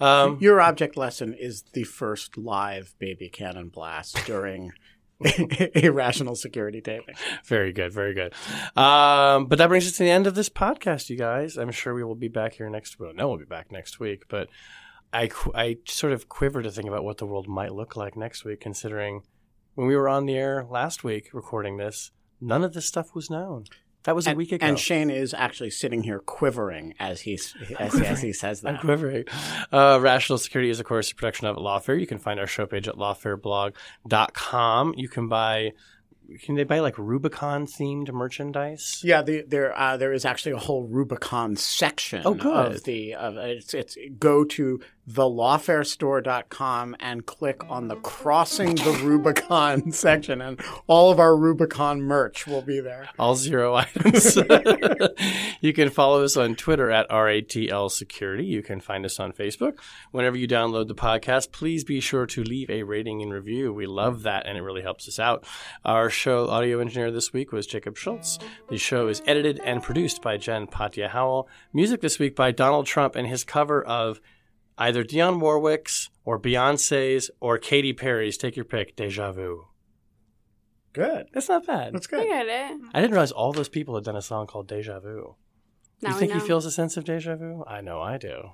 Um, 0.00 0.38
Your 0.40 0.60
object 0.60 0.96
lesson 0.96 1.34
is 1.34 1.64
the 1.74 1.84
first 1.84 2.38
live 2.38 2.94
baby 2.98 3.28
cannon 3.28 3.68
blast 3.68 4.16
during 4.26 4.72
a 5.74 5.90
rational 5.90 6.34
security 6.34 6.80
taping. 6.80 7.16
Very 7.44 7.72
good, 7.72 7.92
very 7.92 8.14
good. 8.14 8.34
Um, 8.80 9.46
but 9.46 9.58
that 9.58 9.68
brings 9.68 9.86
us 9.86 9.96
to 9.98 10.04
the 10.04 10.10
end 10.10 10.26
of 10.26 10.34
this 10.34 10.48
podcast, 10.48 11.10
you 11.10 11.16
guys. 11.16 11.56
I'm 11.56 11.72
sure 11.72 11.92
we 11.92 12.04
will 12.04 12.14
be 12.14 12.28
back 12.28 12.54
here 12.54 12.70
next 12.70 12.98
week. 12.98 13.08
Well, 13.08 13.16
no, 13.16 13.28
we'll 13.28 13.38
be 13.38 13.44
back 13.44 13.72
next 13.72 13.98
week, 13.98 14.24
but 14.28 14.48
I, 15.16 15.30
I 15.54 15.78
sort 15.86 16.12
of 16.12 16.28
quiver 16.28 16.62
to 16.62 16.70
think 16.70 16.88
about 16.88 17.04
what 17.04 17.18
the 17.18 17.26
world 17.26 17.48
might 17.48 17.72
look 17.72 17.96
like 17.96 18.16
next 18.16 18.44
week, 18.44 18.60
considering 18.60 19.22
when 19.74 19.86
we 19.86 19.96
were 19.96 20.08
on 20.08 20.26
the 20.26 20.34
air 20.34 20.66
last 20.68 21.04
week 21.04 21.30
recording 21.32 21.78
this, 21.78 22.10
none 22.40 22.62
of 22.62 22.74
this 22.74 22.86
stuff 22.86 23.14
was 23.14 23.30
known. 23.30 23.64
That 24.04 24.14
was 24.14 24.26
and, 24.26 24.34
a 24.34 24.36
week 24.36 24.52
ago. 24.52 24.64
And 24.64 24.78
Shane 24.78 25.10
is 25.10 25.34
actually 25.34 25.70
sitting 25.70 26.02
here 26.02 26.20
quivering 26.20 26.94
as 27.00 27.22
he 27.22 27.40
as, 27.78 28.00
as, 28.00 28.22
he 28.22 28.32
says 28.32 28.60
that. 28.60 28.74
I'm 28.74 28.78
quivering. 28.78 29.24
Uh, 29.72 29.98
Rational 30.00 30.38
Security 30.38 30.70
is, 30.70 30.78
of 30.78 30.86
course, 30.86 31.10
a 31.10 31.14
production 31.14 31.48
of 31.48 31.56
Lawfare. 31.56 31.98
You 31.98 32.06
can 32.06 32.18
find 32.18 32.38
our 32.38 32.46
show 32.46 32.66
page 32.66 32.86
at 32.86 32.94
lawfareblog.com. 32.94 34.94
You 34.96 35.08
can 35.08 35.28
buy 35.28 35.72
can 36.40 36.56
they 36.56 36.64
buy 36.64 36.80
like 36.80 36.98
Rubicon 36.98 37.66
themed 37.66 38.12
merchandise? 38.12 39.00
Yeah, 39.04 39.22
the, 39.22 39.44
there 39.46 39.78
uh, 39.78 39.96
there 39.96 40.12
is 40.12 40.24
actually 40.24 40.52
a 40.52 40.58
whole 40.58 40.84
Rubicon 40.84 41.56
section. 41.56 42.22
Oh, 42.24 42.34
good. 42.34 42.76
Of 42.76 42.84
the 42.84 43.14
of 43.14 43.36
it's, 43.36 43.74
it's 43.74 43.96
go 44.18 44.44
to 44.44 44.80
thelawfarestore.com 45.10 46.96
and 46.98 47.26
click 47.26 47.62
on 47.70 47.88
the 47.88 47.96
crossing 47.96 48.74
the 48.74 49.00
Rubicon 49.04 49.92
section, 49.92 50.40
and 50.40 50.60
all 50.86 51.10
of 51.10 51.20
our 51.20 51.36
Rubicon 51.36 52.02
merch 52.02 52.46
will 52.46 52.62
be 52.62 52.80
there. 52.80 53.08
All 53.18 53.36
zero 53.36 53.74
items. 53.76 54.36
you 55.60 55.72
can 55.72 55.90
follow 55.90 56.24
us 56.24 56.36
on 56.36 56.56
Twitter 56.56 56.90
at 56.90 57.08
RATL 57.08 57.90
Security. 57.90 58.44
You 58.44 58.62
can 58.62 58.80
find 58.80 59.04
us 59.04 59.20
on 59.20 59.32
Facebook. 59.32 59.78
Whenever 60.10 60.36
you 60.36 60.48
download 60.48 60.88
the 60.88 60.94
podcast, 60.94 61.52
please 61.52 61.84
be 61.84 62.00
sure 62.00 62.26
to 62.26 62.42
leave 62.42 62.68
a 62.68 62.82
rating 62.82 63.22
and 63.22 63.32
review. 63.32 63.72
We 63.72 63.86
love 63.86 64.22
that, 64.24 64.46
and 64.46 64.58
it 64.58 64.62
really 64.62 64.82
helps 64.82 65.06
us 65.06 65.18
out. 65.18 65.44
Our 65.84 66.10
show 66.10 66.48
audio 66.48 66.80
engineer 66.80 67.10
this 67.10 67.32
week 67.32 67.52
was 67.52 67.66
Jacob 67.66 67.96
Schultz. 67.96 68.38
The 68.68 68.78
show 68.78 69.08
is 69.08 69.22
edited 69.26 69.60
and 69.60 69.82
produced 69.82 70.20
by 70.20 70.36
Jen 70.36 70.66
Patja 70.66 71.08
Howell. 71.10 71.48
Music 71.72 72.00
this 72.00 72.18
week 72.18 72.34
by 72.34 72.50
Donald 72.50 72.86
Trump 72.86 73.14
and 73.14 73.28
his 73.28 73.44
cover 73.44 73.84
of 73.84 74.20
either 74.78 75.04
Dionne 75.04 75.40
Warwick's 75.40 76.10
or 76.24 76.38
Beyonce's 76.38 77.30
or 77.40 77.58
Katy 77.58 77.92
Perry's. 77.92 78.36
Take 78.36 78.56
your 78.56 78.64
pick. 78.64 78.96
Deja 78.96 79.32
Vu. 79.32 79.66
Good. 80.92 81.26
That's 81.32 81.48
not 81.48 81.66
bad. 81.66 81.92
That's 81.94 82.06
good. 82.06 82.20
I 82.20 82.24
get 82.24 82.46
it. 82.46 82.80
I 82.94 83.00
didn't 83.00 83.12
realize 83.12 83.32
all 83.32 83.52
those 83.52 83.68
people 83.68 83.94
had 83.94 84.04
done 84.04 84.16
a 84.16 84.22
song 84.22 84.46
called 84.46 84.66
Deja 84.66 84.98
Vu. 85.00 85.34
Now 86.02 86.10
you 86.10 86.16
think 86.18 86.34
we 86.34 86.40
he 86.40 86.46
feels 86.46 86.66
a 86.66 86.70
sense 86.70 86.96
of 86.96 87.04
deja 87.04 87.36
vu? 87.36 87.64
I 87.66 87.80
know 87.80 88.00
I 88.00 88.18
do. 88.18 88.50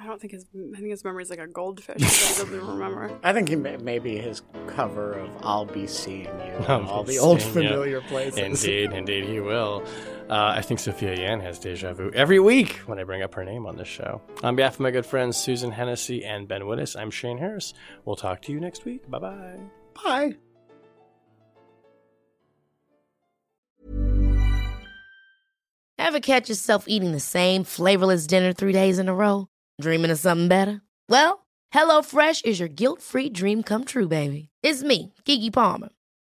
I 0.00 0.06
don't 0.06 0.20
think 0.20 0.32
his. 0.34 0.44
I 0.54 0.76
think 0.76 0.90
his 0.90 1.02
memory 1.02 1.22
is 1.22 1.30
like 1.30 1.38
a 1.38 1.46
goldfish. 1.46 1.96
he 1.98 2.04
doesn't 2.04 2.50
remember. 2.50 3.18
I 3.24 3.32
think 3.32 3.48
he 3.48 3.56
may, 3.56 3.76
maybe 3.78 4.18
his 4.18 4.42
cover 4.66 5.14
of 5.14 5.30
"I'll 5.42 5.64
Be 5.64 5.86
Seeing 5.86 6.24
You" 6.26 6.64
I'll 6.68 6.86
all 6.86 7.02
the 7.02 7.18
old 7.18 7.40
seeing 7.40 7.54
you. 7.64 7.68
familiar 7.70 8.00
places. 8.02 8.38
Indeed, 8.38 8.92
indeed, 8.92 9.24
he 9.24 9.40
will. 9.40 9.84
Uh, 10.28 10.54
I 10.56 10.60
think 10.62 10.80
Sophia 10.80 11.14
Yan 11.14 11.38
has 11.40 11.58
deja 11.58 11.92
vu 11.92 12.10
every 12.12 12.40
week 12.40 12.78
when 12.86 12.98
I 12.98 13.04
bring 13.04 13.22
up 13.22 13.34
her 13.34 13.44
name 13.44 13.64
on 13.64 13.76
this 13.76 13.86
show. 13.86 14.20
On 14.42 14.56
behalf 14.56 14.74
of 14.74 14.80
my 14.80 14.90
good 14.90 15.06
friends 15.06 15.36
Susan 15.36 15.70
Hennessey 15.70 16.24
and 16.24 16.48
Ben 16.48 16.62
Wittes, 16.62 16.98
I'm 17.00 17.10
Shane 17.12 17.38
Harris. 17.38 17.74
We'll 18.04 18.16
talk 18.16 18.42
to 18.42 18.52
you 18.52 18.58
next 18.58 18.84
week. 18.84 19.08
Bye 19.08 19.18
bye. 19.20 19.56
Bye. 20.04 20.34
Ever 25.98 26.20
catch 26.20 26.48
yourself 26.48 26.84
eating 26.88 27.12
the 27.12 27.20
same 27.20 27.64
flavorless 27.64 28.26
dinner 28.26 28.52
three 28.52 28.72
days 28.72 28.98
in 28.98 29.08
a 29.08 29.14
row? 29.14 29.48
Dreaming 29.80 30.10
of 30.10 30.18
something 30.18 30.48
better? 30.48 30.82
Well, 31.08 31.46
HelloFresh 31.74 32.44
is 32.44 32.58
your 32.60 32.68
guilt 32.68 33.00
free 33.02 33.28
dream 33.28 33.62
come 33.62 33.84
true, 33.84 34.08
baby. 34.08 34.50
It's 34.62 34.82
me, 34.82 35.12
Keke 35.24 35.52
Palmer. 35.52 35.88